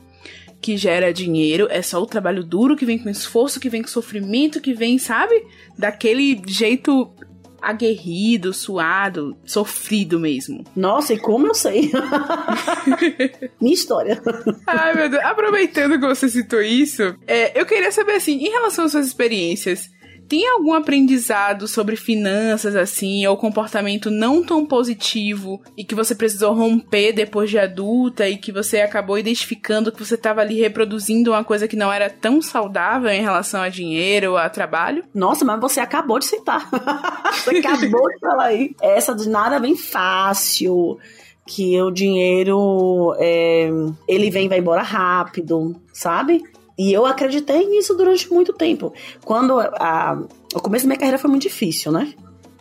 que 0.60 0.76
gera 0.76 1.12
dinheiro, 1.12 1.68
é 1.70 1.82
só 1.82 2.02
o 2.02 2.06
trabalho 2.06 2.42
duro 2.42 2.74
que 2.74 2.86
vem 2.86 2.98
com 2.98 3.08
esforço, 3.08 3.60
que 3.60 3.68
vem 3.68 3.82
com 3.82 3.88
sofrimento, 3.88 4.60
que 4.60 4.74
vem, 4.74 4.98
sabe? 4.98 5.44
Daquele 5.78 6.42
jeito 6.46 7.12
aguerrido, 7.60 8.52
suado, 8.52 9.36
sofrido 9.44 10.18
mesmo. 10.18 10.64
Nossa, 10.74 11.14
e 11.14 11.18
como 11.18 11.46
eu 11.46 11.54
sei? 11.54 11.90
Minha 13.60 13.74
história. 13.74 14.20
Ai, 14.66 14.94
meu 14.94 15.08
Deus. 15.08 15.24
Aproveitando 15.24 15.98
que 15.98 16.06
você 16.06 16.28
citou 16.28 16.62
isso, 16.62 17.16
é, 17.26 17.58
eu 17.58 17.66
queria 17.66 17.90
saber, 17.90 18.12
assim, 18.12 18.34
em 18.34 18.50
relação 18.50 18.84
às 18.84 18.92
suas 18.92 19.06
experiências, 19.06 19.90
tem 20.28 20.46
algum 20.48 20.74
aprendizado 20.74 21.66
sobre 21.66 21.96
finanças, 21.96 22.76
assim, 22.76 23.26
ou 23.26 23.36
comportamento 23.36 24.10
não 24.10 24.44
tão 24.44 24.66
positivo 24.66 25.60
e 25.76 25.82
que 25.82 25.94
você 25.94 26.14
precisou 26.14 26.52
romper 26.52 27.12
depois 27.12 27.48
de 27.48 27.58
adulta 27.58 28.28
e 28.28 28.36
que 28.36 28.52
você 28.52 28.80
acabou 28.80 29.18
identificando 29.18 29.90
que 29.90 30.04
você 30.04 30.16
estava 30.16 30.42
ali 30.42 30.60
reproduzindo 30.60 31.30
uma 31.30 31.42
coisa 31.42 31.66
que 31.66 31.76
não 31.76 31.92
era 31.92 32.10
tão 32.10 32.42
saudável 32.42 33.10
em 33.10 33.22
relação 33.22 33.62
a 33.62 33.68
dinheiro, 33.68 34.36
a 34.36 34.50
trabalho? 34.50 35.04
Nossa, 35.14 35.44
mas 35.44 35.60
você 35.60 35.80
acabou 35.80 36.18
de 36.18 36.26
citar. 36.26 36.68
você 37.32 37.56
acabou 37.56 38.08
de 38.08 38.18
falar 38.20 38.44
aí. 38.44 38.74
Essa 38.82 39.14
de 39.14 39.28
nada 39.28 39.58
vem 39.58 39.76
fácil 39.76 40.98
que 41.46 41.80
o 41.80 41.90
dinheiro 41.90 43.14
é, 43.18 43.70
ele 44.06 44.30
vem 44.30 44.44
e 44.44 44.48
vai 44.48 44.58
embora 44.58 44.82
rápido, 44.82 45.74
sabe? 45.92 46.42
E 46.78 46.92
eu 46.92 47.04
acreditei 47.04 47.66
nisso 47.66 47.94
durante 47.94 48.32
muito 48.32 48.52
tempo. 48.52 48.94
Quando 49.24 49.58
a, 49.58 50.22
o 50.54 50.60
começo 50.60 50.84
da 50.84 50.88
minha 50.88 50.98
carreira 50.98 51.18
foi 51.18 51.28
muito 51.28 51.42
difícil, 51.42 51.90
né? 51.90 52.14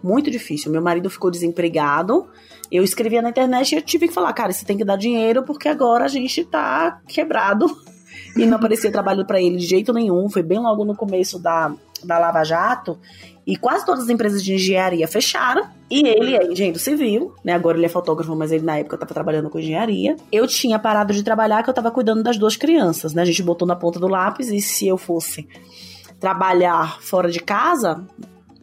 Muito 0.04 0.32
difícil. 0.32 0.72
Meu 0.72 0.82
marido 0.82 1.08
ficou 1.10 1.30
desempregado. 1.30 2.28
Eu 2.72 2.84
escrevia 2.84 3.22
na 3.22 3.30
internet 3.30 3.72
e 3.72 3.76
eu 3.76 3.82
tive 3.82 4.08
que 4.08 4.14
falar, 4.14 4.34
cara, 4.34 4.52
você 4.52 4.66
tem 4.66 4.76
que 4.76 4.84
dar 4.84 4.98
dinheiro 4.98 5.44
porque 5.44 5.70
agora 5.70 6.06
a 6.06 6.08
gente 6.08 6.44
tá 6.44 7.00
quebrado. 7.08 7.68
E 8.36 8.46
não 8.46 8.58
aparecia 8.58 8.92
trabalho 8.92 9.26
para 9.26 9.42
ele 9.42 9.58
de 9.58 9.66
jeito 9.66 9.92
nenhum. 9.92 10.30
Foi 10.30 10.44
bem 10.44 10.60
logo 10.60 10.86
no 10.86 10.96
começo 10.96 11.40
da, 11.40 11.74
da 12.04 12.18
Lava 12.18 12.44
Jato. 12.44 12.98
E 13.46 13.56
quase 13.56 13.86
todas 13.86 14.04
as 14.04 14.10
empresas 14.10 14.44
de 14.44 14.54
engenharia 14.54 15.08
fecharam. 15.08 15.68
E 15.90 16.06
ele 16.06 16.36
é 16.36 16.52
engenheiro 16.52 16.78
civil, 16.78 17.34
né? 17.44 17.54
Agora 17.54 17.78
ele 17.78 17.86
é 17.86 17.90
fotógrafo, 17.90 18.36
mas 18.36 18.52
ele 18.52 18.66
na 18.66 18.78
época 18.78 18.98
estava 18.98 19.14
trabalhando 19.14 19.50
com 19.50 19.58
engenharia. 19.58 20.18
Eu 20.30 20.46
tinha 20.46 20.78
parado 20.78 21.14
de 21.14 21.24
trabalhar, 21.24 21.64
que 21.64 21.70
eu 21.70 21.72
estava 21.72 21.90
cuidando 21.90 22.22
das 22.22 22.38
duas 22.38 22.58
crianças, 22.58 23.14
né? 23.14 23.22
A 23.22 23.26
gente 23.26 23.42
botou 23.42 23.66
na 23.66 23.76
ponta 23.76 24.00
do 24.00 24.08
lápis 24.08 24.50
e 24.50 24.60
se 24.60 24.86
eu 24.86 24.98
fosse 24.98 25.48
trabalhar 26.20 27.00
fora 27.00 27.32
de 27.32 27.40
casa, 27.40 28.06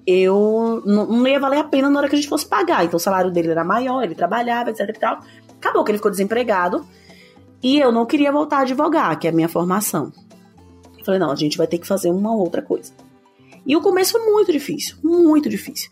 eu 0.07 0.83
não, 0.85 1.07
não 1.07 1.27
ia 1.27 1.41
valer 1.41 1.61
a 1.61 1.65
pena 1.65 1.89
na 1.89 1.99
hora 1.99 2.09
que 2.09 2.15
a 2.15 2.19
gente 2.19 2.29
fosse 2.29 2.47
pagar. 2.47 2.85
Então 2.85 2.99
o 2.99 3.01
salário 3.01 3.31
dele 3.31 3.51
era 3.51 3.65
maior, 3.65 4.03
ele 4.03 4.15
trabalhava, 4.15 4.71
etc 4.71 4.81
e 4.89 4.93
tal. 4.93 5.21
Acabou 5.57 5.83
que 5.83 5.93
ele 5.93 5.99
ficou 5.99 6.11
desempregado. 6.11 6.85
E 7.63 7.79
eu 7.79 7.91
não 7.91 8.05
queria 8.05 8.31
voltar 8.31 8.59
a 8.59 8.61
advogar, 8.61 9.19
que 9.19 9.27
é 9.27 9.31
a 9.31 9.33
minha 9.33 9.49
formação. 9.49 10.13
falei, 11.03 11.19
não, 11.19 11.31
a 11.31 11.37
gente 11.37 11.57
vai 11.57 11.67
ter 11.67 11.79
que 11.79 11.87
fazer 11.87 12.11
uma 12.11 12.35
outra 12.35 12.61
coisa. 12.61 12.93
E 13.67 13.77
o 13.77 13.81
começo 13.81 14.13
foi 14.13 14.31
muito 14.31 14.53
difícil, 14.53 14.97
muito 15.03 15.49
difícil. 15.49 15.91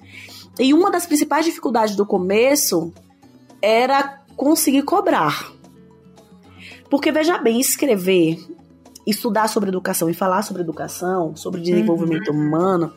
E 0.59 0.75
uma 0.75 0.91
das 0.91 1.07
principais 1.07 1.45
dificuldades 1.45 1.97
do 1.97 2.05
começo 2.05 2.93
era 3.61 4.21
conseguir 4.37 4.83
cobrar. 4.83 5.51
Porque 6.91 7.11
veja 7.11 7.39
bem, 7.39 7.59
escrever, 7.59 8.39
estudar 9.07 9.49
sobre 9.49 9.71
educação 9.71 10.11
e 10.11 10.15
falar 10.15 10.43
sobre 10.43 10.63
educação, 10.63 11.35
sobre 11.35 11.61
desenvolvimento 11.61 12.31
uhum. 12.31 12.39
humano, 12.39 12.93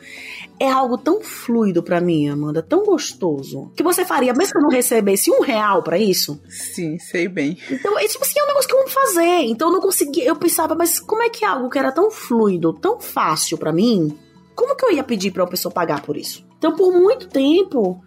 é 0.60 0.70
algo 0.70 0.98
tão 0.98 1.22
fluido 1.22 1.82
para 1.82 2.00
mim, 2.00 2.30
Amanda, 2.30 2.62
tão 2.62 2.84
gostoso, 2.84 3.72
que 3.76 3.84
você 3.84 4.06
faria, 4.06 4.34
mesmo 4.34 4.54
que 4.54 4.58
eu 4.58 4.64
não 4.64 4.70
recebesse 4.70 5.32
um 5.32 5.42
real 5.42 5.82
para 5.84 5.98
isso? 5.98 6.42
Sim, 6.50 7.00
sei 7.00 7.28
bem. 7.28 7.58
Então, 7.70 7.98
é, 7.98 8.08
tipo 8.08 8.24
assim, 8.24 8.40
é 8.40 8.44
um 8.44 8.48
negócio 8.48 8.68
que 8.68 8.76
eu 8.76 8.82
amo 8.82 8.90
fazer. 8.90 9.42
Então 9.46 9.70
eu 9.70 9.74
não 9.74 9.82
conseguia, 9.82 10.26
eu 10.26 10.36
pensava, 10.36 10.76
mas 10.76 11.00
como 11.00 11.22
é 11.22 11.30
que 11.30 11.44
é 11.44 11.48
algo 11.48 11.70
que 11.70 11.80
era 11.80 11.92
tão 11.92 12.12
fluido, 12.12 12.74
tão 12.74 13.00
fácil 13.00 13.58
para 13.58 13.72
mim, 13.72 14.18
como 14.56 14.76
que 14.76 14.86
eu 14.86 14.92
ia 14.94 15.04
pedir 15.04 15.32
para 15.32 15.44
uma 15.44 15.50
pessoa 15.50 15.74
pagar 15.74 16.02
por 16.02 16.16
isso? 16.16 16.46
Então, 16.58 16.76
por 16.76 16.92
muito 16.94 17.28
tempo, 17.28 18.02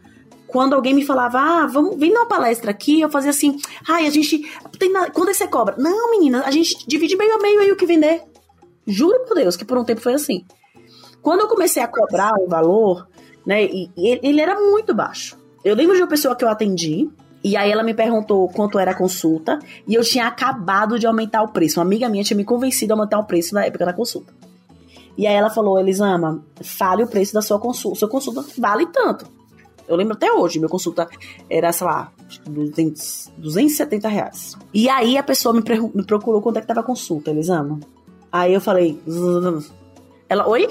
quando 0.49 0.75
alguém 0.75 0.95
me 0.95 1.05
falava, 1.05 1.39
ah, 1.39 1.67
vamos, 1.67 1.97
vem 1.97 2.11
uma 2.11 2.27
palestra 2.27 2.71
aqui, 2.71 3.01
eu 3.01 3.11
fazia 3.11 3.31
assim, 3.31 3.59
ai, 3.87 4.07
a 4.07 4.11
gente. 4.11 4.41
Tem 4.79 4.91
na, 4.91 5.11
quando 5.11 5.29
é 5.29 5.35
você 5.35 5.47
cobra? 5.47 5.77
Não, 5.79 6.11
menina, 6.11 6.43
a 6.45 6.51
gente 6.51 6.89
divide 6.89 7.17
meio 7.17 7.35
a 7.35 7.39
meio 7.39 7.61
aí 7.61 7.71
o 7.71 7.77
que 7.77 7.87
vender. 7.87 8.23
Juro 8.87 9.25
por 9.27 9.35
Deus 9.35 9.57
que 9.57 9.65
por 9.65 9.77
um 9.77 9.85
tempo 9.85 10.01
foi 10.01 10.15
assim. 10.15 10.45
Quando 11.21 11.41
eu 11.41 11.49
comecei 11.49 11.83
a 11.83 11.87
cobrar 11.87 12.33
o 12.41 12.49
valor, 12.49 13.07
né, 13.45 13.65
e, 13.65 13.91
e 13.97 14.19
ele 14.23 14.41
era 14.41 14.59
muito 14.59 14.95
baixo. 14.95 15.37
Eu 15.63 15.75
lembro 15.75 15.95
de 15.95 16.03
uma 16.03 16.09
pessoa 16.09 16.35
que 16.35 16.45
eu 16.45 16.49
atendi, 16.49 17.11
e 17.45 17.57
aí 17.57 17.71
ela 17.71 17.83
me 17.83 17.93
perguntou 17.93 18.49
quanto 18.49 18.79
era 18.79 18.93
a 18.93 18.95
consulta, 18.95 19.59
e 19.87 19.95
eu 19.95 20.03
tinha 20.03 20.27
acabado 20.27 20.99
de 20.99 21.07
aumentar 21.07 21.43
o 21.43 21.49
preço. 21.49 21.79
Uma 21.79 21.85
amiga 21.85 22.09
minha 22.09 22.25
tinha 22.25 22.37
me 22.37 22.45
convencido 22.45 22.95
a 22.95 22.97
aumentar 22.97 23.19
o 23.19 23.25
preço 23.25 23.55
na 23.55 23.67
época 23.67 23.85
da 23.85 23.93
consulta. 23.93 24.33
E 25.19 25.27
aí 25.27 25.35
ela 25.35 25.51
falou, 25.51 25.81
Elisama, 25.81 26.45
fale 26.63 27.03
o 27.03 27.09
preço 27.09 27.35
da 27.35 27.43
sua 27.43 27.59
consulta. 27.59 27.99
Sua 27.99 28.09
consulta 28.09 28.45
vale 28.57 28.87
tanto. 28.87 29.27
Eu 29.89 29.97
lembro 29.97 30.15
até 30.15 30.33
hoje, 30.33 30.61
minha 30.61 30.69
consulta 30.69 31.09
era, 31.51 31.73
sei 31.73 31.87
lá, 31.87 32.13
200, 32.47 33.33
270 33.37 34.09
reais. 34.09 34.57
E 34.73 34.89
aí 34.89 35.17
a 35.17 35.23
pessoa 35.23 35.53
me, 35.53 35.61
me 35.93 36.05
procurou 36.05 36.41
quanto 36.41 36.59
é 36.59 36.61
que 36.61 36.69
tava 36.69 36.81
a 36.81 36.85
consulta, 36.85 37.33
Elisama. 37.33 37.81
Aí 38.31 38.55
eu 38.55 38.61
falei, 38.61 39.01
ela, 40.29 40.49
oi? 40.49 40.69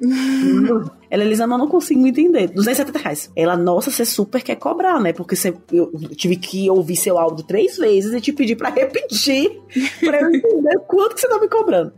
Ela, 1.08 1.22
Elisama, 1.22 1.54
eu 1.54 1.58
não 1.58 1.68
consigo 1.68 2.04
entender. 2.04 2.48
270 2.48 2.98
reais. 2.98 3.30
Ela, 3.36 3.56
nossa, 3.56 3.88
você 3.88 4.04
super 4.04 4.42
quer 4.42 4.56
cobrar, 4.56 5.00
né? 5.00 5.12
Porque 5.12 5.36
você, 5.36 5.54
eu 5.70 5.92
tive 6.16 6.34
que 6.34 6.68
ouvir 6.68 6.96
seu 6.96 7.16
áudio 7.16 7.44
três 7.44 7.76
vezes 7.76 8.12
e 8.12 8.20
te 8.20 8.32
pedir 8.32 8.56
para 8.56 8.70
repetir 8.70 9.62
pra 10.00 10.20
eu 10.20 10.34
entender 10.34 10.76
quanto 10.88 11.14
que 11.14 11.20
você 11.20 11.28
tá 11.28 11.38
me 11.38 11.48
cobrando. 11.48 11.92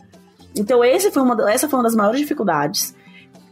Então, 0.57 0.83
foi 1.11 1.23
uma, 1.23 1.51
essa 1.51 1.69
foi 1.69 1.79
uma 1.79 1.83
das 1.83 1.95
maiores 1.95 2.21
dificuldades. 2.21 2.95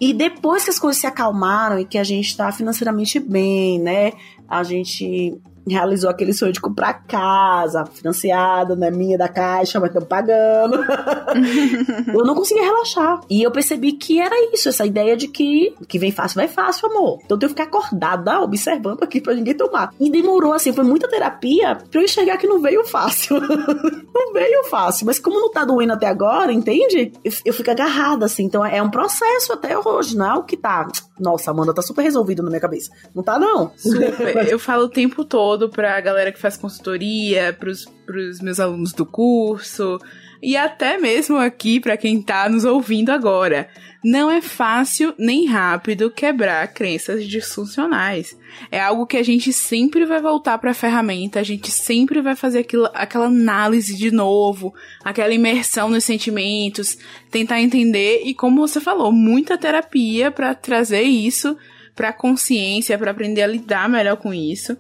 E 0.01 0.13
depois 0.13 0.65
que 0.65 0.71
as 0.71 0.79
coisas 0.79 1.01
se 1.01 1.07
acalmaram 1.07 1.79
e 1.79 1.85
que 1.85 1.99
a 1.99 2.05
gente 2.05 2.27
está 2.27 2.51
financeiramente 2.51 3.21
bem, 3.21 3.79
né? 3.79 4.13
A 4.49 4.63
gente 4.63 5.41
realizou 5.67 6.11
aquele 6.11 6.33
sonho 6.33 6.53
de 6.53 6.61
comprar 6.61 7.05
casa, 7.07 7.87
financiada, 7.87 8.77
não 8.77 8.87
é 8.87 8.91
minha 8.91 9.17
da 9.17 9.29
caixa, 9.29 9.81
mas 9.81 9.89
estamos 9.89 10.09
pagando. 10.09 10.85
eu 12.13 12.25
não 12.25 12.35
conseguia 12.35 12.65
relaxar. 12.65 13.21
E 13.31 13.43
eu 13.43 13.51
percebi 13.51 13.93
que 13.93 14.21
era 14.21 14.35
isso, 14.53 14.69
essa 14.69 14.85
ideia 14.85 15.17
de 15.17 15.29
que 15.29 15.75
que 15.89 15.99
vem 15.99 16.13
fácil, 16.13 16.37
vai 16.37 16.49
fácil, 16.49 16.89
amor. 16.91 17.21
Então 17.25 17.37
eu 17.37 17.39
tenho 17.39 17.55
que 17.55 17.63
ficar 17.63 17.65
acordada, 17.65 18.41
observando 18.41 19.03
aqui 19.03 19.21
pra 19.21 19.35
ninguém 19.35 19.55
tomar. 19.55 19.93
E 19.99 20.11
demorou, 20.11 20.53
assim, 20.53 20.73
foi 20.73 20.85
muita 20.85 21.09
terapia 21.09 21.77
pra 21.77 22.01
eu 22.01 22.05
enxergar 22.05 22.37
que 22.37 22.47
não 22.47 22.61
veio 22.61 22.85
fácil. 22.85 23.41
não 24.15 24.33
veio 24.33 24.65
fácil, 24.65 25.07
mas 25.07 25.19
como 25.19 25.41
não 25.41 25.51
tá 25.51 25.65
doendo 25.65 25.93
até 25.93 26.07
agora, 26.07 26.53
entende? 26.53 27.13
Eu, 27.25 27.33
eu 27.45 27.55
fico 27.55 27.71
agarrada, 27.71 28.27
assim. 28.27 28.45
Então 28.45 28.65
é 28.65 28.83
um 28.83 28.91
processo 28.91 29.53
até 29.53 29.77
hoje, 29.79 30.17
não 30.17 30.27
é 30.27 30.35
o 30.35 30.43
que 30.43 30.57
tá. 30.57 30.87
Nossa, 31.19 31.51
Amanda, 31.51 31.73
tá 31.73 31.83
super 31.83 32.03
resolvido 32.03 32.43
na 32.43 32.51
minha 32.51 32.61
cabeça. 32.61 32.91
Não 33.15 33.23
tá, 33.23 33.39
não. 33.39 33.71
Super. 33.77 34.49
eu 34.49 34.59
falo 34.59 34.85
o 34.85 34.89
tempo 34.89 35.25
todo 35.25 35.54
todo 35.55 35.69
para 35.69 35.97
a 35.97 36.01
galera 36.01 36.33
que 36.33 36.41
faz 36.41 36.57
consultoria, 36.57 37.57
para 37.57 37.71
os 37.71 38.41
meus 38.41 38.59
alunos 38.59 38.93
do 38.93 39.07
curso 39.07 40.01
e 40.43 40.57
até 40.57 40.99
mesmo 40.99 41.37
aqui 41.37 41.79
para 41.79 41.97
quem 41.97 42.19
está 42.19 42.49
nos 42.49 42.65
ouvindo 42.65 43.11
agora. 43.11 43.69
Não 44.03 44.29
é 44.29 44.43
fácil 44.43 45.15
nem 45.17 45.47
rápido 45.47 46.11
quebrar 46.11 46.67
crenças 46.75 47.25
disfuncionais. 47.25 48.37
É 48.69 48.81
algo 48.81 49.07
que 49.07 49.17
a 49.17 49.23
gente 49.23 49.53
sempre 49.53 50.05
vai 50.05 50.21
voltar 50.21 50.59
para 50.59 50.73
a 50.73 50.75
ferramenta, 50.75 51.39
a 51.39 51.45
gente 51.45 51.71
sempre 51.71 52.21
vai 52.21 52.35
fazer 52.35 52.59
aquilo, 52.59 52.91
aquela 52.93 53.27
análise 53.27 53.97
de 53.97 54.11
novo, 54.11 54.75
aquela 55.05 55.33
imersão 55.33 55.89
nos 55.89 56.03
sentimentos, 56.03 56.99
tentar 57.31 57.61
entender 57.61 58.23
e 58.25 58.35
como 58.35 58.67
você 58.67 58.81
falou, 58.81 59.13
muita 59.13 59.57
terapia 59.57 60.33
para 60.33 60.53
trazer 60.53 61.03
isso 61.03 61.57
para 61.95 62.13
consciência, 62.13 62.99
para 62.99 63.13
aprender 63.13 63.43
a 63.43 63.47
lidar 63.47 63.89
melhor 63.89 64.17
com 64.17 64.35
isso. 64.35 64.77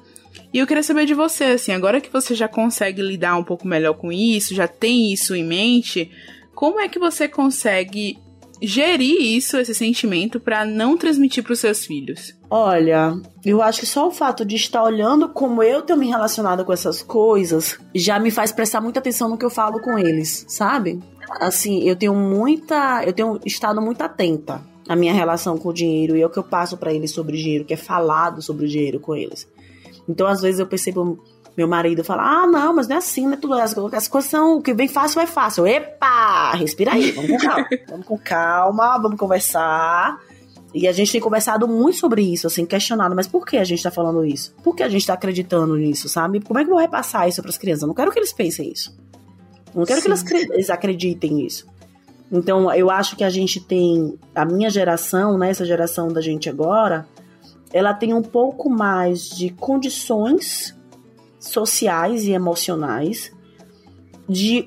E 0.54 0.58
eu 0.60 0.68
queria 0.68 0.84
saber 0.84 1.04
de 1.04 1.14
você, 1.14 1.44
assim, 1.46 1.72
agora 1.72 2.00
que 2.00 2.12
você 2.12 2.32
já 2.32 2.46
consegue 2.46 3.02
lidar 3.02 3.36
um 3.36 3.42
pouco 3.42 3.66
melhor 3.66 3.94
com 3.94 4.12
isso, 4.12 4.54
já 4.54 4.68
tem 4.68 5.12
isso 5.12 5.34
em 5.34 5.42
mente, 5.42 6.12
como 6.54 6.78
é 6.78 6.88
que 6.88 6.96
você 6.96 7.26
consegue 7.26 8.16
gerir 8.62 9.20
isso, 9.20 9.56
esse 9.56 9.74
sentimento, 9.74 10.38
para 10.38 10.64
não 10.64 10.96
transmitir 10.96 11.42
para 11.42 11.54
os 11.54 11.58
seus 11.58 11.84
filhos? 11.84 12.36
Olha, 12.48 13.20
eu 13.44 13.60
acho 13.60 13.80
que 13.80 13.86
só 13.86 14.06
o 14.06 14.12
fato 14.12 14.44
de 14.44 14.54
estar 14.54 14.84
olhando 14.84 15.28
como 15.28 15.60
eu 15.60 15.82
tenho 15.82 15.98
me 15.98 16.06
relacionado 16.06 16.64
com 16.64 16.72
essas 16.72 17.02
coisas 17.02 17.76
já 17.92 18.20
me 18.20 18.30
faz 18.30 18.52
prestar 18.52 18.80
muita 18.80 19.00
atenção 19.00 19.28
no 19.28 19.36
que 19.36 19.44
eu 19.44 19.50
falo 19.50 19.80
com 19.80 19.98
eles, 19.98 20.46
sabe? 20.48 21.00
Assim, 21.40 21.82
eu 21.82 21.96
tenho 21.96 22.14
muita, 22.14 23.02
eu 23.04 23.12
tenho 23.12 23.40
estado 23.44 23.82
muito 23.82 24.02
atenta 24.02 24.62
à 24.88 24.94
minha 24.94 25.12
relação 25.12 25.58
com 25.58 25.70
o 25.70 25.74
dinheiro 25.74 26.16
e 26.16 26.22
ao 26.22 26.30
que 26.30 26.38
eu 26.38 26.44
passo 26.44 26.76
para 26.76 26.94
eles 26.94 27.10
sobre 27.10 27.36
dinheiro, 27.36 27.64
que 27.64 27.74
é 27.74 27.76
falado 27.76 28.40
sobre 28.40 28.66
o 28.66 28.68
dinheiro 28.68 29.00
com 29.00 29.16
eles. 29.16 29.52
Então, 30.08 30.26
às 30.26 30.40
vezes, 30.40 30.60
eu 30.60 30.66
percebo 30.66 31.22
meu 31.56 31.68
marido 31.68 32.04
falar: 32.04 32.24
Ah, 32.24 32.46
não, 32.46 32.74
mas 32.74 32.88
não 32.88 32.96
é 32.96 32.98
assim, 32.98 33.26
né? 33.26 33.36
Tudo, 33.36 33.54
as, 33.54 33.76
as 33.92 34.08
coisas 34.08 34.30
são. 34.30 34.58
O 34.58 34.62
que 34.62 34.74
vem 34.74 34.88
fácil 34.88 35.20
é 35.20 35.26
fácil. 35.26 35.66
Epa! 35.66 36.52
Respira 36.54 36.92
aí, 36.92 37.12
vamos 37.12 37.30
com 37.30 37.38
calma. 37.38 37.68
vamos 37.88 38.06
com 38.06 38.18
calma, 38.18 38.98
vamos 38.98 39.18
conversar. 39.18 40.20
E 40.74 40.88
a 40.88 40.92
gente 40.92 41.12
tem 41.12 41.20
conversado 41.20 41.68
muito 41.68 41.98
sobre 41.98 42.20
isso, 42.20 42.48
assim, 42.48 42.66
questionado, 42.66 43.14
mas 43.14 43.28
por 43.28 43.46
que 43.46 43.56
a 43.56 43.62
gente 43.62 43.80
tá 43.80 43.92
falando 43.92 44.24
isso? 44.24 44.52
Por 44.60 44.74
que 44.74 44.82
a 44.82 44.88
gente 44.88 45.06
tá 45.06 45.14
acreditando 45.14 45.76
nisso, 45.76 46.08
sabe? 46.08 46.40
Como 46.40 46.58
é 46.58 46.64
que 46.64 46.68
eu 46.68 46.74
vou 46.74 46.82
repassar 46.82 47.28
isso 47.28 47.40
para 47.40 47.50
as 47.50 47.56
crianças? 47.56 47.82
Eu 47.82 47.88
não 47.88 47.94
quero 47.94 48.10
que 48.10 48.18
eles 48.18 48.32
pensem 48.32 48.72
isso. 48.72 48.92
Eu 49.72 49.78
não 49.78 49.84
quero 49.84 50.00
Sim. 50.00 50.24
que 50.24 50.34
eles, 50.34 50.50
eles 50.50 50.70
acreditem 50.70 51.32
nisso. 51.32 51.66
Então, 52.32 52.72
eu 52.74 52.90
acho 52.90 53.14
que 53.14 53.22
a 53.22 53.30
gente 53.30 53.60
tem, 53.60 54.18
a 54.34 54.44
minha 54.44 54.68
geração, 54.68 55.38
né, 55.38 55.50
essa 55.50 55.64
geração 55.64 56.08
da 56.08 56.20
gente 56.20 56.50
agora, 56.50 57.06
ela 57.74 57.92
tem 57.92 58.14
um 58.14 58.22
pouco 58.22 58.70
mais 58.70 59.28
de 59.28 59.50
condições 59.50 60.78
sociais 61.40 62.22
e 62.22 62.30
emocionais 62.30 63.32
de 64.28 64.64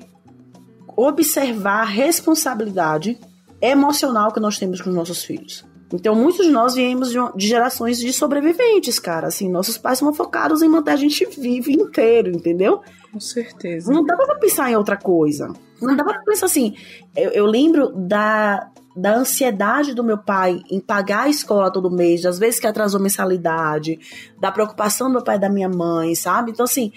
observar 0.94 1.80
a 1.80 1.84
responsabilidade 1.86 3.18
emocional 3.62 4.30
que 4.30 4.38
nós 4.38 4.58
temos 4.58 4.82
com 4.82 4.90
os 4.90 4.94
nossos 4.94 5.24
filhos. 5.24 5.64
Então, 5.90 6.14
muitos 6.14 6.44
de 6.44 6.52
nós 6.52 6.74
viemos 6.74 7.10
de, 7.10 7.18
gerações 7.46 7.98
de 7.98 8.12
sobreviventes, 8.12 8.98
cara. 8.98 9.28
Assim, 9.28 9.48
nossos 9.48 9.78
pais 9.78 9.98
são 9.98 10.12
focados 10.12 10.60
em 10.60 10.68
manter 10.68 10.90
a 10.90 10.96
gente 10.96 11.24
vivo 11.24 11.70
inteiro, 11.70 12.30
entendeu? 12.30 12.82
Com 13.10 13.18
certeza. 13.18 13.90
Não 13.90 14.04
dava 14.04 14.26
pra 14.26 14.34
pensar 14.34 14.70
em 14.70 14.76
outra 14.76 14.98
coisa. 14.98 15.50
Não 15.80 15.96
dava 15.96 16.12
pra 16.12 16.22
pensar 16.24 16.44
assim. 16.44 16.76
Eu, 17.16 17.30
eu 17.30 17.46
lembro 17.46 17.88
da, 17.88 18.70
da 18.98 19.14
ansiedade 19.14 19.94
do 19.94 20.02
meu 20.02 20.18
pai 20.18 20.60
em 20.68 20.80
pagar 20.80 21.24
a 21.24 21.28
escola 21.28 21.72
todo 21.72 21.90
mês, 21.90 22.22
das 22.22 22.38
vezes 22.38 22.58
que 22.58 22.66
atrasou 22.66 23.00
mensalidade, 23.00 23.98
da 24.40 24.50
preocupação 24.50 25.06
do 25.06 25.12
meu 25.14 25.24
pai 25.24 25.36
e 25.36 25.40
da 25.40 25.48
minha 25.48 25.68
mãe, 25.68 26.16
sabe? 26.16 26.50
Então, 26.50 26.64
assim, 26.64 26.92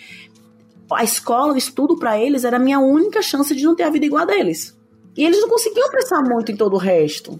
a 0.92 1.04
escola, 1.04 1.54
o 1.54 1.58
estudo 1.58 1.98
para 1.98 2.20
eles 2.20 2.44
era 2.44 2.58
a 2.58 2.60
minha 2.60 2.80
única 2.80 3.22
chance 3.22 3.56
de 3.56 3.64
não 3.64 3.76
ter 3.76 3.84
a 3.84 3.90
vida 3.92 4.06
igual 4.06 4.24
a 4.24 4.26
deles. 4.26 4.76
E 5.16 5.24
eles 5.24 5.40
não 5.42 5.50
conseguiam 5.50 5.92
pensar 5.92 6.24
muito 6.24 6.52
em 6.52 6.56
todo 6.56 6.74
o 6.74 6.80
resto. 6.80 7.40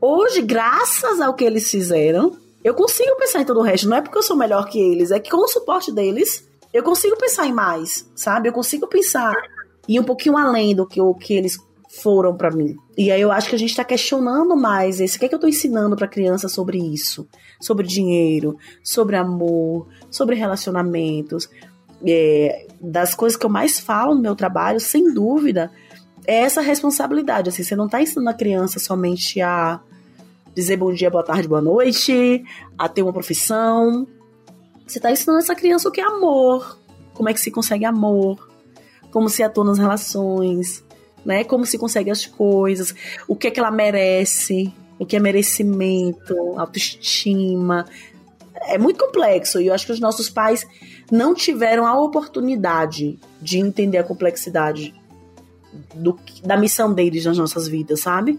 Hoje, 0.00 0.40
graças 0.40 1.20
ao 1.20 1.34
que 1.34 1.44
eles 1.44 1.70
fizeram, 1.70 2.32
eu 2.64 2.74
consigo 2.74 3.16
pensar 3.16 3.42
em 3.42 3.44
todo 3.44 3.60
o 3.60 3.62
resto. 3.62 3.88
Não 3.88 3.98
é 3.98 4.00
porque 4.00 4.16
eu 4.16 4.22
sou 4.22 4.36
melhor 4.36 4.66
que 4.68 4.80
eles, 4.80 5.10
é 5.10 5.20
que 5.20 5.30
com 5.30 5.44
o 5.44 5.48
suporte 5.48 5.92
deles, 5.92 6.48
eu 6.72 6.82
consigo 6.82 7.16
pensar 7.18 7.46
em 7.46 7.52
mais, 7.52 8.10
sabe? 8.14 8.48
Eu 8.48 8.52
consigo 8.54 8.86
pensar 8.86 9.34
e 9.86 10.00
um 10.00 10.04
pouquinho 10.04 10.38
além 10.38 10.74
do 10.74 10.86
que, 10.86 11.00
o 11.00 11.14
que 11.14 11.34
eles 11.34 11.58
foram 12.00 12.34
para 12.34 12.50
mim. 12.50 12.76
E 12.96 13.10
aí 13.10 13.20
eu 13.20 13.30
acho 13.30 13.50
que 13.50 13.54
a 13.54 13.58
gente 13.58 13.70
está 13.70 13.84
questionando 13.84 14.56
mais 14.56 14.98
esse. 14.98 15.16
O 15.16 15.20
que 15.20 15.26
é 15.26 15.28
que 15.28 15.34
eu 15.34 15.36
estou 15.36 15.50
ensinando 15.50 15.94
para 15.94 16.08
criança 16.08 16.48
sobre 16.48 16.78
isso? 16.78 17.28
Sobre 17.60 17.86
dinheiro, 17.86 18.56
sobre 18.82 19.16
amor, 19.16 19.88
sobre 20.10 20.34
relacionamentos. 20.34 21.50
É, 22.04 22.66
das 22.80 23.14
coisas 23.14 23.36
que 23.36 23.44
eu 23.44 23.50
mais 23.50 23.78
falo 23.78 24.14
no 24.14 24.22
meu 24.22 24.34
trabalho, 24.34 24.80
sem 24.80 25.12
dúvida, 25.12 25.70
é 26.26 26.36
essa 26.36 26.62
responsabilidade. 26.62 27.50
Assim, 27.50 27.62
você 27.62 27.76
não 27.76 27.84
está 27.84 28.00
ensinando 28.00 28.30
a 28.30 28.34
criança 28.34 28.78
somente 28.78 29.40
a 29.42 29.78
dizer 30.54 30.78
bom 30.78 30.92
dia, 30.92 31.10
boa 31.10 31.22
tarde, 31.22 31.46
boa 31.46 31.60
noite, 31.60 32.42
a 32.78 32.88
ter 32.88 33.02
uma 33.02 33.12
profissão. 33.12 34.06
Você 34.86 34.98
está 34.98 35.10
ensinando 35.10 35.40
essa 35.40 35.54
criança 35.54 35.88
o 35.88 35.92
que 35.92 36.00
é 36.00 36.04
amor, 36.04 36.78
como 37.12 37.28
é 37.28 37.34
que 37.34 37.40
se 37.40 37.50
consegue 37.50 37.84
amor, 37.84 38.48
como 39.10 39.28
se 39.28 39.42
atua 39.42 39.64
nas 39.64 39.78
relações, 39.78 40.82
né? 41.24 41.44
Como 41.44 41.66
se 41.66 41.78
consegue 41.78 42.10
as 42.10 42.26
coisas, 42.26 42.94
o 43.26 43.36
que 43.36 43.48
é 43.48 43.50
que 43.50 43.60
ela 43.60 43.70
merece, 43.70 44.72
o 44.98 45.06
que 45.06 45.16
é 45.16 45.20
merecimento, 45.20 46.36
autoestima. 46.56 47.86
É 48.68 48.78
muito 48.78 49.04
complexo 49.04 49.60
e 49.60 49.66
eu 49.66 49.74
acho 49.74 49.86
que 49.86 49.92
os 49.92 50.00
nossos 50.00 50.30
pais 50.30 50.66
não 51.10 51.34
tiveram 51.34 51.86
a 51.86 51.98
oportunidade 52.00 53.18
de 53.40 53.58
entender 53.58 53.98
a 53.98 54.04
complexidade 54.04 54.94
do, 55.94 56.18
da 56.44 56.56
missão 56.56 56.92
deles 56.92 57.24
nas 57.24 57.38
nossas 57.38 57.66
vidas, 57.66 58.00
sabe? 58.00 58.38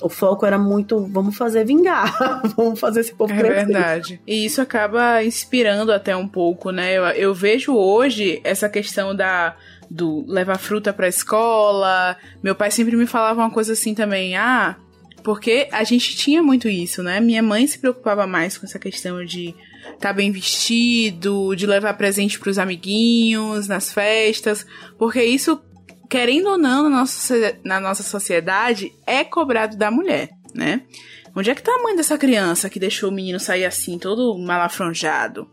O 0.00 0.08
foco 0.08 0.46
era 0.46 0.58
muito, 0.58 1.06
vamos 1.06 1.36
fazer 1.36 1.64
vingar, 1.64 2.16
vamos 2.56 2.78
fazer 2.78 3.00
esse 3.00 3.12
povo 3.12 3.32
é 3.32 3.38
crescer. 3.38 3.54
É 3.54 3.64
verdade. 3.64 4.20
E 4.26 4.44
isso 4.44 4.60
acaba 4.60 5.22
inspirando 5.24 5.92
até 5.92 6.16
um 6.16 6.28
pouco, 6.28 6.70
né? 6.70 6.96
Eu, 6.96 7.04
eu 7.04 7.34
vejo 7.34 7.74
hoje 7.74 8.40
essa 8.44 8.68
questão 8.68 9.14
da 9.14 9.56
do 9.90 10.24
levar 10.26 10.58
fruta 10.58 10.92
pra 10.92 11.08
escola. 11.08 12.16
Meu 12.42 12.54
pai 12.54 12.70
sempre 12.70 12.96
me 12.96 13.06
falava 13.06 13.40
uma 13.40 13.50
coisa 13.50 13.72
assim 13.72 13.94
também, 13.94 14.36
ah, 14.36 14.76
porque 15.22 15.68
a 15.72 15.84
gente 15.84 16.16
tinha 16.16 16.42
muito 16.42 16.68
isso, 16.68 17.02
né? 17.02 17.20
Minha 17.20 17.42
mãe 17.42 17.66
se 17.66 17.78
preocupava 17.78 18.26
mais 18.26 18.56
com 18.56 18.66
essa 18.66 18.78
questão 18.78 19.24
de 19.24 19.54
estar 19.94 19.98
tá 20.08 20.12
bem 20.12 20.30
vestido, 20.30 21.54
de 21.54 21.66
levar 21.66 21.94
presente 21.94 22.38
para 22.38 22.50
os 22.50 22.58
amiguinhos 22.58 23.68
nas 23.68 23.92
festas, 23.92 24.66
porque 24.98 25.22
isso 25.22 25.60
querendo 26.08 26.48
ou 26.48 26.58
não, 26.58 26.84
na 26.84 27.00
nossa, 27.00 27.58
na 27.62 27.80
nossa 27.80 28.02
sociedade, 28.02 28.92
é 29.06 29.22
cobrado 29.22 29.76
da 29.76 29.90
mulher, 29.90 30.30
né? 30.54 30.82
Onde 31.38 31.50
é 31.50 31.54
que 31.54 31.62
tá 31.62 31.72
a 31.72 31.82
mãe 31.84 31.94
dessa 31.94 32.18
criança 32.18 32.68
que 32.68 32.80
deixou 32.80 33.10
o 33.10 33.12
menino 33.12 33.38
sair 33.38 33.64
assim, 33.64 33.96
todo 33.96 34.36
malafronjado? 34.36 35.48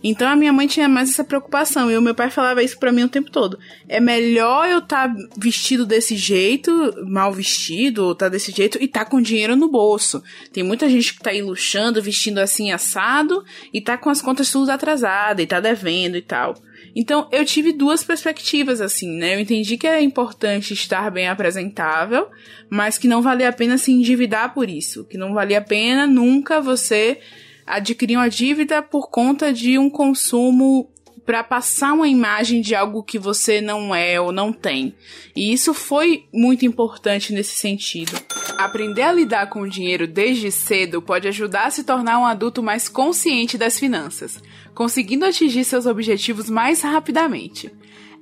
Então 0.00 0.28
a 0.28 0.36
minha 0.36 0.52
mãe 0.52 0.68
tinha 0.68 0.88
mais 0.88 1.10
essa 1.10 1.24
preocupação 1.24 1.90
e 1.90 1.98
o 1.98 2.00
meu 2.00 2.14
pai 2.14 2.30
falava 2.30 2.62
isso 2.62 2.78
para 2.78 2.92
mim 2.92 3.02
o 3.02 3.08
tempo 3.08 3.28
todo. 3.28 3.58
É 3.88 3.98
melhor 3.98 4.68
eu 4.68 4.78
estar 4.78 5.08
tá 5.08 5.14
vestido 5.36 5.84
desse 5.84 6.14
jeito, 6.14 6.70
mal 7.08 7.32
vestido, 7.32 8.04
ou 8.04 8.14
tá 8.14 8.28
desse 8.28 8.52
jeito 8.52 8.78
e 8.80 8.86
tá 8.86 9.04
com 9.04 9.20
dinheiro 9.20 9.56
no 9.56 9.68
bolso. 9.68 10.22
Tem 10.52 10.62
muita 10.62 10.88
gente 10.88 11.14
que 11.14 11.20
tá 11.20 11.30
aí 11.30 11.42
luxando, 11.42 12.00
vestindo 12.00 12.38
assim 12.38 12.70
assado 12.70 13.44
e 13.72 13.80
tá 13.80 13.98
com 13.98 14.08
as 14.08 14.22
contas 14.22 14.48
tudo 14.48 14.70
atrasadas 14.70 15.42
e 15.42 15.46
tá 15.48 15.58
devendo 15.58 16.16
e 16.16 16.22
tal. 16.22 16.54
Então, 16.98 17.28
eu 17.30 17.44
tive 17.44 17.72
duas 17.72 18.02
perspectivas, 18.02 18.80
assim, 18.80 19.18
né? 19.18 19.34
Eu 19.34 19.40
entendi 19.40 19.76
que 19.76 19.86
é 19.86 20.00
importante 20.00 20.72
estar 20.72 21.10
bem 21.10 21.28
apresentável, 21.28 22.28
mas 22.70 22.96
que 22.96 23.06
não 23.06 23.20
valia 23.20 23.50
a 23.50 23.52
pena 23.52 23.76
se 23.76 23.92
endividar 23.92 24.54
por 24.54 24.70
isso. 24.70 25.04
Que 25.04 25.18
não 25.18 25.34
valia 25.34 25.58
a 25.58 25.62
pena 25.62 26.06
nunca 26.06 26.58
você 26.58 27.20
adquirir 27.66 28.16
uma 28.16 28.30
dívida 28.30 28.80
por 28.80 29.10
conta 29.10 29.52
de 29.52 29.78
um 29.78 29.90
consumo 29.90 30.90
para 31.26 31.42
passar 31.42 31.92
uma 31.92 32.06
imagem 32.06 32.60
de 32.60 32.74
algo 32.74 33.02
que 33.02 33.18
você 33.18 33.60
não 33.60 33.92
é 33.92 34.20
ou 34.20 34.30
não 34.30 34.52
tem. 34.52 34.94
E 35.34 35.52
isso 35.52 35.74
foi 35.74 36.24
muito 36.32 36.64
importante 36.64 37.32
nesse 37.32 37.56
sentido. 37.56 38.12
Aprender 38.56 39.02
a 39.02 39.12
lidar 39.12 39.50
com 39.50 39.62
o 39.62 39.68
dinheiro 39.68 40.06
desde 40.06 40.52
cedo 40.52 41.02
pode 41.02 41.26
ajudar 41.26 41.66
a 41.66 41.70
se 41.70 41.82
tornar 41.82 42.20
um 42.20 42.24
adulto 42.24 42.62
mais 42.62 42.88
consciente 42.88 43.58
das 43.58 43.76
finanças, 43.76 44.40
conseguindo 44.72 45.24
atingir 45.24 45.64
seus 45.64 45.84
objetivos 45.84 46.48
mais 46.48 46.80
rapidamente. 46.80 47.72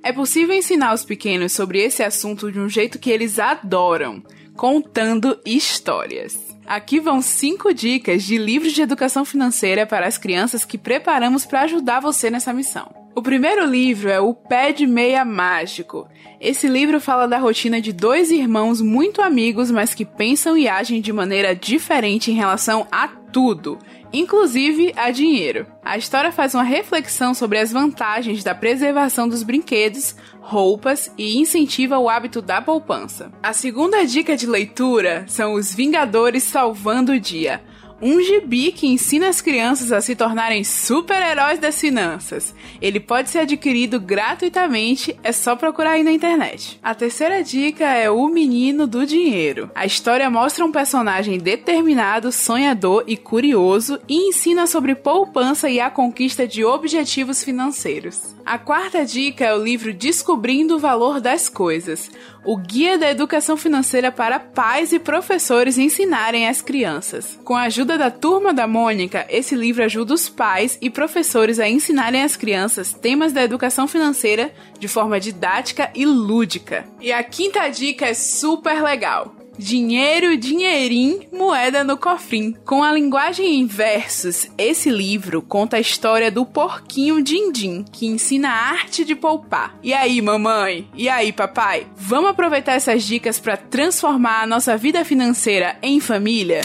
É 0.01 0.11
possível 0.11 0.55
ensinar 0.55 0.93
os 0.93 1.05
pequenos 1.05 1.51
sobre 1.51 1.79
esse 1.79 2.01
assunto 2.01 2.51
de 2.51 2.59
um 2.59 2.67
jeito 2.67 2.99
que 2.99 3.11
eles 3.11 3.37
adoram, 3.37 4.23
contando 4.55 5.39
histórias. 5.45 6.54
Aqui 6.67 6.99
vão 6.99 7.21
cinco 7.21 7.73
dicas 7.73 8.23
de 8.23 8.37
livros 8.37 8.73
de 8.73 8.81
educação 8.81 9.23
financeira 9.23 9.85
para 9.85 10.07
as 10.07 10.17
crianças 10.17 10.65
que 10.65 10.77
preparamos 10.77 11.45
para 11.45 11.61
ajudar 11.61 11.99
você 11.99 12.29
nessa 12.29 12.51
missão. 12.51 13.05
O 13.15 13.21
primeiro 13.21 13.65
livro 13.65 14.09
é 14.09 14.19
O 14.19 14.33
Pé 14.33 14.73
de 14.73 14.85
Meia 14.85 15.23
Mágico. 15.23 16.07
Esse 16.41 16.67
livro 16.67 16.99
fala 16.99 17.27
da 17.27 17.37
rotina 17.37 17.79
de 17.79 17.93
dois 17.93 18.29
irmãos 18.29 18.81
muito 18.81 19.21
amigos, 19.21 19.71
mas 19.71 19.93
que 19.93 20.03
pensam 20.03 20.57
e 20.57 20.67
agem 20.67 20.99
de 20.99 21.13
maneira 21.13 21.55
diferente 21.55 22.29
em 22.29 22.33
relação 22.33 22.85
a 22.91 23.07
tudo, 23.07 23.79
inclusive 24.11 24.91
a 24.97 25.11
dinheiro. 25.11 25.65
A 25.83 25.97
história 25.97 26.31
faz 26.31 26.53
uma 26.55 26.63
reflexão 26.63 27.33
sobre 27.33 27.57
as 27.57 27.71
vantagens 27.71 28.43
da 28.43 28.53
preservação 28.53 29.29
dos 29.29 29.43
brinquedos, 29.43 30.15
roupas 30.47 31.11
e 31.17 31.39
incentiva 31.39 31.97
o 31.97 32.07
hábito 32.07 32.39
da 32.39 32.61
poupança. 32.61 33.31
A 33.41 33.51
segunda 33.51 34.05
dica 34.05 34.37
de 34.37 34.45
leitura 34.45 35.25
são 35.27 35.53
Os 35.55 35.73
Vingadores 35.73 36.43
Salvando 36.43 37.13
o 37.13 37.19
Dia 37.19 37.63
um 38.01 38.21
gibi 38.21 38.71
que 38.71 38.87
ensina 38.87 39.29
as 39.29 39.41
crianças 39.41 39.91
a 39.91 40.01
se 40.01 40.15
tornarem 40.15 40.63
super-heróis 40.63 41.59
das 41.59 41.79
finanças. 41.79 42.53
Ele 42.81 42.99
pode 42.99 43.29
ser 43.29 43.39
adquirido 43.39 43.99
gratuitamente, 43.99 45.17
é 45.23 45.31
só 45.31 45.55
procurar 45.55 45.91
aí 45.91 46.03
na 46.03 46.11
internet. 46.11 46.79
A 46.83 46.93
terceira 46.93 47.43
dica 47.43 47.85
é 47.85 48.09
O 48.09 48.27
Menino 48.27 48.85
do 48.85 49.05
Dinheiro. 49.05 49.69
A 49.73 49.85
história 49.85 50.29
mostra 50.29 50.65
um 50.65 50.71
personagem 50.71 51.37
determinado, 51.37 52.31
sonhador 52.31 53.03
e 53.07 53.15
curioso 53.15 53.99
e 54.07 54.29
ensina 54.29 54.67
sobre 54.67 54.95
poupança 54.95 55.69
e 55.69 55.79
a 55.79 55.89
conquista 55.89 56.47
de 56.47 56.63
objetivos 56.63 57.43
financeiros. 57.43 58.35
A 58.45 58.59
quarta 58.59 59.03
dica 59.03 59.45
é 59.45 59.55
o 59.55 59.63
livro 59.63 59.93
Descobrindo 59.93 60.75
o 60.75 60.79
Valor 60.79 61.19
das 61.19 61.49
Coisas 61.49 62.11
o 62.45 62.55
Guia 62.55 62.97
da 62.97 63.09
Educação 63.09 63.57
Financeira 63.57 64.11
para 64.11 64.39
pais 64.39 64.93
e 64.93 64.99
professores 64.99 65.77
ensinarem 65.77 66.47
às 66.47 66.61
crianças. 66.61 67.39
Com 67.43 67.55
a 67.55 67.63
ajuda 67.63 67.97
da 67.97 68.11
turma 68.11 68.53
da 68.53 68.67
Mônica, 68.67 69.25
esse 69.29 69.55
livro 69.55 69.83
ajuda 69.83 70.13
os 70.13 70.29
pais 70.29 70.77
e 70.81 70.89
professores 70.89 71.59
a 71.59 71.67
ensinarem 71.67 72.23
às 72.23 72.37
crianças 72.37 72.93
temas 72.93 73.33
da 73.33 73.43
educação 73.43 73.87
financeira 73.87 74.53
de 74.79 74.87
forma 74.87 75.19
didática 75.19 75.89
e 75.95 76.05
lúdica. 76.05 76.85
E 77.01 77.11
a 77.11 77.23
quinta 77.23 77.67
dica 77.67 78.05
é 78.05 78.13
super 78.13 78.81
legal. 78.83 79.34
Dinheiro, 79.57 80.37
dinheirinho, 80.37 81.21
moeda 81.31 81.83
no 81.83 81.97
cofrim. 81.97 82.53
Com 82.65 82.83
a 82.83 82.91
linguagem 82.91 83.59
em 83.59 83.65
versos, 83.65 84.47
esse 84.57 84.89
livro 84.89 85.41
conta 85.41 85.77
a 85.77 85.79
história 85.79 86.29
do 86.29 86.45
porquinho 86.45 87.21
Dindim, 87.21 87.85
que 87.91 88.05
ensina 88.05 88.49
a 88.49 88.69
arte 88.71 89.05
de 89.05 89.15
poupar. 89.15 89.77
E 89.81 89.93
aí, 89.93 90.21
mamãe? 90.21 90.87
E 90.93 91.07
aí, 91.07 91.31
papai? 91.31 91.87
Vamos 91.95 92.31
aproveitar 92.31 92.73
essas 92.73 93.03
dicas 93.03 93.39
para 93.39 93.57
transformar 93.57 94.41
a 94.41 94.47
nossa 94.47 94.77
vida 94.77 95.05
financeira 95.05 95.77
em 95.81 95.99
família? 95.99 96.61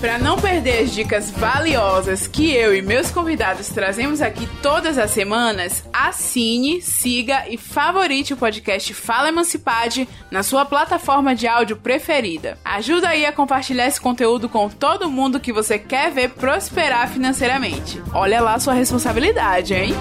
Para 0.00 0.18
não 0.18 0.38
perder 0.38 0.84
as 0.84 0.94
dicas 0.94 1.30
valiosas 1.30 2.26
que 2.26 2.54
eu 2.54 2.74
e 2.74 2.80
meus 2.80 3.10
convidados 3.10 3.68
trazemos 3.68 4.22
aqui 4.22 4.48
todas 4.62 4.96
as 4.96 5.10
semanas, 5.10 5.84
assine, 5.92 6.80
siga 6.80 7.46
e 7.50 7.58
favorite 7.58 8.32
o 8.32 8.36
podcast 8.36 8.94
Fala 8.94 9.28
Emancipade 9.28 10.08
na 10.30 10.42
sua 10.42 10.64
plataforma 10.64 11.34
de 11.34 11.46
áudio 11.46 11.76
preferida. 11.76 12.56
Ajuda 12.64 13.10
aí 13.10 13.26
a 13.26 13.32
compartilhar 13.32 13.86
esse 13.86 14.00
conteúdo 14.00 14.48
com 14.48 14.70
todo 14.70 15.10
mundo 15.10 15.38
que 15.38 15.52
você 15.52 15.78
quer 15.78 16.10
ver 16.10 16.30
prosperar 16.30 17.06
financeiramente. 17.10 18.02
Olha 18.14 18.40
lá 18.40 18.54
a 18.54 18.58
sua 18.58 18.72
responsabilidade, 18.72 19.74
hein? 19.74 19.94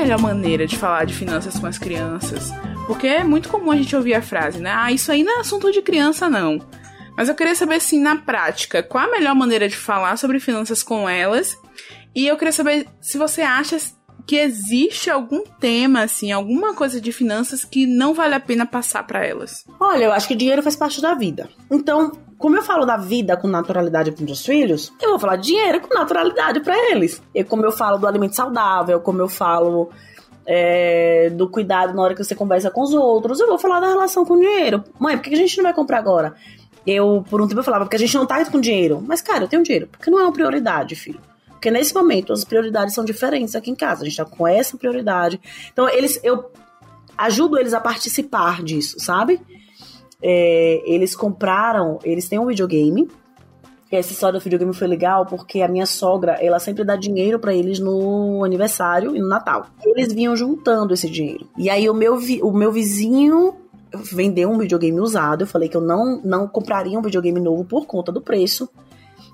Melhor 0.00 0.18
maneira 0.18 0.66
de 0.66 0.78
falar 0.78 1.04
de 1.04 1.12
finanças 1.12 1.58
com 1.58 1.66
as 1.66 1.78
crianças? 1.78 2.50
Porque 2.86 3.06
é 3.06 3.22
muito 3.22 3.50
comum 3.50 3.70
a 3.70 3.76
gente 3.76 3.94
ouvir 3.94 4.14
a 4.14 4.22
frase, 4.22 4.58
né? 4.58 4.72
Ah, 4.74 4.90
isso 4.90 5.12
aí 5.12 5.22
não 5.22 5.36
é 5.36 5.40
assunto 5.40 5.70
de 5.70 5.82
criança, 5.82 6.28
não. 6.28 6.58
Mas 7.16 7.28
eu 7.28 7.34
queria 7.34 7.54
saber, 7.54 7.74
assim, 7.74 8.00
na 8.00 8.16
prática, 8.16 8.82
qual 8.82 9.04
a 9.04 9.10
melhor 9.10 9.34
maneira 9.34 9.68
de 9.68 9.76
falar 9.76 10.16
sobre 10.16 10.40
finanças 10.40 10.82
com 10.82 11.06
elas? 11.06 11.56
E 12.14 12.26
eu 12.26 12.36
queria 12.38 12.52
saber 12.52 12.86
se 13.00 13.18
você 13.18 13.42
acha 13.42 13.76
que 14.26 14.36
existe 14.36 15.10
algum 15.10 15.42
tema, 15.60 16.02
assim, 16.02 16.32
alguma 16.32 16.74
coisa 16.74 17.00
de 17.00 17.12
finanças 17.12 17.64
que 17.64 17.86
não 17.86 18.14
vale 18.14 18.34
a 18.34 18.40
pena 18.40 18.66
passar 18.66 19.06
para 19.06 19.24
elas? 19.24 19.64
Olha, 19.78 20.04
eu 20.04 20.12
acho 20.12 20.28
que 20.28 20.34
dinheiro 20.34 20.62
faz 20.62 20.76
parte 20.76 21.00
da 21.00 21.14
vida. 21.14 21.48
Então, 21.70 22.12
como 22.38 22.56
eu 22.56 22.62
falo 22.62 22.86
da 22.86 22.96
vida 22.96 23.36
com 23.36 23.46
naturalidade 23.46 24.12
para 24.12 24.24
meus 24.24 24.44
filhos, 24.44 24.92
eu 25.00 25.10
vou 25.10 25.18
falar 25.18 25.36
dinheiro 25.36 25.80
com 25.80 25.94
naturalidade 25.94 26.60
para 26.60 26.90
eles. 26.90 27.22
E 27.34 27.44
como 27.44 27.64
eu 27.64 27.70
falo 27.72 27.98
do 27.98 28.06
alimento 28.06 28.34
saudável, 28.34 29.00
como 29.00 29.20
eu 29.20 29.28
falo 29.28 29.90
é, 30.46 31.30
do 31.30 31.48
cuidado 31.48 31.94
na 31.94 32.02
hora 32.02 32.14
que 32.14 32.24
você 32.24 32.34
conversa 32.34 32.70
com 32.70 32.82
os 32.82 32.94
outros, 32.94 33.38
eu 33.40 33.46
vou 33.46 33.58
falar 33.58 33.78
da 33.80 33.88
relação 33.88 34.24
com 34.24 34.34
o 34.34 34.40
dinheiro. 34.40 34.82
Mãe, 34.98 35.16
por 35.16 35.24
que 35.24 35.34
a 35.34 35.38
gente 35.38 35.56
não 35.58 35.64
vai 35.64 35.74
comprar 35.74 35.98
agora? 35.98 36.34
Eu, 36.86 37.24
por 37.28 37.40
um 37.40 37.46
tempo, 37.46 37.60
eu 37.60 37.64
falava, 37.64 37.84
porque 37.84 37.96
a 37.96 37.98
gente 37.98 38.16
não 38.16 38.26
tá 38.26 38.44
com 38.46 38.60
dinheiro. 38.60 39.04
Mas, 39.06 39.20
cara, 39.20 39.44
eu 39.44 39.48
tenho 39.48 39.62
dinheiro. 39.62 39.86
Porque 39.86 40.10
não 40.10 40.18
é 40.18 40.22
uma 40.22 40.32
prioridade, 40.32 40.96
filho. 40.96 41.20
Porque 41.60 41.70
nesse 41.70 41.94
momento 41.94 42.32
as 42.32 42.42
prioridades 42.42 42.94
são 42.94 43.04
diferentes 43.04 43.54
aqui 43.54 43.70
em 43.70 43.74
casa. 43.74 44.00
A 44.00 44.04
gente 44.06 44.16
tá 44.16 44.24
com 44.24 44.48
essa 44.48 44.78
prioridade. 44.78 45.38
Então, 45.70 45.86
eles, 45.90 46.18
eu 46.24 46.50
ajudo 47.18 47.58
eles 47.58 47.74
a 47.74 47.80
participar 47.80 48.62
disso, 48.62 48.98
sabe? 48.98 49.38
É, 50.22 50.82
eles 50.86 51.14
compraram, 51.14 51.98
eles 52.02 52.26
têm 52.30 52.38
um 52.38 52.46
videogame. 52.46 53.10
E 53.92 53.96
essa 53.96 54.10
história 54.10 54.38
do 54.38 54.42
videogame 54.42 54.72
foi 54.72 54.86
legal 54.86 55.26
porque 55.26 55.60
a 55.60 55.68
minha 55.68 55.84
sogra, 55.84 56.32
ela 56.40 56.58
sempre 56.58 56.82
dá 56.82 56.96
dinheiro 56.96 57.38
para 57.38 57.52
eles 57.52 57.78
no 57.78 58.42
aniversário 58.42 59.14
e 59.14 59.20
no 59.20 59.28
Natal. 59.28 59.66
Eles 59.84 60.14
vinham 60.14 60.34
juntando 60.34 60.94
esse 60.94 61.10
dinheiro. 61.10 61.46
E 61.58 61.68
aí 61.68 61.90
o 61.90 61.94
meu, 61.94 62.16
vi, 62.16 62.40
o 62.42 62.52
meu 62.52 62.72
vizinho 62.72 63.54
vendeu 63.92 64.50
um 64.50 64.56
videogame 64.56 64.98
usado. 64.98 65.42
Eu 65.42 65.46
falei 65.46 65.68
que 65.68 65.76
eu 65.76 65.82
não, 65.82 66.22
não 66.24 66.48
compraria 66.48 66.98
um 66.98 67.02
videogame 67.02 67.38
novo 67.38 67.66
por 67.66 67.84
conta 67.84 68.10
do 68.10 68.22
preço. 68.22 68.66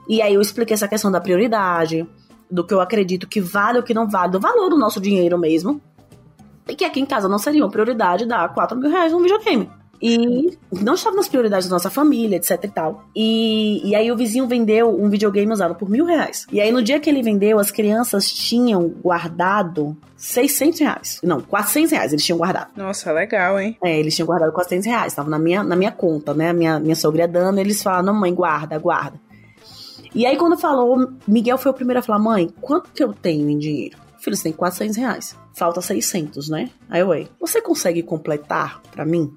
E 0.08 0.22
aí 0.22 0.34
eu 0.34 0.40
expliquei 0.40 0.74
essa 0.74 0.88
questão 0.88 1.10
da 1.10 1.20
prioridade, 1.20 2.06
do 2.50 2.64
que 2.64 2.72
eu 2.72 2.80
acredito 2.80 3.26
que 3.26 3.40
vale 3.40 3.78
ou 3.78 3.84
que 3.84 3.94
não 3.94 4.08
vale, 4.08 4.32
do 4.32 4.40
valor 4.40 4.68
do 4.68 4.78
nosso 4.78 5.00
dinheiro 5.00 5.38
mesmo. 5.38 5.80
E 6.68 6.74
que 6.74 6.84
aqui 6.84 7.00
em 7.00 7.06
casa 7.06 7.28
não 7.28 7.38
seria 7.38 7.64
uma 7.64 7.70
prioridade 7.70 8.26
dar 8.26 8.52
4 8.52 8.76
mil 8.78 8.90
reais 8.90 9.12
num 9.12 9.22
videogame. 9.22 9.70
E 10.02 10.58
não 10.70 10.94
estava 10.94 11.16
nas 11.16 11.28
prioridades 11.28 11.68
da 11.68 11.74
nossa 11.74 11.90
família, 11.90 12.36
etc 12.36 12.62
e 12.64 12.68
tal. 12.68 13.04
E, 13.14 13.88
e 13.88 13.94
aí 13.94 14.10
o 14.10 14.16
vizinho 14.16 14.46
vendeu 14.46 14.90
um 14.90 15.08
videogame 15.08 15.50
usado 15.50 15.74
por 15.74 15.88
mil 15.88 16.04
reais. 16.04 16.46
E 16.52 16.60
aí 16.60 16.70
no 16.70 16.82
dia 16.82 17.00
que 17.00 17.08
ele 17.08 17.22
vendeu, 17.22 17.58
as 17.58 17.70
crianças 17.70 18.30
tinham 18.30 18.88
guardado 18.88 19.96
600 20.16 20.80
reais. 20.80 21.20
Não, 21.22 21.40
400 21.40 21.92
reais 21.92 22.12
eles 22.12 22.24
tinham 22.24 22.38
guardado. 22.38 22.70
Nossa, 22.76 23.12
legal, 23.12 23.58
hein? 23.58 23.76
É, 23.82 23.98
eles 23.98 24.14
tinham 24.14 24.26
guardado 24.26 24.52
400 24.52 24.86
reais. 24.86 25.14
Tava 25.14 25.30
na 25.30 25.38
minha, 25.38 25.62
na 25.62 25.76
minha 25.76 25.92
conta, 25.92 26.34
né? 26.34 26.52
Minha, 26.52 26.78
minha 26.78 26.96
sogra 26.96 27.26
dando, 27.26 27.58
eles 27.58 27.82
falaram, 27.82 28.14
mãe, 28.14 28.34
guarda, 28.34 28.78
guarda. 28.78 29.18
E 30.16 30.24
aí, 30.24 30.34
quando 30.38 30.56
falou, 30.56 31.12
Miguel 31.28 31.58
foi 31.58 31.70
o 31.70 31.74
primeiro 31.74 32.00
a 32.00 32.02
falar: 32.02 32.18
mãe, 32.18 32.48
quanto 32.62 32.90
que 32.90 33.04
eu 33.04 33.12
tenho 33.12 33.50
em 33.50 33.58
dinheiro? 33.58 33.98
Filho, 34.18 34.34
você 34.34 34.44
tem 34.44 34.52
400 34.52 34.96
reais. 34.96 35.36
Falta 35.52 35.82
600, 35.82 36.48
né? 36.48 36.70
Aí 36.88 37.02
eu, 37.02 37.12
ei, 37.12 37.28
você 37.38 37.60
consegue 37.60 38.02
completar 38.02 38.80
para 38.90 39.04
mim? 39.04 39.30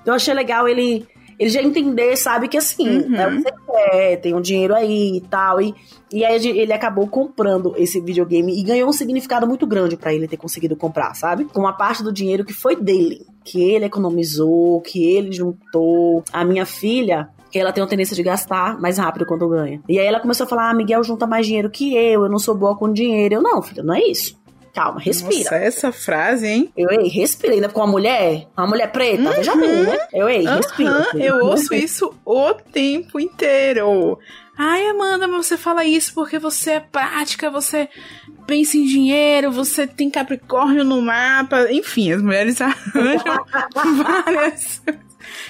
Então 0.00 0.14
eu 0.14 0.16
achei 0.16 0.32
legal 0.32 0.68
ele, 0.68 1.04
ele 1.36 1.50
já 1.50 1.60
entender, 1.60 2.16
sabe, 2.16 2.46
que 2.46 2.56
assim, 2.56 3.00
uhum. 3.00 3.16
é 3.16 3.26
o 3.26 3.30
que 3.30 3.42
você 3.42 3.52
quer, 3.66 4.20
tem 4.20 4.34
um 4.34 4.40
dinheiro 4.40 4.72
aí 4.72 5.16
e 5.16 5.20
tal. 5.22 5.60
E, 5.60 5.74
e 6.12 6.24
aí 6.24 6.46
ele 6.46 6.72
acabou 6.72 7.08
comprando 7.08 7.74
esse 7.76 8.00
videogame 8.00 8.56
e 8.56 8.62
ganhou 8.62 8.88
um 8.88 8.92
significado 8.92 9.48
muito 9.48 9.66
grande 9.66 9.96
para 9.96 10.14
ele 10.14 10.28
ter 10.28 10.36
conseguido 10.36 10.76
comprar, 10.76 11.14
sabe? 11.14 11.44
Com 11.46 11.58
uma 11.58 11.72
parte 11.72 12.04
do 12.04 12.12
dinheiro 12.12 12.44
que 12.44 12.54
foi 12.54 12.76
dele, 12.76 13.26
que 13.42 13.60
ele 13.60 13.86
economizou, 13.86 14.80
que 14.80 15.04
ele 15.04 15.32
juntou. 15.32 16.22
A 16.32 16.44
minha 16.44 16.64
filha, 16.64 17.28
que 17.54 17.58
ela 17.60 17.72
tem 17.72 17.80
uma 17.80 17.88
tendência 17.88 18.16
de 18.16 18.22
gastar 18.24 18.80
mais 18.80 18.98
rápido 18.98 19.24
quando 19.24 19.48
ganha. 19.48 19.80
E 19.88 19.96
aí 19.96 20.04
ela 20.04 20.18
começou 20.18 20.42
a 20.42 20.48
falar: 20.48 20.70
ah, 20.70 20.74
Miguel 20.74 21.04
junta 21.04 21.24
mais 21.24 21.46
dinheiro 21.46 21.70
que 21.70 21.94
eu, 21.94 22.24
eu 22.24 22.28
não 22.28 22.40
sou 22.40 22.52
boa 22.52 22.76
com 22.76 22.92
dinheiro. 22.92 23.36
Eu, 23.36 23.42
não, 23.42 23.62
filha, 23.62 23.80
não 23.80 23.94
é 23.94 24.00
isso. 24.00 24.36
Calma, 24.74 24.98
respira. 24.98 25.38
Nossa, 25.38 25.54
essa 25.54 25.92
frase, 25.92 26.48
hein? 26.48 26.72
Eu, 26.76 26.90
ei, 26.90 27.06
respira. 27.06 27.54
Ainda 27.54 27.68
com 27.68 27.78
uma 27.78 27.86
mulher, 27.86 28.48
uma 28.58 28.66
mulher 28.66 28.90
preta, 28.90 29.22
uhum. 29.22 29.30
veja 29.30 29.54
bem, 29.54 29.84
né? 29.84 29.98
Eu, 30.12 30.28
ei, 30.28 30.44
uhum. 30.44 30.56
respira. 30.56 31.06
Eu 31.14 31.44
ouço 31.44 31.72
isso 31.72 32.12
o 32.24 32.54
tempo 32.54 33.20
inteiro. 33.20 34.18
Ai, 34.58 34.88
Amanda, 34.88 35.28
mas 35.28 35.46
você 35.46 35.56
fala 35.56 35.84
isso 35.84 36.12
porque 36.12 36.40
você 36.40 36.72
é 36.72 36.80
prática, 36.80 37.48
você 37.50 37.88
pensa 38.48 38.76
em 38.76 38.84
dinheiro, 38.84 39.52
você 39.52 39.86
tem 39.86 40.10
Capricórnio 40.10 40.82
no 40.82 41.00
mapa. 41.00 41.70
Enfim, 41.70 42.10
as 42.10 42.20
mulheres 42.20 42.58
arranjam 42.60 43.46
várias 44.02 44.82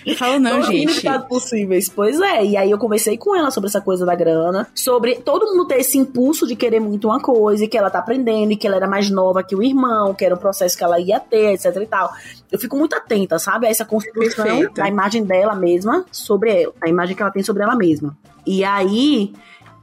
eu 0.05 0.17
falo, 0.17 0.39
não, 0.39 0.63
gente. 0.63 1.07
possíveis. 1.29 1.89
Pois 1.89 2.21
é. 2.21 2.45
E 2.45 2.57
aí 2.57 2.71
eu 2.71 2.79
conversei 2.79 3.17
com 3.17 3.35
ela 3.35 3.51
sobre 3.51 3.69
essa 3.69 3.81
coisa 3.81 4.05
da 4.05 4.15
grana, 4.15 4.69
sobre 4.75 5.17
todo 5.17 5.47
mundo 5.47 5.67
ter 5.67 5.79
esse 5.79 5.99
impulso 5.99 6.47
de 6.47 6.57
querer 6.57 6.81
muito 6.81 7.09
uma 7.09 7.21
coisa, 7.21 7.65
e 7.65 7.69
que 7.69 7.77
ela 7.77 7.91
tá 7.91 7.99
aprendendo, 7.99 8.53
e 8.53 8.57
que 8.57 8.67
ela 8.67 8.77
era 8.77 8.89
mais 8.89 9.11
nova 9.11 9.43
que 9.43 9.55
o 9.55 9.63
irmão, 9.63 10.15
que 10.15 10.25
era 10.25 10.35
um 10.35 10.39
processo 10.39 10.77
que 10.77 10.85
ela 10.85 10.99
ia 11.01 11.21
ter, 11.21 11.55
etc 11.55 11.77
e 11.77 11.87
tal. 11.87 12.13
Eu 12.51 12.59
fico 12.59 12.77
muito 12.77 12.95
atenta, 12.95 13.39
sabe? 13.39 13.67
A 13.67 13.71
essa 13.71 13.85
construção 13.85 14.45
Perfeita. 14.45 14.83
da 14.83 14.89
imagem 14.89 15.25
dela 15.25 15.55
mesma 15.55 16.05
sobre 16.11 16.63
ela, 16.63 16.73
a 16.81 16.89
imagem 16.89 17.17
que 17.17 17.23
ela 17.23 17.31
tem 17.31 17.43
sobre 17.43 17.63
ela 17.63 17.75
mesma. 17.75 18.17
E 18.47 18.63
aí, 18.63 19.33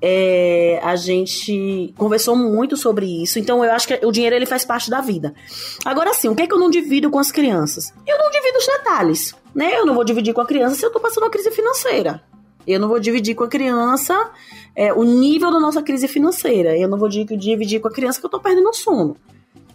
é, 0.02 0.80
a 0.84 0.96
gente 0.96 1.94
conversou 1.98 2.36
muito 2.36 2.76
sobre 2.76 3.06
isso. 3.22 3.38
Então 3.38 3.64
eu 3.64 3.72
acho 3.72 3.88
que 3.88 4.06
o 4.06 4.12
dinheiro 4.12 4.36
ele 4.36 4.46
faz 4.46 4.66
parte 4.66 4.90
da 4.90 5.00
vida. 5.00 5.34
Agora 5.86 6.14
sim, 6.14 6.28
o 6.28 6.36
que 6.36 6.42
é 6.42 6.48
que 6.48 6.54
eu 6.54 6.60
não 6.60 6.70
divido 6.70 7.10
com 7.10 7.20
as 7.20 7.32
crianças? 7.32 7.94
Eu 8.08 8.18
não 8.18 8.32
divido 8.32 8.58
os 8.58 8.66
detalhes, 8.66 9.36
né? 9.54 9.78
Eu 9.78 9.86
não 9.86 9.94
vou 9.94 10.04
dividir 10.04 10.34
com 10.34 10.42
a 10.42 10.46
criança 10.46 10.76
se 10.76 10.86
eu 10.86 10.92
tô 10.92 11.00
passando 11.00 11.24
uma 11.24 11.30
crise 11.30 11.52
financeira. 11.52 12.24
Eu 12.66 12.80
não 12.80 12.88
vou 12.88 13.00
dividir 13.00 13.36
com 13.36 13.44
a 13.44 13.48
criança 13.48 14.32
é, 14.76 14.94
o 14.94 15.04
nível 15.04 15.52
da 15.52 15.60
nossa 15.60 15.82
crise 15.82 16.08
financeira. 16.08 16.78
Eu 16.78 16.88
não 16.88 16.98
vou 16.98 17.10
dividir 17.10 17.80
com 17.80 17.88
a 17.88 17.92
criança 17.92 18.20
que 18.20 18.26
eu 18.26 18.30
tô 18.30 18.40
perdendo 18.40 18.70
o 18.70 18.74
sono. 18.74 19.18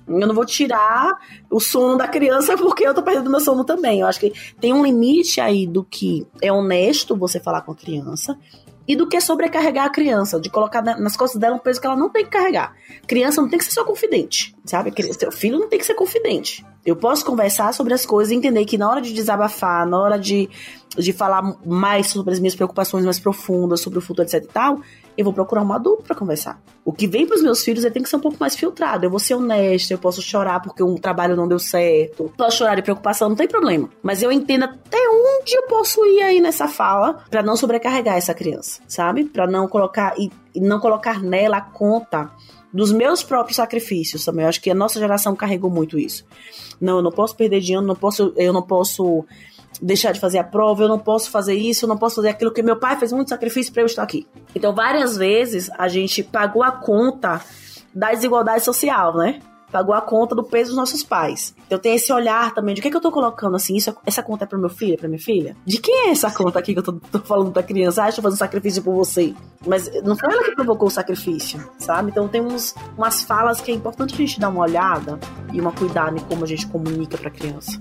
Eu 0.08 0.26
não 0.26 0.34
vou 0.34 0.46
tirar 0.46 1.18
o 1.50 1.58
sono 1.58 1.96
da 1.96 2.06
criança 2.06 2.54
porque 2.58 2.86
eu 2.86 2.94
tô 2.94 3.02
perdendo 3.02 3.28
meu 3.28 3.40
sono 3.40 3.64
também. 3.64 4.00
Eu 4.00 4.06
acho 4.06 4.20
que 4.20 4.32
tem 4.60 4.72
um 4.72 4.84
limite 4.84 5.40
aí 5.40 5.66
do 5.66 5.82
que 5.82 6.26
é 6.40 6.52
honesto 6.52 7.16
você 7.16 7.40
falar 7.40 7.62
com 7.62 7.72
a 7.72 7.76
criança 7.76 8.38
e 8.86 8.94
do 8.94 9.08
que 9.08 9.20
sobrecarregar 9.20 9.86
a 9.86 9.90
criança, 9.90 10.40
de 10.40 10.48
colocar 10.48 10.82
nas 10.82 11.16
costas 11.16 11.40
dela 11.40 11.56
um 11.56 11.58
peso 11.58 11.80
que 11.80 11.86
ela 11.86 11.96
não 11.96 12.08
tem 12.08 12.24
que 12.24 12.30
carregar. 12.30 12.74
Criança 13.06 13.40
não 13.42 13.48
tem 13.48 13.58
que 13.58 13.64
ser 13.64 13.72
só 13.72 13.84
confidente, 13.84 14.54
sabe? 14.64 14.92
Seu 15.18 15.32
filho 15.32 15.58
não 15.58 15.68
tem 15.68 15.78
que 15.78 15.84
ser 15.84 15.94
confidente. 15.94 16.64
Eu 16.84 16.94
posso 16.94 17.24
conversar 17.24 17.74
sobre 17.74 17.94
as 17.94 18.06
coisas 18.06 18.32
e 18.32 18.36
entender 18.36 18.64
que 18.64 18.78
na 18.78 18.88
hora 18.88 19.00
de 19.00 19.12
desabafar, 19.12 19.86
na 19.86 19.98
hora 19.98 20.18
de, 20.18 20.48
de 20.96 21.12
falar 21.12 21.42
mais 21.64 22.08
sobre 22.08 22.32
as 22.32 22.38
minhas 22.38 22.54
preocupações 22.54 23.04
mais 23.04 23.18
profundas, 23.18 23.80
sobre 23.80 23.98
o 23.98 24.02
futuro, 24.02 24.26
etc 24.26 24.42
e 24.44 24.46
tal, 24.46 24.80
eu 25.16 25.24
vou 25.24 25.32
procurar 25.32 25.62
um 25.62 25.72
adulto 25.72 26.02
para 26.02 26.14
conversar. 26.14 26.60
O 26.84 26.92
que 26.92 27.06
vem 27.06 27.26
pros 27.26 27.42
meus 27.42 27.64
filhos, 27.64 27.84
ele 27.84 27.92
tem 27.92 28.02
que 28.02 28.08
ser 28.08 28.16
um 28.16 28.20
pouco 28.20 28.36
mais 28.38 28.54
filtrado. 28.54 29.04
Eu 29.04 29.10
vou 29.10 29.18
ser 29.18 29.34
honesta, 29.34 29.92
eu 29.92 29.98
posso 29.98 30.22
chorar 30.22 30.60
porque 30.60 30.82
um 30.82 30.96
trabalho 30.96 31.34
não 31.34 31.48
deu 31.48 31.58
certo. 31.58 32.32
Posso 32.36 32.58
chorar 32.58 32.76
de 32.76 32.82
preocupação, 32.82 33.28
não 33.28 33.36
tem 33.36 33.48
problema. 33.48 33.88
Mas 34.02 34.22
eu 34.22 34.30
entendo 34.30 34.64
até 34.64 34.98
onde 35.08 35.54
eu 35.54 35.62
posso 35.64 36.04
ir 36.06 36.22
aí 36.22 36.40
nessa 36.40 36.68
fala 36.68 37.24
para 37.30 37.42
não 37.42 37.56
sobrecarregar 37.56 38.16
essa 38.16 38.34
criança, 38.34 38.80
sabe? 38.86 39.24
Para 39.24 39.46
não 39.46 39.66
colocar 39.66 40.14
e, 40.18 40.30
e 40.54 40.60
não 40.60 40.78
colocar 40.78 41.22
nela 41.22 41.56
a 41.58 41.62
conta 41.62 42.30
dos 42.72 42.92
meus 42.92 43.22
próprios 43.22 43.56
sacrifícios 43.56 44.24
também. 44.24 44.44
Eu 44.44 44.48
acho 44.48 44.60
que 44.60 44.70
a 44.70 44.74
nossa 44.74 44.98
geração 44.98 45.34
carregou 45.34 45.70
muito 45.70 45.98
isso. 45.98 46.24
Não, 46.80 46.98
eu 46.98 47.02
não 47.02 47.10
posso 47.10 47.34
perder 47.34 47.60
dinheiro, 47.60 47.86
não 47.86 47.96
posso, 47.96 48.32
eu 48.36 48.52
não 48.52 48.62
posso 48.62 49.24
deixar 49.80 50.12
de 50.12 50.20
fazer 50.20 50.38
a 50.38 50.44
prova, 50.44 50.84
eu 50.84 50.88
não 50.88 50.98
posso 50.98 51.30
fazer 51.30 51.54
isso, 51.54 51.84
eu 51.84 51.88
não 51.88 51.98
posso 51.98 52.16
fazer 52.16 52.28
aquilo 52.28 52.52
que 52.52 52.62
meu 52.62 52.76
pai 52.76 52.96
fez 52.96 53.12
muito 53.12 53.28
sacrifício 53.28 53.72
para 53.72 53.82
eu 53.82 53.86
estar 53.86 54.02
aqui. 54.02 54.26
Então, 54.54 54.74
várias 54.74 55.16
vezes 55.16 55.70
a 55.76 55.88
gente 55.88 56.22
pagou 56.22 56.62
a 56.62 56.72
conta 56.72 57.40
da 57.96 58.10
desigualdade 58.10 58.62
social, 58.62 59.16
né? 59.16 59.40
Pagou 59.72 59.94
a 59.94 60.00
conta 60.00 60.34
do 60.34 60.44
peso 60.44 60.70
dos 60.70 60.76
nossos 60.76 61.02
pais. 61.02 61.54
Então 61.66 61.78
tem 61.78 61.96
esse 61.96 62.12
olhar 62.12 62.54
também 62.54 62.74
de 62.74 62.80
o 62.80 62.82
que, 62.82 62.88
é 62.88 62.90
que 62.90 62.96
eu 62.96 63.00
tô 63.00 63.10
colocando 63.10 63.56
assim, 63.56 63.74
isso, 63.74 63.94
essa 64.06 64.22
conta 64.22 64.44
é 64.44 64.46
pro 64.46 64.58
meu 64.58 64.68
filho, 64.68 64.96
pra 64.96 65.08
minha 65.08 65.20
filha? 65.20 65.56
De 65.66 65.78
quem 65.78 66.06
é 66.06 66.10
essa 66.10 66.30
conta 66.30 66.58
aqui 66.58 66.72
que 66.72 66.78
eu 66.78 66.82
tô, 66.82 66.92
tô 66.92 67.18
falando 67.20 67.50
da 67.50 67.62
criança? 67.62 68.04
Ah, 68.04 68.12
fazer 68.12 68.28
um 68.28 68.36
sacrifício 68.36 68.82
por 68.82 68.94
você. 68.94 69.34
Mas 69.66 69.90
não 70.04 70.16
foi 70.16 70.32
ela 70.32 70.44
que 70.44 70.54
provocou 70.54 70.86
o 70.86 70.90
sacrifício, 70.90 71.58
sabe? 71.78 72.10
Então 72.10 72.28
tem 72.28 72.40
uns, 72.40 72.74
umas 72.96 73.22
falas 73.22 73.60
que 73.60 73.72
é 73.72 73.74
importante 73.74 74.14
a 74.14 74.16
gente 74.18 74.38
dar 74.38 74.50
uma 74.50 74.62
olhada 74.62 75.18
e 75.52 75.60
uma 75.60 75.72
cuidado 75.72 76.16
em 76.16 76.20
como 76.20 76.44
a 76.44 76.46
gente 76.46 76.66
comunica 76.68 77.18
pra 77.18 77.30
criança. 77.30 77.78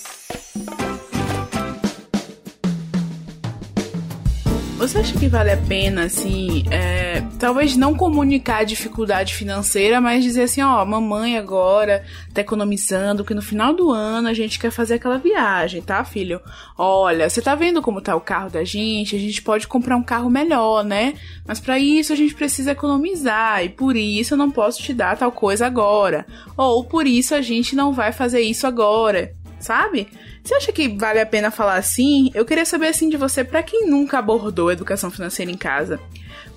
Você 4.87 4.99
acha 4.99 5.19
que 5.19 5.27
vale 5.27 5.51
a 5.51 5.57
pena, 5.57 6.05
assim, 6.05 6.63
é, 6.71 7.21
talvez 7.41 7.77
não 7.77 7.97
comunicar 7.97 8.59
a 8.59 8.65
dificuldade 8.65 9.35
financeira, 9.35 10.01
mas 10.01 10.23
dizer 10.23 10.45
assim, 10.45 10.63
ó, 10.63 10.85
mamãe 10.85 11.37
agora 11.37 12.05
tá 12.33 12.41
economizando, 12.41 13.25
que 13.25 13.35
no 13.35 13.43
final 13.43 13.75
do 13.75 13.91
ano 13.91 14.29
a 14.29 14.33
gente 14.33 14.61
quer 14.61 14.71
fazer 14.71 14.95
aquela 14.95 15.19
viagem, 15.19 15.83
tá, 15.83 16.05
filho? 16.05 16.41
Olha, 16.79 17.29
você 17.29 17.43
tá 17.43 17.57
vendo 17.57 17.83
como 17.83 18.01
tá 18.01 18.15
o 18.15 18.21
carro 18.21 18.49
da 18.49 18.63
gente? 18.63 19.17
A 19.17 19.19
gente 19.19 19.43
pode 19.43 19.67
comprar 19.67 19.97
um 19.97 20.05
carro 20.05 20.31
melhor, 20.31 20.85
né? 20.85 21.15
Mas 21.45 21.59
para 21.59 21.81
isso 21.81 22.13
a 22.13 22.17
gente 22.17 22.37
precisa 22.37 22.71
economizar 22.71 23.65
e 23.65 23.69
por 23.69 23.97
isso 23.97 24.35
eu 24.35 24.39
não 24.39 24.53
posso 24.53 24.81
te 24.81 24.95
dar 24.95 25.17
tal 25.17 25.33
coisa 25.33 25.67
agora. 25.67 26.25
Ou 26.57 26.85
por 26.85 27.09
isso 27.09 27.35
a 27.35 27.43
gente 27.43 27.75
não 27.75 27.93
vai 27.93 28.13
fazer 28.13 28.41
isso 28.41 28.69
agora, 28.69 29.35
sabe? 29.67 30.09
Você 30.43 30.55
acha 30.55 30.73
que 30.73 30.89
vale 30.89 31.21
a 31.21 31.27
pena 31.27 31.51
falar 31.51 31.75
assim? 31.75 32.31
Eu 32.35 32.45
queria 32.45 32.65
saber 32.65 32.87
assim 32.87 33.09
de 33.09 33.17
você, 33.17 33.43
para 33.43 33.63
quem 33.63 33.89
nunca 33.89 34.19
abordou 34.19 34.71
educação 34.71 35.11
financeira 35.11 35.51
em 35.51 35.57
casa, 35.57 36.01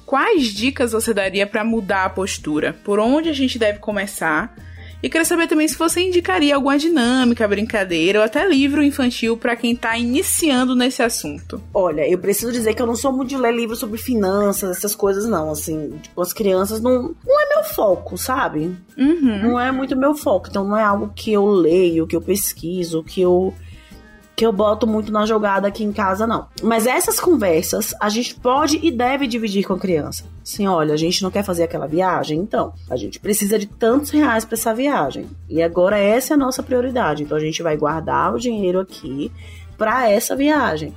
quais 0.05 0.53
dicas 0.53 0.91
você 0.91 1.13
daria 1.13 1.47
para 1.47 1.63
mudar 1.63 2.05
a 2.05 2.09
postura? 2.09 2.73
Por 2.83 2.99
onde 2.99 3.27
a 3.27 3.33
gente 3.33 3.57
deve 3.57 3.79
começar? 3.79 4.55
E 5.01 5.09
queria 5.09 5.23
saber 5.23 5.47
também 5.47 5.67
se 5.67 5.77
você 5.77 6.01
indicaria 6.01 6.55
alguma 6.55 6.77
dinâmica, 6.77 7.47
brincadeira 7.47 8.19
ou 8.19 8.25
até 8.25 8.45
livro 8.45 8.83
infantil 8.83 9.37
para 9.37 9.55
quem 9.55 9.75
tá 9.75 9.97
iniciando 9.97 10.75
nesse 10.75 11.01
assunto. 11.01 11.61
Olha, 11.73 12.07
eu 12.07 12.17
preciso 12.17 12.51
dizer 12.51 12.73
que 12.73 12.81
eu 12.81 12.87
não 12.87 12.95
sou 12.95 13.13
muito 13.13 13.29
de 13.29 13.37
ler 13.37 13.53
livros 13.53 13.79
sobre 13.79 13.97
finanças, 13.97 14.77
essas 14.77 14.93
coisas 14.93 15.25
não, 15.25 15.51
assim, 15.51 15.97
tipo, 16.01 16.21
as 16.21 16.33
crianças 16.33 16.81
não, 16.81 17.15
não 17.25 17.41
é 17.41 17.55
meu 17.55 17.63
foco, 17.63 18.17
sabe? 18.17 18.75
Uhum. 18.97 19.41
Não 19.41 19.59
é 19.59 19.71
muito 19.71 19.95
meu 19.95 20.13
foco, 20.13 20.47
então 20.49 20.65
não 20.65 20.75
é 20.75 20.83
algo 20.83 21.13
que 21.15 21.31
eu 21.31 21.45
leio, 21.45 22.05
que 22.05 22.15
eu 22.15 22.21
pesquiso, 22.21 23.03
que 23.03 23.21
eu 23.21 23.53
que 24.39 24.45
eu 24.45 24.53
boto 24.53 24.87
muito 24.87 25.11
na 25.11 25.25
jogada 25.25 25.67
aqui 25.67 25.83
em 25.83 25.91
casa, 25.91 26.25
não. 26.25 26.47
Mas 26.63 26.87
essas 26.87 27.19
conversas 27.19 27.93
a 27.99 28.07
gente 28.07 28.35
pode 28.35 28.79
e 28.81 28.89
deve 28.89 29.27
dividir 29.27 29.65
com 29.65 29.73
a 29.73 29.77
criança. 29.77 30.23
Assim, 30.41 30.65
olha, 30.65 30.93
a 30.93 30.97
gente 30.97 31.21
não 31.21 31.29
quer 31.29 31.43
fazer 31.43 31.63
aquela 31.63 31.85
viagem, 31.87 32.39
então 32.39 32.71
a 32.89 32.95
gente 32.95 33.19
precisa 33.19 33.59
de 33.59 33.65
tantos 33.65 34.11
reais 34.11 34.45
para 34.45 34.55
essa 34.55 34.73
viagem. 34.73 35.27
E 35.49 35.61
agora 35.61 35.97
essa 35.97 36.33
é 36.33 36.35
a 36.35 36.37
nossa 36.37 36.63
prioridade. 36.63 37.23
Então 37.23 37.37
a 37.37 37.41
gente 37.41 37.61
vai 37.61 37.75
guardar 37.75 38.33
o 38.33 38.39
dinheiro 38.39 38.79
aqui 38.79 39.29
para 39.77 40.09
essa 40.09 40.37
viagem. 40.37 40.93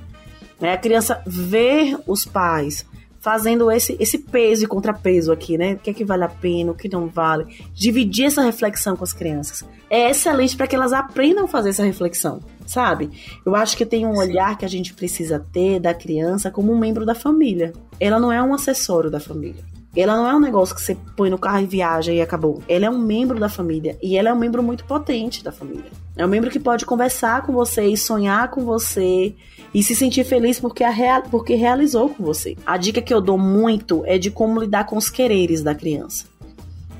É 0.61 0.71
a 0.71 0.77
criança 0.77 1.21
ver 1.27 1.97
os 2.07 2.23
pais 2.23 2.85
fazendo 3.23 3.71
esse, 3.71 3.95
esse 4.01 4.19
peso 4.19 4.65
e 4.65 4.67
contrapeso 4.67 5.31
aqui, 5.31 5.57
né? 5.57 5.75
O 5.75 5.77
que 5.77 5.89
é 5.89 5.93
que 5.93 6.03
vale 6.03 6.25
a 6.25 6.27
pena, 6.27 6.73
o 6.73 6.75
que 6.75 6.89
não 6.89 7.07
vale. 7.07 7.45
Dividir 7.73 8.25
essa 8.25 8.41
reflexão 8.41 8.97
com 8.97 9.03
as 9.05 9.13
crianças. 9.13 9.63
É 9.89 10.09
excelente 10.09 10.57
para 10.57 10.67
que 10.67 10.75
elas 10.75 10.91
aprendam 10.91 11.45
a 11.45 11.47
fazer 11.47 11.69
essa 11.69 11.85
reflexão, 11.85 12.41
sabe? 12.67 13.09
Eu 13.45 13.55
acho 13.55 13.77
que 13.77 13.85
tem 13.85 14.05
um 14.05 14.17
olhar 14.17 14.57
que 14.57 14.65
a 14.65 14.67
gente 14.67 14.93
precisa 14.93 15.39
ter 15.53 15.79
da 15.79 15.93
criança 15.93 16.51
como 16.51 16.73
um 16.73 16.77
membro 16.77 17.05
da 17.05 17.15
família. 17.15 17.71
Ela 17.97 18.19
não 18.19 18.29
é 18.29 18.43
um 18.43 18.53
acessório 18.53 19.09
da 19.09 19.21
família. 19.21 19.72
Ela 19.95 20.15
não 20.15 20.27
é 20.27 20.35
um 20.35 20.39
negócio 20.39 20.73
que 20.73 20.81
você 20.81 20.97
põe 21.15 21.29
no 21.29 21.37
carro 21.37 21.61
e 21.61 21.67
viaja 21.67 22.11
e 22.11 22.21
acabou. 22.21 22.63
Ela 22.67 22.85
é 22.85 22.89
um 22.89 22.97
membro 22.97 23.39
da 23.39 23.47
família 23.47 23.97
e 24.01 24.17
ela 24.17 24.29
é 24.29 24.33
um 24.33 24.37
membro 24.37 24.63
muito 24.63 24.85
potente 24.85 25.43
da 25.43 25.51
família. 25.51 25.91
É 26.17 26.25
um 26.25 26.29
membro 26.29 26.49
que 26.49 26.59
pode 26.59 26.85
conversar 26.85 27.43
com 27.43 27.53
você 27.53 27.85
e 27.85 27.95
sonhar 27.95 28.49
com 28.49 28.65
você 28.65 29.35
e 29.73 29.83
se 29.83 29.95
sentir 29.95 30.23
feliz 30.23 30.59
porque, 30.59 30.83
real, 30.83 31.23
porque 31.29 31.53
realizou 31.53 32.09
com 32.09 32.23
você. 32.23 32.57
A 32.65 32.75
dica 32.75 33.01
que 33.01 33.13
eu 33.13 33.21
dou 33.21 33.37
muito 33.37 34.03
é 34.05 34.17
de 34.17 34.31
como 34.31 34.59
lidar 34.59 34.85
com 34.85 34.97
os 34.97 35.09
quereres 35.09 35.61
da 35.61 35.75
criança. 35.75 36.25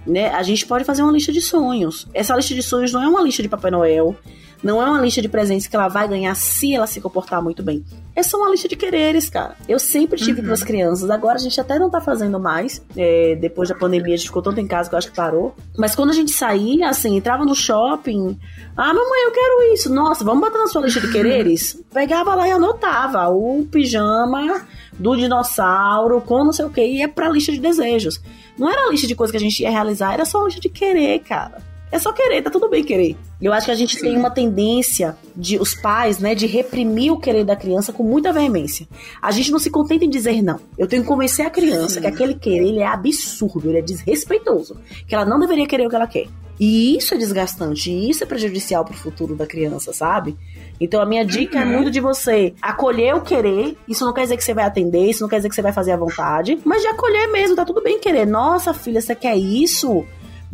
Né? 0.05 0.29
A 0.29 0.43
gente 0.43 0.65
pode 0.65 0.83
fazer 0.83 1.01
uma 1.01 1.11
lista 1.11 1.31
de 1.31 1.41
sonhos. 1.41 2.07
Essa 2.13 2.35
lista 2.35 2.53
de 2.53 2.61
sonhos 2.61 2.91
não 2.93 3.01
é 3.01 3.07
uma 3.07 3.21
lista 3.21 3.41
de 3.41 3.49
Papai 3.49 3.71
Noel, 3.71 4.15
não 4.63 4.81
é 4.81 4.85
uma 4.85 5.01
lista 5.01 5.21
de 5.21 5.27
presentes 5.27 5.67
que 5.67 5.75
ela 5.75 5.89
vai 5.89 6.07
ganhar 6.07 6.33
se 6.35 6.73
ela 6.73 6.87
se 6.87 7.01
comportar 7.01 7.43
muito 7.43 7.61
bem. 7.61 7.83
É 8.15 8.23
só 8.23 8.37
uma 8.37 8.49
lista 8.49 8.67
de 8.67 8.75
quereres, 8.75 9.29
cara. 9.29 9.55
Eu 9.67 9.77
sempre 9.77 10.17
tive 10.17 10.39
uhum. 10.39 10.45
para 10.45 10.53
as 10.53 10.63
crianças. 10.63 11.09
Agora 11.09 11.35
a 11.35 11.41
gente 11.41 11.59
até 11.59 11.77
não 11.77 11.89
tá 11.89 11.99
fazendo 11.99 12.39
mais. 12.39 12.81
É, 12.95 13.35
depois 13.35 13.67
da 13.67 13.75
pandemia, 13.75 14.13
a 14.13 14.17
gente 14.17 14.27
ficou 14.27 14.41
tanto 14.41 14.59
em 14.61 14.67
casa 14.67 14.87
que 14.87 14.95
eu 14.95 14.99
acho 14.99 15.09
que 15.09 15.15
parou. 15.15 15.53
Mas 15.77 15.95
quando 15.95 16.11
a 16.11 16.13
gente 16.13 16.31
saía, 16.31 16.89
assim, 16.89 17.17
entrava 17.17 17.43
no 17.43 17.53
shopping. 17.53 18.39
Ah, 18.77 18.93
mamãe, 18.93 19.25
eu 19.25 19.31
quero 19.31 19.73
isso. 19.73 19.93
Nossa, 19.93 20.23
vamos 20.23 20.41
botar 20.41 20.59
na 20.59 20.67
sua 20.67 20.81
lista 20.81 21.01
de 21.01 21.11
quereres? 21.11 21.81
Pegava 21.93 22.35
lá 22.35 22.47
e 22.47 22.51
anotava 22.51 23.27
o 23.29 23.65
pijama 23.69 24.65
do 24.93 25.15
dinossauro 25.17 26.21
com 26.21 26.45
não 26.45 26.53
sei 26.53 26.65
o 26.65 26.69
que. 26.69 26.85
E 26.85 27.01
é 27.01 27.07
pra 27.07 27.29
lista 27.29 27.51
de 27.51 27.59
desejos. 27.59 28.21
Não 28.57 28.69
era 28.69 28.87
a 28.87 28.91
lista 28.91 29.07
de 29.07 29.15
coisas 29.15 29.31
que 29.31 29.37
a 29.37 29.39
gente 29.39 29.61
ia 29.61 29.71
realizar, 29.71 30.13
era 30.13 30.23
só 30.23 30.41
a 30.41 30.45
lista 30.45 30.61
de 30.61 30.69
querer, 30.69 31.19
cara. 31.19 31.72
É 31.93 31.99
só 31.99 32.11
querer, 32.11 32.41
tá 32.41 32.49
tudo 32.49 32.67
bem 32.67 32.83
querer. 32.83 33.15
Eu 33.39 33.53
acho 33.53 33.67
que 33.67 33.71
a 33.71 33.75
gente 33.75 33.97
Sim. 33.97 34.01
tem 34.01 34.17
uma 34.17 34.31
tendência 34.31 35.15
de 35.35 35.59
os 35.59 35.75
pais, 35.75 36.17
né, 36.17 36.33
de 36.33 36.47
reprimir 36.47 37.13
o 37.13 37.19
querer 37.19 37.45
da 37.45 37.55
criança 37.55 37.93
com 37.93 38.01
muita 38.01 38.33
veemência. 38.33 38.87
A 39.21 39.29
gente 39.29 39.51
não 39.51 39.59
se 39.59 39.69
contenta 39.69 40.03
em 40.03 40.09
dizer 40.09 40.41
não. 40.41 40.59
Eu 40.75 40.87
tenho 40.87 41.03
que 41.03 41.07
convencer 41.07 41.45
a 41.45 41.51
criança 41.51 41.93
Sim. 41.93 42.01
que 42.01 42.07
aquele 42.07 42.33
querer 42.33 42.67
ele 42.67 42.79
é 42.79 42.87
absurdo, 42.87 43.69
ele 43.69 43.77
é 43.77 43.81
desrespeitoso, 43.83 44.75
que 45.07 45.13
ela 45.13 45.23
não 45.23 45.37
deveria 45.39 45.67
querer 45.67 45.85
o 45.85 45.89
que 45.89 45.95
ela 45.95 46.07
quer. 46.07 46.25
E 46.59 46.97
isso 46.97 47.13
é 47.13 47.17
desgastante, 47.17 47.91
e 47.91 48.09
isso 48.09 48.23
é 48.23 48.27
prejudicial 48.27 48.83
pro 48.83 48.95
futuro 48.95 49.35
da 49.35 49.45
criança, 49.45 49.93
sabe? 49.93 50.35
Então 50.81 50.99
a 50.99 51.05
minha 51.05 51.23
dica 51.23 51.59
é 51.59 51.63
uhum. 51.63 51.73
é 51.73 51.75
muito 51.75 51.91
de 51.91 51.99
você 51.99 52.55
acolher 52.59 53.13
o 53.13 53.21
querer. 53.21 53.77
Isso 53.87 54.03
não 54.03 54.13
quer 54.13 54.23
dizer 54.23 54.37
que 54.37 54.43
você 54.43 54.53
vai 54.55 54.63
atender, 54.63 55.11
isso 55.11 55.21
não 55.21 55.29
quer 55.29 55.35
dizer 55.35 55.49
que 55.49 55.55
você 55.55 55.61
vai 55.61 55.73
fazer 55.73 55.91
à 55.91 55.97
vontade, 55.97 56.57
mas 56.65 56.81
de 56.81 56.87
acolher 56.87 57.27
mesmo, 57.27 57.55
tá 57.55 57.63
tudo 57.63 57.83
bem 57.83 57.99
querer. 57.99 58.25
Nossa, 58.25 58.73
filha, 58.73 58.99
você 58.99 59.13
quer 59.13 59.37
isso? 59.37 60.03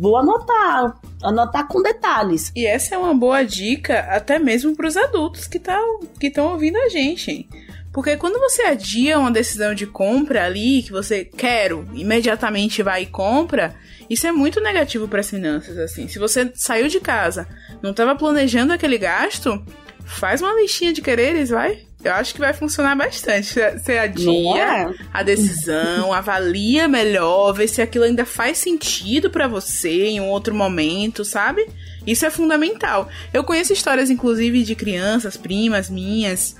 Vou 0.00 0.16
anotar, 0.16 0.98
anotar 1.22 1.68
com 1.68 1.82
detalhes. 1.82 2.50
E 2.56 2.64
essa 2.64 2.94
é 2.94 2.98
uma 2.98 3.14
boa 3.14 3.42
dica 3.42 3.98
até 4.08 4.38
mesmo 4.38 4.74
para 4.74 4.86
os 4.86 4.96
adultos 4.96 5.46
que 5.46 5.58
tá, 5.58 5.78
estão 6.22 6.52
ouvindo 6.52 6.78
a 6.78 6.88
gente. 6.88 7.46
Porque 7.92 8.16
quando 8.16 8.40
você 8.40 8.62
adia 8.62 9.18
uma 9.18 9.30
decisão 9.30 9.74
de 9.74 9.86
compra 9.86 10.46
ali, 10.46 10.82
que 10.82 10.90
você 10.90 11.22
quer, 11.22 11.72
imediatamente 11.92 12.82
vai 12.82 13.02
e 13.02 13.06
compra, 13.06 13.74
isso 14.08 14.26
é 14.26 14.32
muito 14.32 14.58
negativo 14.58 15.06
para 15.06 15.20
as 15.20 15.28
finanças, 15.28 15.76
assim. 15.76 16.08
Se 16.08 16.18
você 16.18 16.50
saiu 16.54 16.88
de 16.88 16.98
casa, 16.98 17.46
não 17.82 17.90
estava 17.90 18.16
planejando 18.16 18.72
aquele 18.72 18.96
gasto, 18.96 19.62
faz 20.06 20.40
uma 20.40 20.54
listinha 20.54 20.94
de 20.94 21.02
quereres, 21.02 21.50
vai. 21.50 21.89
Eu 22.02 22.14
acho 22.14 22.32
que 22.32 22.40
vai 22.40 22.52
funcionar 22.52 22.96
bastante. 22.96 23.54
Você 23.54 23.98
adia 23.98 24.62
é? 24.62 24.94
a 25.12 25.22
decisão, 25.22 26.12
avalia 26.14 26.88
melhor, 26.88 27.52
vê 27.52 27.68
se 27.68 27.82
aquilo 27.82 28.04
ainda 28.04 28.24
faz 28.24 28.58
sentido 28.58 29.30
para 29.30 29.46
você 29.46 30.06
em 30.06 30.20
um 30.20 30.28
outro 30.28 30.54
momento, 30.54 31.24
sabe? 31.24 31.66
Isso 32.06 32.24
é 32.24 32.30
fundamental. 32.30 33.08
Eu 33.32 33.44
conheço 33.44 33.72
histórias, 33.72 34.08
inclusive, 34.08 34.62
de 34.62 34.74
crianças, 34.74 35.36
primas 35.36 35.90
minhas, 35.90 36.56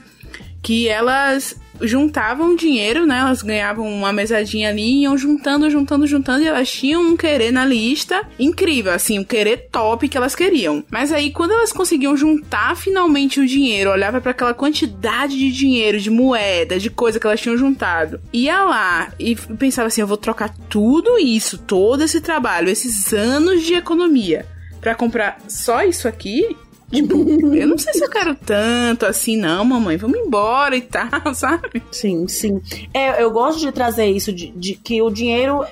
que 0.62 0.88
elas 0.88 1.56
juntavam 1.80 2.54
dinheiro, 2.54 3.06
né? 3.06 3.18
Elas 3.18 3.42
ganhavam 3.42 3.86
uma 3.86 4.12
mesadinha 4.12 4.68
ali, 4.68 5.02
iam 5.02 5.16
juntando, 5.16 5.70
juntando, 5.70 6.06
juntando, 6.06 6.42
e 6.42 6.46
elas 6.46 6.70
tinham 6.70 7.02
um 7.02 7.16
querer 7.16 7.50
na 7.50 7.64
lista 7.64 8.22
incrível, 8.38 8.92
assim, 8.92 9.18
um 9.18 9.24
querer 9.24 9.68
top 9.70 10.08
que 10.08 10.16
elas 10.16 10.34
queriam. 10.34 10.84
Mas 10.90 11.12
aí, 11.12 11.30
quando 11.30 11.52
elas 11.52 11.72
conseguiam 11.72 12.16
juntar 12.16 12.76
finalmente 12.76 13.40
o 13.40 13.46
dinheiro, 13.46 13.90
olhava 13.90 14.20
para 14.20 14.32
aquela 14.32 14.54
quantidade 14.54 15.38
de 15.38 15.50
dinheiro, 15.50 15.98
de 15.98 16.10
moeda, 16.10 16.78
de 16.78 16.90
coisa 16.90 17.18
que 17.18 17.26
elas 17.26 17.40
tinham 17.40 17.56
juntado, 17.56 18.20
ia 18.32 18.64
lá 18.64 19.12
e 19.18 19.34
pensava 19.34 19.88
assim: 19.88 20.00
eu 20.00 20.06
vou 20.06 20.16
trocar 20.16 20.54
tudo 20.68 21.18
isso, 21.18 21.58
todo 21.58 22.02
esse 22.02 22.20
trabalho, 22.20 22.68
esses 22.68 23.12
anos 23.12 23.62
de 23.62 23.74
economia, 23.74 24.46
para 24.80 24.94
comprar 24.94 25.38
só 25.48 25.82
isso 25.84 26.06
aqui 26.06 26.56
Eu 27.60 27.68
não 27.68 27.78
sei 27.78 27.92
se 27.94 28.04
eu 28.04 28.10
quero 28.10 28.34
tanto 28.34 29.06
assim, 29.06 29.36
não, 29.36 29.64
mamãe. 29.64 29.96
Vamos 29.96 30.18
embora 30.18 30.76
e 30.76 30.80
tal, 30.80 31.08
sabe? 31.34 31.82
Sim, 31.92 32.26
sim. 32.26 32.60
É, 32.92 33.22
eu 33.22 33.30
gosto 33.30 33.60
de 33.60 33.70
trazer 33.70 34.06
isso, 34.06 34.32
de, 34.32 34.50
de 34.50 34.74
que 34.74 35.00
o 35.00 35.10
dinheiro 35.10 35.64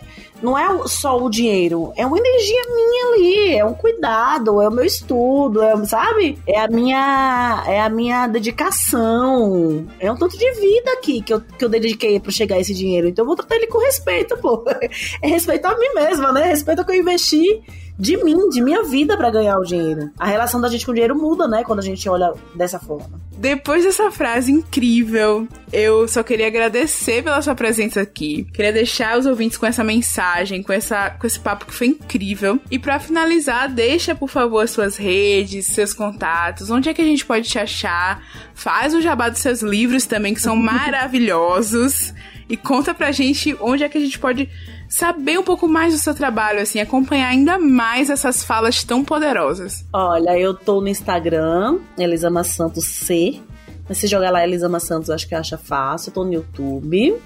não 0.42 0.56
é 0.56 0.86
só 0.86 1.20
o 1.20 1.28
dinheiro, 1.28 1.92
é 1.96 2.06
uma 2.06 2.16
energia 2.18 2.62
minha 2.68 3.06
ali, 3.06 3.56
é 3.56 3.64
um 3.64 3.74
cuidado, 3.74 4.62
é 4.62 4.68
o 4.68 4.72
meu 4.72 4.84
estudo, 4.84 5.62
é, 5.62 5.84
sabe? 5.84 6.38
É 6.46 6.60
a 6.60 6.68
minha 6.68 7.64
é 7.66 7.80
a 7.80 7.88
minha 7.88 8.26
dedicação, 8.28 9.86
é 9.98 10.10
um 10.10 10.16
tanto 10.16 10.38
de 10.38 10.50
vida 10.52 10.92
aqui 10.92 11.22
que 11.22 11.34
eu, 11.34 11.40
que 11.40 11.64
eu 11.64 11.68
dediquei 11.68 12.20
para 12.20 12.30
chegar 12.30 12.60
esse 12.60 12.72
dinheiro. 12.72 13.08
Então 13.08 13.24
eu 13.24 13.26
vou 13.26 13.36
tratar 13.36 13.56
ele 13.56 13.66
com 13.66 13.78
respeito, 13.78 14.36
pô. 14.38 14.64
É 15.22 15.28
respeito 15.28 15.66
a 15.66 15.76
mim 15.76 15.94
mesma, 15.94 16.32
né? 16.32 16.44
Respeito 16.44 16.80
ao 16.80 16.84
que 16.84 16.92
eu 16.92 17.00
investi 17.00 17.62
de 17.98 18.16
mim, 18.22 18.48
de 18.48 18.62
minha 18.62 18.84
vida 18.84 19.16
para 19.16 19.30
ganhar 19.30 19.58
o 19.58 19.64
dinheiro. 19.64 20.10
A 20.18 20.26
relação 20.26 20.60
da 20.60 20.68
gente 20.68 20.86
com 20.86 20.92
o 20.92 20.94
dinheiro 20.94 21.16
muda, 21.16 21.48
né, 21.48 21.64
quando 21.64 21.80
a 21.80 21.82
gente 21.82 22.08
olha 22.08 22.32
dessa 22.54 22.78
forma. 22.78 23.20
Depois 23.36 23.84
dessa 23.84 24.10
frase 24.10 24.52
incrível, 24.52 25.46
eu 25.72 26.06
só 26.08 26.22
queria 26.22 26.46
agradecer 26.46 27.22
pela 27.22 27.40
sua 27.42 27.54
presença 27.54 28.00
aqui. 28.00 28.46
Queria 28.52 28.72
deixar 28.72 29.18
os 29.18 29.26
ouvintes 29.26 29.56
com 29.56 29.66
essa 29.66 29.84
mensagem, 29.84 30.62
com 30.62 30.72
essa 30.72 31.10
com 31.10 31.26
esse 31.26 31.38
papo 31.38 31.66
que 31.66 31.74
foi 31.74 31.88
incrível. 31.88 32.58
E 32.70 32.78
para 32.78 32.98
finalizar, 32.98 33.72
deixa 33.72 34.14
por 34.14 34.28
favor 34.28 34.60
as 34.60 34.70
suas 34.70 34.96
redes, 34.96 35.66
seus 35.66 35.92
contatos, 35.92 36.70
onde 36.70 36.88
é 36.88 36.94
que 36.94 37.02
a 37.02 37.04
gente 37.04 37.24
pode 37.24 37.48
te 37.48 37.58
achar? 37.58 38.22
Faz 38.54 38.94
o 38.94 39.00
jabá 39.00 39.28
dos 39.28 39.40
seus 39.40 39.62
livros 39.62 40.04
também 40.04 40.34
que 40.34 40.42
são 40.42 40.54
maravilhosos 40.56 42.12
e 42.48 42.56
conta 42.56 42.94
pra 42.94 43.12
gente 43.12 43.56
onde 43.60 43.84
é 43.84 43.88
que 43.88 43.98
a 43.98 44.00
gente 44.00 44.18
pode 44.18 44.48
saber 44.88 45.38
um 45.38 45.42
pouco 45.42 45.68
mais 45.68 45.92
do 45.92 45.98
seu 45.98 46.14
trabalho, 46.14 46.60
assim, 46.60 46.80
acompanhar 46.80 47.28
ainda 47.28 47.58
mais 47.58 48.10
essas 48.10 48.42
falas 48.42 48.82
tão 48.82 49.04
poderosas. 49.04 49.84
Olha, 49.92 50.38
eu 50.38 50.54
tô 50.54 50.80
no 50.80 50.88
Instagram, 50.88 51.78
Elisama 51.98 52.42
Santos 52.42 52.84
C. 52.84 53.40
Mas 53.88 53.98
se 53.98 54.06
jogar 54.06 54.30
lá 54.30 54.44
Elisama 54.44 54.78
Santos, 54.80 55.08
acho 55.08 55.26
que 55.26 55.34
acha 55.34 55.56
fácil. 55.56 56.10
Eu 56.10 56.14
tô 56.14 56.24
no 56.24 56.32
YouTube. 56.32 57.16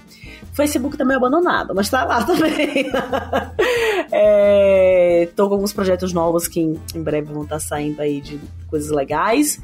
Facebook 0.53 0.95
também 0.95 1.15
é 1.15 1.17
abandonado, 1.17 1.73
mas 1.75 1.89
tá 1.89 2.05
lá 2.05 2.23
também. 2.25 2.89
é, 4.11 5.27
tô 5.35 5.47
com 5.47 5.55
alguns 5.55 5.73
projetos 5.73 6.13
novos 6.13 6.47
que 6.47 6.61
em, 6.61 6.79
em 6.95 7.03
breve 7.03 7.33
vão 7.33 7.43
estar 7.43 7.55
tá 7.55 7.59
saindo 7.59 8.01
aí 8.01 8.21
de 8.21 8.39
coisas 8.67 8.89
legais. 8.91 9.59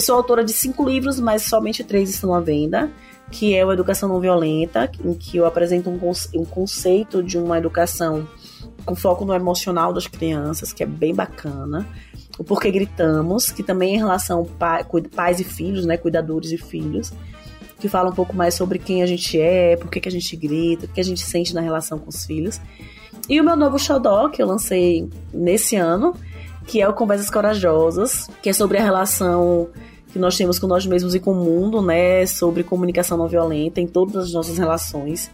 Sou 0.00 0.16
autora 0.16 0.42
de 0.42 0.52
cinco 0.52 0.88
livros, 0.88 1.20
mas 1.20 1.42
somente 1.42 1.84
três 1.84 2.10
estão 2.10 2.34
à 2.34 2.40
venda 2.40 2.90
que 3.30 3.54
é 3.54 3.64
o 3.64 3.72
Educação 3.72 4.08
Não 4.08 4.20
Violenta, 4.20 4.90
em 5.04 5.14
que 5.14 5.36
eu 5.36 5.46
apresento 5.46 5.90
um, 5.90 5.98
um 6.34 6.44
conceito 6.44 7.22
de 7.22 7.38
uma 7.38 7.58
educação 7.58 8.28
com 8.84 8.94
foco 8.94 9.24
no 9.24 9.34
emocional 9.34 9.92
das 9.92 10.06
crianças, 10.06 10.72
que 10.72 10.82
é 10.82 10.86
bem 10.86 11.14
bacana. 11.14 11.86
O 12.38 12.44
Porquê 12.44 12.70
Gritamos, 12.70 13.50
que 13.50 13.62
também 13.62 13.92
é 13.92 13.94
em 13.94 13.98
relação 13.98 14.44
pai, 14.44 14.84
pais 15.14 15.40
e 15.40 15.44
filhos, 15.44 15.86
né, 15.86 15.96
cuidadores 15.96 16.52
e 16.52 16.58
filhos, 16.58 17.12
que 17.78 17.88
fala 17.88 18.10
um 18.10 18.14
pouco 18.14 18.34
mais 18.34 18.54
sobre 18.54 18.78
quem 18.78 19.02
a 19.02 19.06
gente 19.06 19.40
é, 19.40 19.76
por 19.76 19.90
que, 19.90 20.00
que 20.00 20.08
a 20.08 20.12
gente 20.12 20.36
grita, 20.36 20.86
o 20.86 20.88
que 20.88 21.00
a 21.00 21.04
gente 21.04 21.22
sente 21.22 21.54
na 21.54 21.60
relação 21.60 21.98
com 21.98 22.08
os 22.08 22.24
filhos. 22.24 22.60
E 23.28 23.40
o 23.40 23.44
meu 23.44 23.56
novo 23.56 23.78
xodó, 23.78 24.28
que 24.28 24.42
eu 24.42 24.46
lancei 24.46 25.08
nesse 25.32 25.76
ano, 25.76 26.14
que 26.66 26.80
é 26.80 26.88
o 26.88 26.92
Conversas 26.92 27.30
Corajosas, 27.30 28.28
que 28.42 28.48
é 28.48 28.52
sobre 28.52 28.78
a 28.78 28.82
relação 28.82 29.68
que 30.14 30.18
nós 30.20 30.36
temos 30.36 30.60
com 30.60 30.68
nós 30.68 30.86
mesmos 30.86 31.12
e 31.12 31.18
com 31.18 31.32
o 31.32 31.34
mundo, 31.34 31.82
né, 31.82 32.24
sobre 32.24 32.62
comunicação 32.62 33.18
não 33.18 33.26
violenta 33.26 33.80
em 33.80 33.86
todas 33.88 34.26
as 34.26 34.32
nossas 34.32 34.56
relações. 34.56 35.28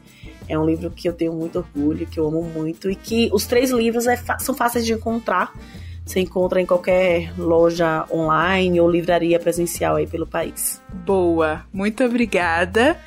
É 0.48 0.58
um 0.58 0.64
livro 0.64 0.90
que 0.90 1.06
eu 1.06 1.12
tenho 1.12 1.34
muito 1.34 1.58
orgulho, 1.58 2.06
que 2.06 2.18
eu 2.18 2.26
amo 2.26 2.42
muito 2.42 2.90
e 2.90 2.96
que 2.96 3.28
os 3.30 3.44
três 3.44 3.70
livros 3.70 4.06
é, 4.06 4.18
são 4.38 4.54
fáceis 4.54 4.86
de 4.86 4.94
encontrar. 4.94 5.52
Você 6.02 6.20
encontra 6.20 6.62
em 6.62 6.64
qualquer 6.64 7.30
loja 7.38 8.06
online 8.10 8.80
ou 8.80 8.90
livraria 8.90 9.38
presencial 9.38 9.96
aí 9.96 10.06
pelo 10.06 10.26
país. 10.26 10.80
Boa, 11.04 11.62
muito 11.70 12.02
obrigada. 12.02 12.98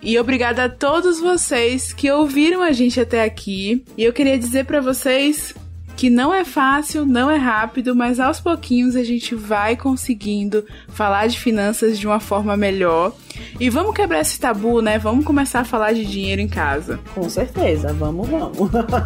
E 0.00 0.18
obrigada 0.18 0.64
a 0.64 0.68
todos 0.70 1.20
vocês 1.20 1.92
que 1.92 2.10
ouviram 2.10 2.62
a 2.62 2.72
gente 2.72 2.98
até 2.98 3.22
aqui. 3.22 3.84
E 3.98 4.02
eu 4.02 4.14
queria 4.14 4.38
dizer 4.38 4.64
para 4.64 4.80
vocês 4.80 5.54
que 5.98 6.08
não 6.08 6.32
é 6.32 6.44
fácil, 6.44 7.04
não 7.04 7.28
é 7.28 7.36
rápido, 7.36 7.92
mas 7.92 8.20
aos 8.20 8.38
pouquinhos 8.40 8.94
a 8.94 9.02
gente 9.02 9.34
vai 9.34 9.74
conseguindo 9.74 10.64
falar 10.90 11.26
de 11.26 11.36
finanças 11.36 11.98
de 11.98 12.06
uma 12.06 12.20
forma 12.20 12.56
melhor. 12.56 13.12
E 13.58 13.68
vamos 13.68 13.96
quebrar 13.96 14.20
esse 14.20 14.38
tabu, 14.38 14.80
né? 14.80 14.96
Vamos 14.96 15.24
começar 15.24 15.60
a 15.60 15.64
falar 15.64 15.92
de 15.92 16.04
dinheiro 16.04 16.40
em 16.40 16.46
casa. 16.46 17.00
Com 17.12 17.28
certeza, 17.28 17.92
vamos, 17.92 18.28
vamos. 18.28 18.56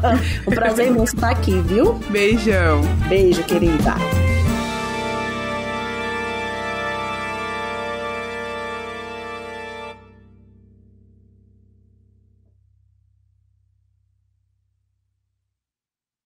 um 0.47 0.51
prazer 0.51 0.89
imenso 0.89 1.15
estar 1.15 1.31
aqui, 1.31 1.59
viu? 1.63 1.95
Beijão. 2.11 2.83
Beijo, 3.09 3.43
querida. 3.45 3.95